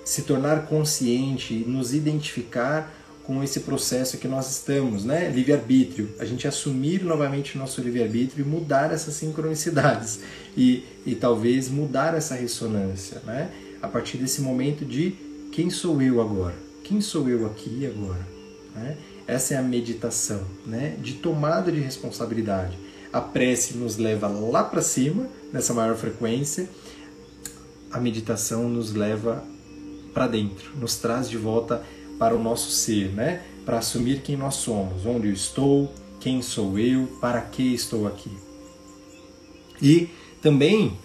se 0.03 0.23
tornar 0.23 0.65
consciente, 0.67 1.53
nos 1.67 1.93
identificar 1.93 2.91
com 3.23 3.41
esse 3.41 3.61
processo 3.61 4.17
que 4.17 4.27
nós 4.27 4.51
estamos, 4.51 5.05
né? 5.05 5.29
Livre-arbítrio. 5.29 6.09
A 6.19 6.25
gente 6.25 6.47
assumir 6.47 7.03
novamente 7.03 7.55
o 7.55 7.59
nosso 7.59 7.81
livre-arbítrio 7.81 8.45
e 8.45 8.47
mudar 8.47 8.91
essas 8.91 9.13
sincronicidades 9.15 10.19
e, 10.57 10.83
e 11.05 11.15
talvez 11.15 11.69
mudar 11.69 12.13
essa 12.15 12.35
ressonância, 12.35 13.21
né? 13.25 13.49
A 13.81 13.87
partir 13.87 14.17
desse 14.17 14.41
momento 14.41 14.85
de 14.85 15.15
quem 15.51 15.69
sou 15.69 16.01
eu 16.01 16.21
agora? 16.21 16.55
Quem 16.83 16.99
sou 16.99 17.29
eu 17.29 17.45
aqui 17.45 17.85
agora? 17.85 18.27
Né? 18.75 18.97
Essa 19.25 19.53
é 19.53 19.57
a 19.57 19.61
meditação, 19.61 20.41
né? 20.65 20.97
De 21.01 21.13
tomada 21.13 21.71
de 21.71 21.79
responsabilidade. 21.79 22.77
A 23.11 23.21
prece 23.21 23.77
nos 23.77 23.97
leva 23.97 24.27
lá 24.27 24.63
para 24.63 24.81
cima, 24.81 25.27
nessa 25.53 25.73
maior 25.73 25.95
frequência. 25.95 26.67
A 27.91 27.99
meditação 27.99 28.67
nos 28.67 28.91
leva 28.91 29.45
para 30.13 30.27
dentro, 30.27 30.75
nos 30.75 30.97
traz 30.97 31.29
de 31.29 31.37
volta 31.37 31.83
para 32.17 32.35
o 32.35 32.41
nosso 32.41 32.71
ser, 32.71 33.09
né? 33.13 33.43
Para 33.63 33.77
assumir 33.77 34.21
quem 34.21 34.35
nós 34.35 34.55
somos, 34.55 35.05
onde 35.05 35.27
eu 35.27 35.33
estou, 35.33 35.93
quem 36.19 36.41
sou 36.41 36.77
eu, 36.77 37.05
para 37.21 37.39
que 37.41 37.73
estou 37.73 38.07
aqui. 38.07 38.31
E 39.81 40.09
também 40.41 40.97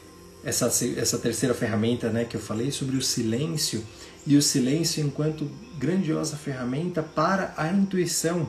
essa, 0.45 0.67
essa 0.97 1.19
terceira 1.19 1.55
ferramenta 1.55 2.11
né, 2.11 2.25
que 2.25 2.37
eu 2.37 2.41
falei 2.41 2.71
sobre 2.71 2.97
o 2.97 3.03
silêncio, 3.03 3.85
e 4.27 4.37
o 4.37 4.43
silêncio 4.43 5.05
enquanto 5.05 5.51
grandiosa 5.79 6.37
ferramenta 6.37 7.03
para 7.03 7.55
a 7.57 7.69
intuição, 7.69 8.49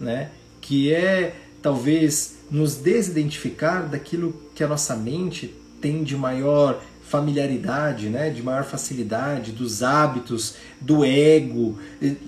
né, 0.00 0.30
que 0.60 0.92
é 0.92 1.34
talvez 1.64 2.34
nos 2.50 2.74
desidentificar 2.74 3.88
daquilo 3.88 4.38
que 4.54 4.62
a 4.62 4.68
nossa 4.68 4.94
mente 4.94 5.54
tem 5.80 6.04
de 6.04 6.14
maior 6.14 6.78
familiaridade, 7.08 8.10
né, 8.10 8.28
de 8.28 8.42
maior 8.42 8.64
facilidade, 8.64 9.50
dos 9.50 9.82
hábitos, 9.82 10.56
do 10.78 11.02
ego, 11.02 11.78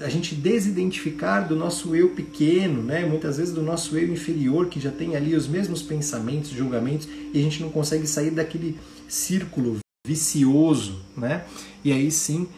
a 0.01 0.09
gente 0.09 0.35
desidentificar 0.35 1.47
do 1.47 1.55
nosso 1.55 1.95
eu 1.95 2.11
pequeno, 2.11 2.83
né, 2.83 3.05
muitas 3.05 3.37
vezes 3.37 3.53
do 3.53 3.61
nosso 3.61 3.99
eu 3.99 4.11
inferior 4.11 4.69
que 4.69 4.81
já 4.81 4.91
tem 4.91 5.15
ali 5.17 5.35
os 5.35 5.47
mesmos 5.47 5.83
pensamentos, 5.83 6.51
julgamentos 6.51 7.07
e 7.07 7.39
a 7.39 7.43
gente 7.43 7.61
não 7.61 7.69
consegue 7.69 8.07
sair 8.07 8.31
daquele 8.31 8.79
círculo 9.07 9.81
vicioso, 10.07 10.99
né? 11.15 11.45
E 11.85 11.93
aí 11.93 12.11
sim, 12.11 12.49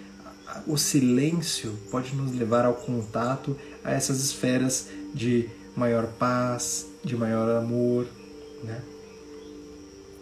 o 0.67 0.77
silêncio 0.77 1.77
pode 1.91 2.15
nos 2.15 2.33
levar 2.33 2.65
ao 2.67 2.75
contato 2.75 3.57
a 3.83 3.93
essas 3.93 4.23
esferas 4.23 4.89
de 5.15 5.49
maior 5.79 6.07
paz, 6.19 6.89
de 7.05 7.17
maior 7.17 7.57
amor, 7.57 8.07
né? 8.65 8.81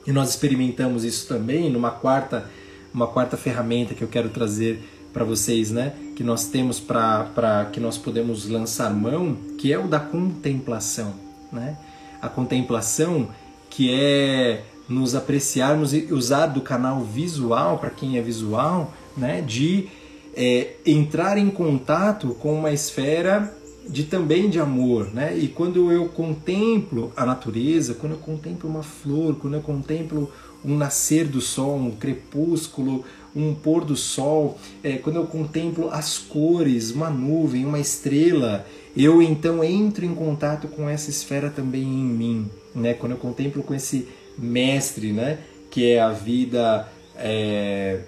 E 0.07 0.13
nós 0.13 0.29
experimentamos 0.29 1.03
isso 1.03 1.27
também 1.27 1.71
numa 1.71 1.91
quarta, 1.91 2.49
uma 2.93 3.09
quarta 3.09 3.37
ferramenta 3.37 3.95
que 3.95 4.03
eu 4.03 4.09
quero 4.09 4.29
trazer 4.29 4.81
para 5.13 5.25
vocês, 5.25 5.71
né? 5.71 5.95
Que 6.15 6.23
nós 6.23 6.47
temos 6.47 6.79
para 6.79 7.69
que 7.73 7.81
nós 7.81 7.97
podemos 7.97 8.49
lançar 8.49 8.93
mão, 8.93 9.35
que 9.59 9.73
é 9.73 9.79
o 9.79 9.89
da 9.89 9.99
contemplação, 9.99 11.15
né? 11.51 11.79
A 12.21 12.29
contemplação 12.29 13.29
que 13.71 13.93
é 13.93 14.63
nos 14.89 15.15
apreciarmos 15.15 15.93
e 15.93 16.13
usar 16.13 16.47
do 16.47 16.61
canal 16.61 17.01
visual 17.01 17.79
para 17.79 17.91
quem 17.91 18.19
é 18.19 18.21
visual, 18.21 18.93
né? 19.17 19.41
De 19.41 19.89
é, 20.37 20.75
entrar 20.85 21.39
em 21.39 21.49
contato 21.49 22.37
com 22.39 22.53
uma 22.59 22.71
esfera 22.71 23.56
de 23.89 24.05
também 24.05 24.51
de 24.51 24.59
amor, 24.59 25.13
né? 25.13 25.37
E 25.37 25.49
quando 25.49 25.91
eu 25.93 26.09
contemplo 26.09 27.13
a 27.17 27.25
natureza, 27.25 27.95
quando 27.95 28.13
eu 28.13 28.19
contemplo 28.19 28.69
uma 28.69 28.83
flor, 28.83 29.37
quando 29.37 29.55
eu 29.55 29.63
contemplo 29.63 30.31
um 30.65 30.77
nascer 30.77 31.27
do 31.27 31.41
sol, 31.41 31.77
um 31.77 31.93
crepúsculo, 31.93 33.05
um 33.35 33.55
pôr 33.55 33.85
do 33.85 33.97
sol, 33.97 34.59
é, 34.83 34.97
quando 34.97 35.17
eu 35.17 35.27
contemplo 35.27 35.89
as 35.91 36.19
cores, 36.19 36.91
uma 36.91 37.11
nuvem, 37.11 37.65
uma 37.65 37.79
estrela, 37.79 38.67
eu 38.97 39.23
então 39.23 39.63
entro 39.63 40.05
em 40.05 40.15
contato 40.15 40.67
com 40.69 40.89
essa 40.89 41.11
esfera 41.11 41.51
também 41.51 41.83
em 41.83 42.05
mim, 42.05 42.51
né? 42.75 42.95
Quando 42.95 43.13
eu 43.13 43.19
contemplo 43.19 43.63
com 43.63 43.75
esse 43.75 44.09
mestre, 44.37 45.13
né? 45.13 45.39
Que 45.71 45.93
é 45.93 46.01
a 46.01 46.11
vida 46.11 46.89
é, 47.15 48.01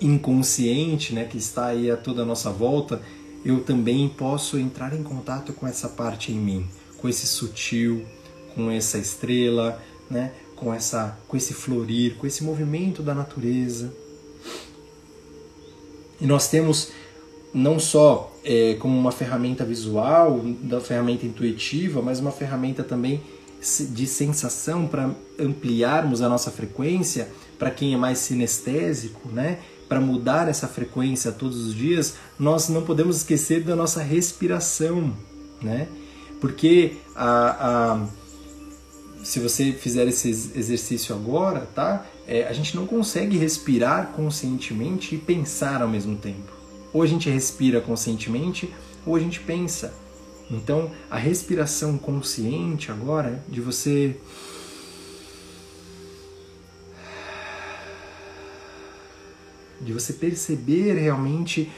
inconsciente, 0.00 1.12
né? 1.12 1.24
Que 1.24 1.36
está 1.36 1.66
aí 1.66 1.90
a 1.90 1.96
toda 1.96 2.22
a 2.22 2.24
nossa 2.24 2.50
volta 2.50 3.02
eu 3.44 3.62
também 3.62 4.08
posso 4.08 4.58
entrar 4.58 4.94
em 4.94 5.02
contato 5.02 5.52
com 5.52 5.66
essa 5.66 5.88
parte 5.88 6.32
em 6.32 6.38
mim, 6.38 6.66
com 6.98 7.08
esse 7.08 7.26
sutil, 7.26 8.04
com 8.54 8.70
essa 8.70 8.98
estrela, 8.98 9.80
né? 10.10 10.32
com, 10.56 10.74
essa, 10.74 11.16
com 11.28 11.36
esse 11.36 11.54
florir, 11.54 12.16
com 12.16 12.26
esse 12.26 12.42
movimento 12.42 13.02
da 13.02 13.14
natureza. 13.14 13.92
E 16.20 16.26
nós 16.26 16.48
temos 16.48 16.90
não 17.54 17.78
só 17.78 18.32
é, 18.44 18.74
como 18.74 18.98
uma 18.98 19.12
ferramenta 19.12 19.64
visual, 19.64 20.40
da 20.62 20.80
ferramenta 20.80 21.24
intuitiva, 21.24 22.02
mas 22.02 22.18
uma 22.18 22.32
ferramenta 22.32 22.82
também 22.82 23.22
de 23.90 24.06
sensação 24.06 24.86
para 24.86 25.10
ampliarmos 25.38 26.22
a 26.22 26.28
nossa 26.28 26.50
frequência 26.50 27.28
para 27.58 27.70
quem 27.70 27.92
é 27.92 27.96
mais 27.96 28.18
sinestésico, 28.18 29.28
né? 29.28 29.58
Para 29.88 30.00
mudar 30.00 30.48
essa 30.48 30.68
frequência 30.68 31.32
todos 31.32 31.66
os 31.66 31.74
dias, 31.74 32.16
nós 32.38 32.68
não 32.68 32.82
podemos 32.82 33.16
esquecer 33.16 33.62
da 33.62 33.74
nossa 33.74 34.02
respiração, 34.02 35.16
né? 35.62 35.88
Porque 36.40 36.96
a, 37.16 37.94
a 37.94 38.06
se 39.22 39.40
você 39.40 39.72
fizer 39.72 40.06
esse 40.06 40.28
exercício 40.28 41.14
agora, 41.14 41.68
tá? 41.74 42.06
É, 42.26 42.46
a 42.46 42.52
gente 42.52 42.76
não 42.76 42.86
consegue 42.86 43.36
respirar 43.36 44.08
conscientemente 44.08 45.14
e 45.14 45.18
pensar 45.18 45.82
ao 45.82 45.88
mesmo 45.88 46.16
tempo. 46.16 46.52
Ou 46.92 47.02
a 47.02 47.06
gente 47.06 47.28
respira 47.28 47.80
conscientemente, 47.80 48.72
ou 49.04 49.16
a 49.16 49.20
gente 49.20 49.40
pensa. 49.40 49.92
Então, 50.50 50.90
a 51.10 51.18
respiração 51.18 51.98
consciente 51.98 52.90
agora, 52.90 53.42
de 53.48 53.60
você 53.60 54.16
de 59.80 59.92
você 59.92 60.12
perceber 60.12 60.94
realmente 60.94 61.70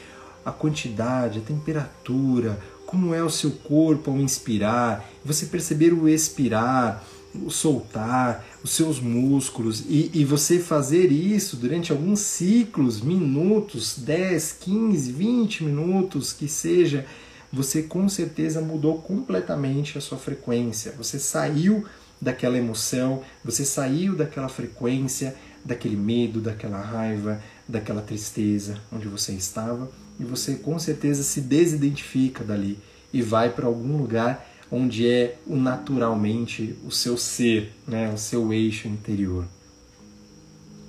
a 0.45 0.51
quantidade, 0.51 1.39
a 1.39 1.41
temperatura, 1.41 2.59
como 2.85 3.13
é 3.13 3.23
o 3.23 3.29
seu 3.29 3.51
corpo 3.51 4.11
ao 4.11 4.17
inspirar, 4.17 5.09
você 5.23 5.45
perceber 5.45 5.93
o 5.93 6.09
expirar, 6.09 7.03
o 7.33 7.49
soltar, 7.49 8.45
os 8.63 8.71
seus 8.71 8.99
músculos 8.99 9.83
e, 9.87 10.11
e 10.13 10.25
você 10.25 10.59
fazer 10.59 11.11
isso 11.11 11.55
durante 11.55 11.91
alguns 11.91 12.19
ciclos, 12.19 13.01
minutos, 13.01 13.97
10, 13.97 14.57
15, 14.59 15.11
20 15.11 15.63
minutos, 15.63 16.33
que 16.33 16.47
seja, 16.47 17.05
você 17.51 17.83
com 17.83 18.09
certeza 18.09 18.61
mudou 18.61 18.97
completamente 18.99 19.97
a 19.97 20.01
sua 20.01 20.17
frequência. 20.17 20.93
Você 20.97 21.17
saiu 21.17 21.85
daquela 22.19 22.57
emoção, 22.57 23.23
você 23.43 23.65
saiu 23.65 24.15
daquela 24.15 24.49
frequência, 24.49 25.35
daquele 25.63 25.95
medo, 25.95 26.39
daquela 26.39 26.79
raiva, 26.79 27.41
daquela 27.67 28.01
tristeza 28.01 28.79
onde 28.91 29.07
você 29.07 29.33
estava 29.33 29.89
e 30.19 30.23
você 30.23 30.55
com 30.55 30.77
certeza 30.77 31.23
se 31.23 31.41
desidentifica 31.41 32.43
dali 32.43 32.77
e 33.13 33.21
vai 33.21 33.49
para 33.49 33.67
algum 33.67 33.97
lugar 33.97 34.47
onde 34.71 35.07
é 35.07 35.37
o 35.45 35.55
naturalmente 35.55 36.75
o 36.85 36.91
seu 36.91 37.17
ser, 37.17 37.73
né, 37.85 38.11
o 38.13 38.17
seu 38.17 38.53
eixo 38.53 38.87
interior, 38.87 39.45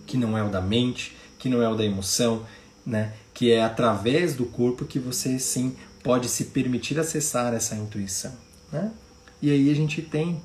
que 0.07 0.17
não 0.17 0.39
é 0.39 0.43
o 0.45 0.49
da 0.49 0.61
mente, 0.61 1.17
que 1.39 1.49
não 1.49 1.61
é 1.61 1.69
o 1.69 1.75
da 1.75 1.85
emoção, 1.85 2.47
né, 2.87 3.13
que 3.35 3.51
é 3.51 3.63
através 3.63 4.37
do 4.37 4.45
corpo 4.45 4.85
que 4.85 4.99
você 4.99 5.39
sim 5.39 5.75
pode 6.03 6.29
se 6.29 6.47
permitir 6.47 6.99
acessar 6.99 7.55
essa 7.55 7.75
intuição, 7.75 8.33
né? 8.71 8.93
E 9.41 9.51
aí 9.51 9.71
a 9.71 9.75
gente 9.75 10.03
tem 10.03 10.41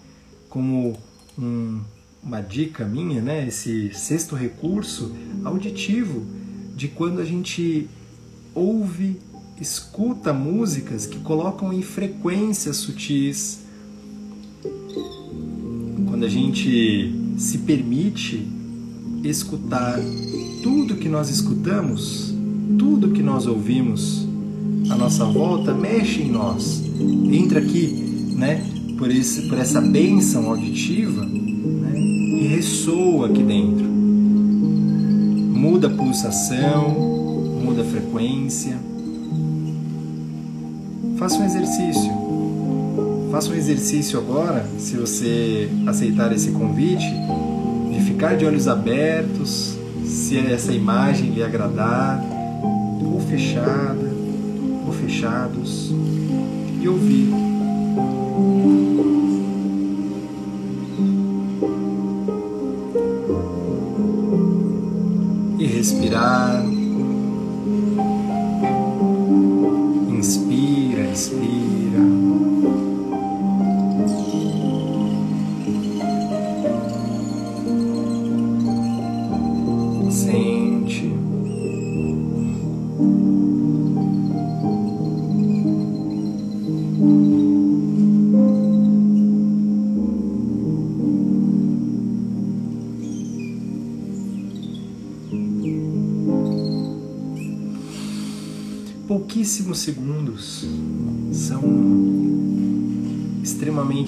como 0.49 0.97
um 1.37 1.83
uma 2.23 2.41
dica 2.41 2.85
minha, 2.85 3.21
né, 3.21 3.47
esse 3.47 3.91
sexto 3.93 4.35
recurso 4.35 5.15
auditivo 5.43 6.25
de 6.75 6.87
quando 6.87 7.19
a 7.19 7.25
gente 7.25 7.87
ouve, 8.53 9.19
escuta 9.59 10.33
músicas 10.33 11.05
que 11.05 11.19
colocam 11.19 11.73
em 11.73 11.81
frequências 11.81 12.77
sutis. 12.77 13.59
Quando 16.07 16.25
a 16.25 16.29
gente 16.29 17.13
se 17.37 17.59
permite 17.59 18.47
escutar 19.23 19.99
tudo 20.61 20.97
que 20.97 21.09
nós 21.09 21.29
escutamos, 21.29 22.33
tudo 22.77 23.11
que 23.11 23.23
nós 23.23 23.47
ouvimos 23.47 24.27
à 24.89 24.95
nossa 24.95 25.25
volta 25.25 25.73
mexe 25.73 26.21
em 26.21 26.31
nós. 26.31 26.83
Entra 27.31 27.59
aqui, 27.59 27.87
né, 28.35 28.63
por, 28.97 29.09
esse, 29.09 29.47
por 29.47 29.57
essa 29.57 29.81
bênção 29.81 30.49
auditiva 30.49 31.27
ressoa 32.67 33.27
aqui 33.27 33.41
dentro. 33.43 33.85
Muda 35.55 35.87
a 35.87 35.89
pulsação, 35.89 36.89
muda 37.63 37.81
a 37.81 37.85
frequência. 37.85 38.77
Faça 41.17 41.39
um 41.39 41.45
exercício. 41.45 42.11
Faça 43.31 43.51
um 43.51 43.55
exercício 43.55 44.19
agora, 44.19 44.65
se 44.77 44.97
você 44.97 45.69
aceitar 45.85 46.33
esse 46.33 46.51
convite, 46.51 47.05
de 47.91 48.01
ficar 48.01 48.35
de 48.35 48.45
olhos 48.45 48.67
abertos, 48.67 49.77
se 50.05 50.37
essa 50.37 50.73
imagem 50.73 51.31
lhe 51.31 51.43
agradar, 51.43 52.21
ou 53.01 53.19
fechada, 53.21 54.11
ou 54.85 54.91
fechados, 54.91 55.93
e 56.81 56.87
ouvir. 56.87 57.46
Respirar. 66.07 66.76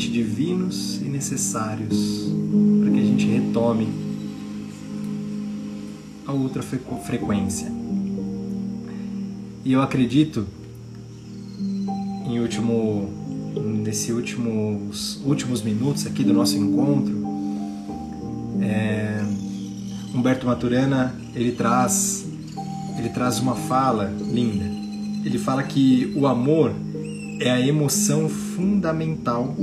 Divinos 0.08 1.02
e 1.02 1.06
necessários 1.06 2.30
para 2.82 2.92
que 2.92 3.00
a 3.00 3.04
gente 3.04 3.26
retome 3.26 3.88
a 6.26 6.32
outra 6.32 6.62
frequência. 6.62 7.72
E 9.66 9.74
eu 9.74 9.82
acredito, 9.82 10.46
em 12.26 12.40
último, 12.40 13.10
nesse 13.84 14.12
últimos, 14.14 15.20
últimos 15.26 15.62
minutos 15.62 16.06
aqui 16.06 16.24
do 16.24 16.34
nosso 16.34 16.56
encontro, 16.56 17.20
é, 18.62 19.24
Humberto 20.14 20.46
Maturana 20.46 21.16
ele 21.36 21.52
traz, 21.52 22.26
ele 22.98 23.10
traz 23.10 23.40
uma 23.40 23.56
fala 23.56 24.14
linda. 24.20 24.66
Ele 25.26 25.38
fala 25.38 25.64
que 25.64 26.14
o 26.16 26.26
amor 26.26 26.74
é 27.40 27.50
a 27.50 27.60
emoção 27.60 28.28
fundamental 28.28 29.56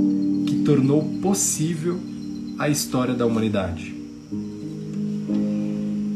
que 0.47 0.63
tornou 0.63 1.03
possível 1.21 1.99
a 2.57 2.67
história 2.67 3.13
da 3.13 3.25
humanidade. 3.25 3.95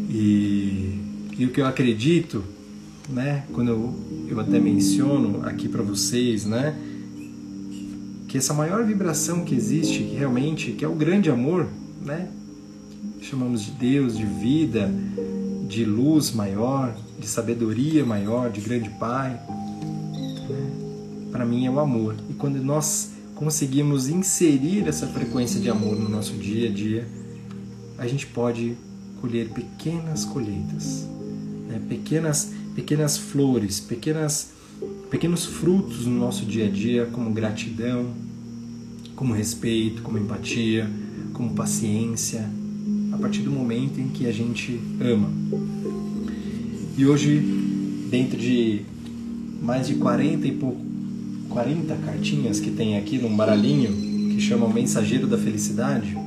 E, 0.10 1.00
e 1.38 1.46
o 1.46 1.50
que 1.50 1.62
eu 1.62 1.68
acredito, 1.68 2.44
né, 3.08 3.44
quando 3.54 3.70
eu, 3.70 3.96
eu 4.28 4.40
até 4.40 4.60
menciono 4.60 5.46
aqui 5.46 5.70
para 5.70 5.84
vocês, 5.84 6.46
né, 6.46 6.76
que 8.28 8.38
essa 8.38 8.54
maior 8.54 8.84
vibração 8.84 9.46
que 9.46 9.54
existe 9.54 10.02
realmente, 10.02 10.72
que 10.72 10.84
é 10.84 10.88
o 10.88 10.96
grande 10.96 11.30
amor, 11.30 11.68
né, 12.04 12.28
chamamos 13.22 13.64
de 13.64 13.72
Deus, 13.72 14.18
de 14.18 14.26
vida, 14.26 14.92
de 15.68 15.86
luz 15.86 16.32
maior, 16.32 16.96
de 17.20 17.28
sabedoria 17.28 18.04
maior, 18.04 18.50
de 18.50 18.62
grande 18.62 18.90
Pai, 18.90 19.40
para 21.32 21.46
mim 21.46 21.66
é 21.66 21.72
o 21.72 21.80
amor. 21.80 22.16
E 22.30 22.34
quando 22.34 22.62
nós 22.62 23.12
conseguimos 23.36 24.10
inserir 24.10 24.88
essa 24.88 25.08
frequência 25.08 25.60
de 25.60 25.70
amor 25.70 25.98
no 25.98 26.10
nosso 26.10 26.34
dia 26.34 26.70
a 26.70 26.72
dia, 26.72 27.08
a 27.98 28.06
gente 28.06 28.28
pode 28.28 28.76
colher 29.20 29.50
pequenas 29.50 30.26
colheitas, 30.26 31.08
né? 31.68 31.80
pequenas, 31.88 32.52
pequenas 32.76 33.18
flores, 33.18 33.80
pequenas, 33.80 34.52
pequenos 35.10 35.46
frutos 35.46 36.06
no 36.06 36.20
nosso 36.20 36.46
dia 36.46 36.68
a 36.68 36.70
dia, 36.70 37.06
como 37.08 37.32
gratidão, 37.32 38.14
como 39.16 39.34
respeito, 39.34 40.02
como 40.02 40.18
empatia, 40.18 40.90
como 41.34 41.54
paciência, 41.54 42.50
a 43.12 43.18
partir 43.18 43.42
do 43.42 43.52
momento 43.52 44.00
em 44.00 44.08
que 44.10 44.28
a 44.28 44.32
gente 44.32 44.80
ama. 45.00 45.30
E 46.98 47.06
hoje, 47.06 47.40
dentro 48.10 48.38
de 48.38 48.82
mais 49.62 49.88
de 49.88 49.96
40 49.96 50.48
e 50.48 50.52
pouco 50.54 50.91
40 51.52 51.96
cartinhas 51.98 52.60
que 52.60 52.72
tem 52.72 52.98
aqui 52.98 53.18
num 53.18 53.36
baralhinho 53.36 53.92
que 54.32 54.40
chama 54.40 54.66
o 54.66 54.74
Mensageiro 54.74 55.28
da 55.28 55.38
Felicidade. 55.38 56.18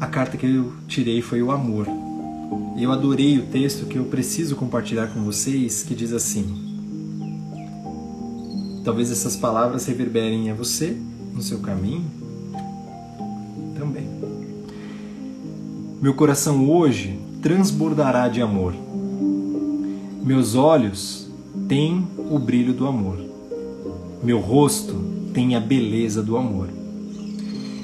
A 0.00 0.06
carta 0.06 0.36
que 0.36 0.46
eu 0.46 0.72
tirei 0.86 1.20
foi 1.20 1.42
o 1.42 1.50
amor. 1.50 1.86
Eu 2.78 2.92
adorei 2.92 3.38
o 3.38 3.46
texto 3.46 3.86
que 3.86 3.96
eu 3.96 4.04
preciso 4.04 4.56
compartilhar 4.56 5.08
com 5.08 5.22
vocês, 5.22 5.82
que 5.82 5.94
diz 5.94 6.12
assim: 6.12 6.46
Talvez 8.84 9.10
essas 9.10 9.36
palavras 9.36 9.84
reverberem 9.86 10.50
a 10.50 10.54
você 10.54 10.96
no 11.34 11.42
seu 11.42 11.58
caminho 11.58 12.04
também. 13.76 14.08
Meu 16.00 16.14
coração 16.14 16.70
hoje 16.70 17.18
transbordará 17.42 18.28
de 18.28 18.40
amor. 18.40 18.74
Meus 20.22 20.54
olhos 20.54 21.19
tem 21.70 22.04
o 22.28 22.36
brilho 22.36 22.74
do 22.74 22.84
amor. 22.84 23.16
Meu 24.24 24.40
rosto 24.40 24.92
tem 25.32 25.54
a 25.54 25.60
beleza 25.60 26.20
do 26.20 26.36
amor. 26.36 26.68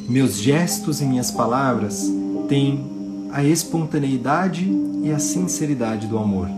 Meus 0.08 0.38
gestos 0.38 1.00
e 1.00 1.04
minhas 1.04 1.30
palavras 1.30 2.10
têm 2.48 2.84
a 3.30 3.44
espontaneidade 3.44 4.68
e 5.04 5.12
a 5.12 5.20
sinceridade 5.20 6.08
do 6.08 6.18
amor. 6.18 6.48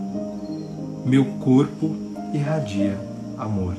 Meu 1.05 1.23
corpo 1.23 1.95
irradia 2.33 2.99
amor. 3.37 3.75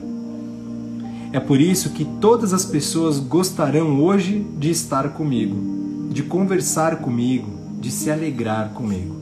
É 1.32 1.40
por 1.40 1.60
isso 1.60 1.90
que 1.90 2.04
todas 2.04 2.52
as 2.52 2.64
pessoas 2.64 3.18
gostarão 3.18 4.00
hoje 4.00 4.46
de 4.60 4.70
estar 4.70 5.08
comigo, 5.08 6.08
de 6.12 6.22
conversar 6.22 6.98
comigo, 7.00 7.50
de 7.80 7.90
se 7.90 8.12
alegrar 8.12 8.70
comigo. 8.74 9.16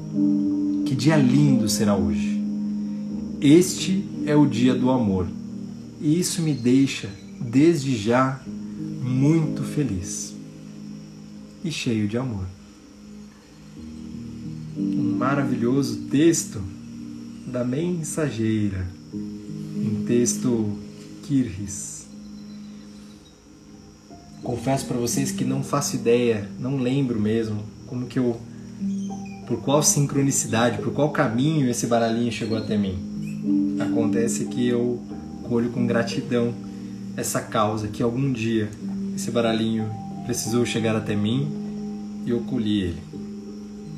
Que 0.85 0.95
dia 0.95 1.17
lindo 1.17 1.67
será 1.67 1.97
hoje! 1.97 2.37
Este 3.41 4.05
é 4.29 4.37
o 4.37 4.45
dia 4.45 4.75
do 4.75 4.91
amor 4.91 5.27
e 5.99 6.21
isso 6.21 6.43
me 6.43 6.53
deixa, 6.53 7.09
desde 7.41 7.97
já, 7.97 8.41
muito 9.03 9.63
feliz 9.63 10.35
e 11.65 11.73
cheio 11.73 12.07
de 12.07 12.19
amor. 12.19 12.45
Um 14.77 15.17
maravilhoso 15.17 16.03
texto 16.11 16.63
da 17.47 17.65
mensageira, 17.65 18.87
um 19.15 20.05
texto 20.07 20.79
Kirris. 21.25 22.07
Confesso 24.43 24.87
para 24.87 24.99
vocês 24.99 25.33
que 25.33 25.45
não 25.45 25.65
faço 25.65 25.97
ideia, 25.97 26.49
não 26.61 26.77
lembro 26.77 27.19
mesmo 27.19 27.65
como 27.87 28.07
que 28.07 28.19
eu, 28.19 28.39
por 29.47 29.63
qual 29.63 29.83
sincronicidade, 29.83 30.83
por 30.83 30.93
qual 30.93 31.11
caminho 31.11 31.69
esse 31.71 31.87
baralhinho 31.87 32.31
chegou 32.31 32.59
até 32.59 32.77
mim 32.77 33.18
Acontece 33.81 34.47
que 34.47 34.67
eu 34.67 35.01
colho 35.49 35.71
com 35.71 35.87
gratidão 35.87 36.55
essa 37.17 37.41
causa 37.41 37.89
que 37.89 38.03
algum 38.03 38.33
dia 38.33 38.71
esse 39.15 39.31
baralhinho 39.31 39.91
precisou 40.25 40.65
chegar 40.65 40.95
até 40.95 41.17
mim 41.17 41.49
e 42.25 42.31
eu 42.31 42.41
colhi 42.41 42.83
ele. 42.83 43.03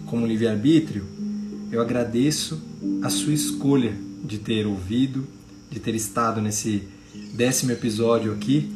Como 0.07 0.26
livre-arbítrio, 0.26 1.05
eu 1.70 1.80
agradeço 1.80 2.61
a 3.03 3.11
sua 3.11 3.32
escolha 3.32 3.95
de 4.24 4.38
ter 4.38 4.66
ouvido, 4.66 5.26
de 5.70 5.78
ter 5.80 5.95
estado 5.95 6.41
nesse 6.41 6.82
décimo 7.34 7.72
episódio 7.72 8.32
aqui, 8.32 8.70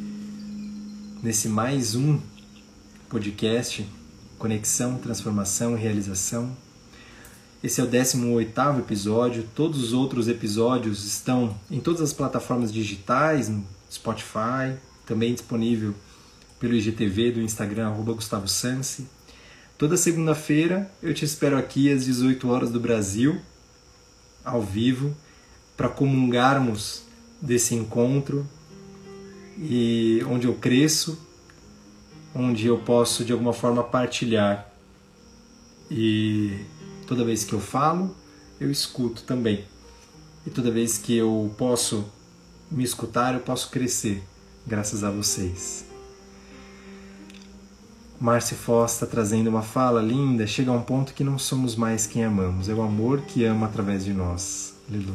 nesse 1.22 1.48
mais 1.48 1.94
um 1.94 2.18
podcast 3.08 3.86
Conexão, 4.38 4.98
Transformação 4.98 5.76
e 5.76 5.80
Realização 5.80 6.63
esse 7.64 7.80
é 7.80 7.84
o 7.84 7.86
18º 7.86 8.80
episódio. 8.80 9.48
Todos 9.54 9.82
os 9.82 9.94
outros 9.94 10.28
episódios 10.28 11.06
estão 11.06 11.58
em 11.70 11.80
todas 11.80 12.02
as 12.02 12.12
plataformas 12.12 12.70
digitais, 12.70 13.48
no 13.48 13.66
Spotify, 13.90 14.76
também 15.06 15.32
disponível 15.32 15.94
pelo 16.60 16.74
IGTV 16.74 17.32
do 17.32 17.40
Instagram, 17.40 17.86
arroba 17.86 18.12
Gustavo 18.12 18.46
Sansi. 18.46 19.08
Toda 19.78 19.96
segunda-feira 19.96 20.90
eu 21.02 21.14
te 21.14 21.24
espero 21.24 21.56
aqui 21.56 21.90
às 21.90 22.04
18 22.04 22.46
horas 22.50 22.70
do 22.70 22.78
Brasil, 22.78 23.40
ao 24.44 24.60
vivo, 24.60 25.16
para 25.74 25.88
comungarmos 25.88 27.04
desse 27.40 27.74
encontro 27.74 28.46
e 29.56 30.22
onde 30.28 30.46
eu 30.46 30.52
cresço, 30.52 31.18
onde 32.34 32.66
eu 32.66 32.76
posso 32.76 33.24
de 33.24 33.32
alguma 33.32 33.54
forma 33.54 33.82
partilhar 33.82 34.70
e 35.90 36.60
Toda 37.06 37.24
vez 37.24 37.44
que 37.44 37.52
eu 37.52 37.60
falo, 37.60 38.14
eu 38.60 38.70
escuto 38.70 39.22
também. 39.22 39.64
E 40.46 40.50
toda 40.50 40.70
vez 40.70 40.98
que 40.98 41.16
eu 41.16 41.54
posso 41.56 42.04
me 42.70 42.84
escutar, 42.84 43.34
eu 43.34 43.40
posso 43.40 43.70
crescer, 43.70 44.22
graças 44.66 45.04
a 45.04 45.10
vocês. 45.10 45.86
Marci 48.20 48.54
Foz 48.54 48.92
está 48.92 49.06
trazendo 49.06 49.48
uma 49.48 49.62
fala 49.62 50.00
linda. 50.00 50.46
Chega 50.46 50.70
a 50.70 50.74
um 50.74 50.82
ponto 50.82 51.12
que 51.12 51.24
não 51.24 51.38
somos 51.38 51.76
mais 51.76 52.06
quem 52.06 52.24
amamos, 52.24 52.68
é 52.68 52.74
o 52.74 52.82
amor 52.82 53.20
que 53.22 53.44
ama 53.44 53.66
através 53.66 54.04
de 54.04 54.12
nós. 54.12 54.74
Lilu. 54.88 55.14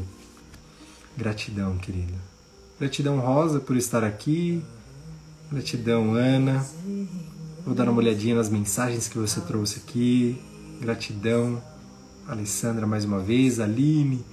Gratidão, 1.18 1.78
querida. 1.78 2.14
Gratidão, 2.80 3.20
Rosa, 3.20 3.60
por 3.60 3.76
estar 3.76 4.04
aqui. 4.04 4.64
Gratidão, 5.52 6.14
Ana. 6.14 6.66
Vou 7.66 7.76
dar 7.76 7.90
uma 7.90 7.98
olhadinha 7.98 8.36
nas 8.36 8.50
mensagens 8.50 9.08
que 9.08 9.18
você 9.18 9.42
trouxe 9.42 9.80
aqui. 9.80 10.40
Gratidão. 10.80 11.62
Alessandra 12.30 12.86
mais 12.86 13.06
uma 13.06 13.18
vez, 13.18 13.60
Aline. 13.60 14.24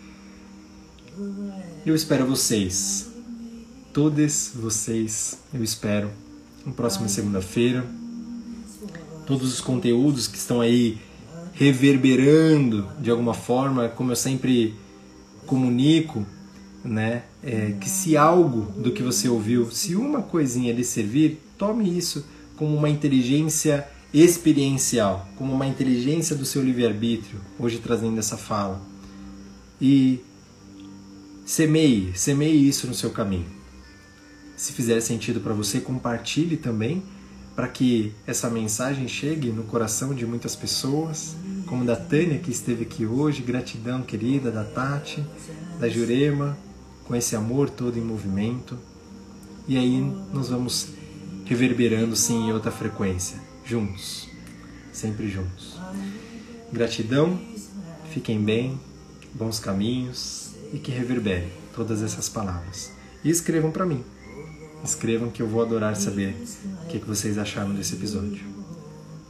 Eu 1.86 1.94
espero 1.94 2.26
vocês, 2.26 3.09
todas 3.90 4.53
vocês, 4.55 5.38
eu 5.55 5.64
espero, 5.64 6.11
na 6.66 6.74
próxima 6.74 7.09
segunda-feira. 7.09 7.86
Todos 9.26 9.51
os 9.51 9.62
conteúdos 9.62 10.28
que 10.28 10.36
estão 10.36 10.61
aí 10.61 10.99
reverberando 11.55 12.86
de 13.01 13.11
alguma 13.11 13.32
forma, 13.32 13.88
como 13.88 14.12
eu 14.12 14.16
sempre 14.16 14.74
comunico, 15.47 16.26
né? 16.84 17.22
É, 17.42 17.72
que 17.80 17.88
se 17.88 18.14
algo 18.14 18.70
do 18.78 18.92
que 18.92 19.03
você 19.03 19.26
ouviu, 19.26 19.70
se 19.70 19.97
uma 19.97 20.20
coisinha 20.20 20.70
lhe 20.70 20.84
servir, 20.84 21.40
tome 21.57 21.97
isso 21.97 22.26
como 22.57 22.76
uma 22.76 22.90
inteligência 22.90 23.88
experiencial, 24.12 25.28
como 25.36 25.52
uma 25.52 25.66
inteligência 25.66 26.34
do 26.36 26.44
seu 26.44 26.62
livre-arbítrio, 26.62 27.40
hoje 27.59 27.78
trazendo 27.78 28.18
essa 28.18 28.36
fala. 28.36 28.80
E 29.80 30.20
semeie, 31.44 32.12
semeie 32.16 32.68
isso 32.68 32.86
no 32.86 32.94
seu 32.94 33.11
caminho. 33.11 33.46
Se 34.57 34.72
fizer 34.72 35.00
sentido 35.00 35.40
para 35.40 35.52
você, 35.52 35.80
compartilhe 35.80 36.57
também 36.57 37.02
para 37.54 37.68
que 37.68 38.12
essa 38.26 38.50
mensagem 38.50 39.09
chegue 39.09 39.50
no 39.50 39.64
coração 39.64 40.14
de 40.14 40.26
muitas 40.26 40.54
pessoas, 40.54 41.34
como 41.66 41.84
da 41.84 41.96
Tânia 41.96 42.38
que 42.38 42.50
esteve 42.50 42.82
aqui 42.82 43.07
hoje, 43.07 43.42
gratidão 43.42 44.02
querida 44.02 44.50
da 44.50 44.62
Tati, 44.62 45.24
da 45.80 45.88
Jurema, 45.88 46.57
com 47.04 47.14
esse 47.14 47.34
amor 47.34 47.70
todo 47.70 47.98
em 47.98 48.02
movimento. 48.02 48.78
E 49.66 49.76
aí 49.76 50.00
nós 50.32 50.50
vamos 50.50 50.88
reverberando 51.46 52.14
sim 52.14 52.48
em 52.48 52.52
outra 52.52 52.70
frequência, 52.70 53.40
juntos, 53.66 54.28
sempre 54.92 55.28
juntos. 55.28 55.76
Gratidão, 56.72 57.38
fiquem 58.10 58.42
bem, 58.42 58.80
bons 59.34 59.58
caminhos 59.58 60.52
e 60.72 60.78
que 60.78 60.90
reverberem 60.90 61.50
todas 61.74 62.02
essas 62.02 62.28
palavras. 62.28 62.92
E 63.24 63.30
escrevam 63.30 63.70
para 63.70 63.84
mim. 63.84 64.04
Escrevam 64.84 65.30
que 65.30 65.42
eu 65.42 65.48
vou 65.48 65.62
adorar 65.62 65.96
saber 65.96 66.36
o 66.84 66.86
que, 66.86 66.98
vocês 66.98 67.38
acharam 67.38 67.74
desse 67.74 67.94
episódio. 67.94 68.44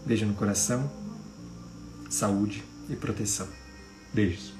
Beijo 0.04 0.26
no 0.26 0.34
coração, 0.34 0.90
saúde 2.10 2.62
e 2.90 2.94
proteção. 2.94 3.48
Beijos. 4.12 4.55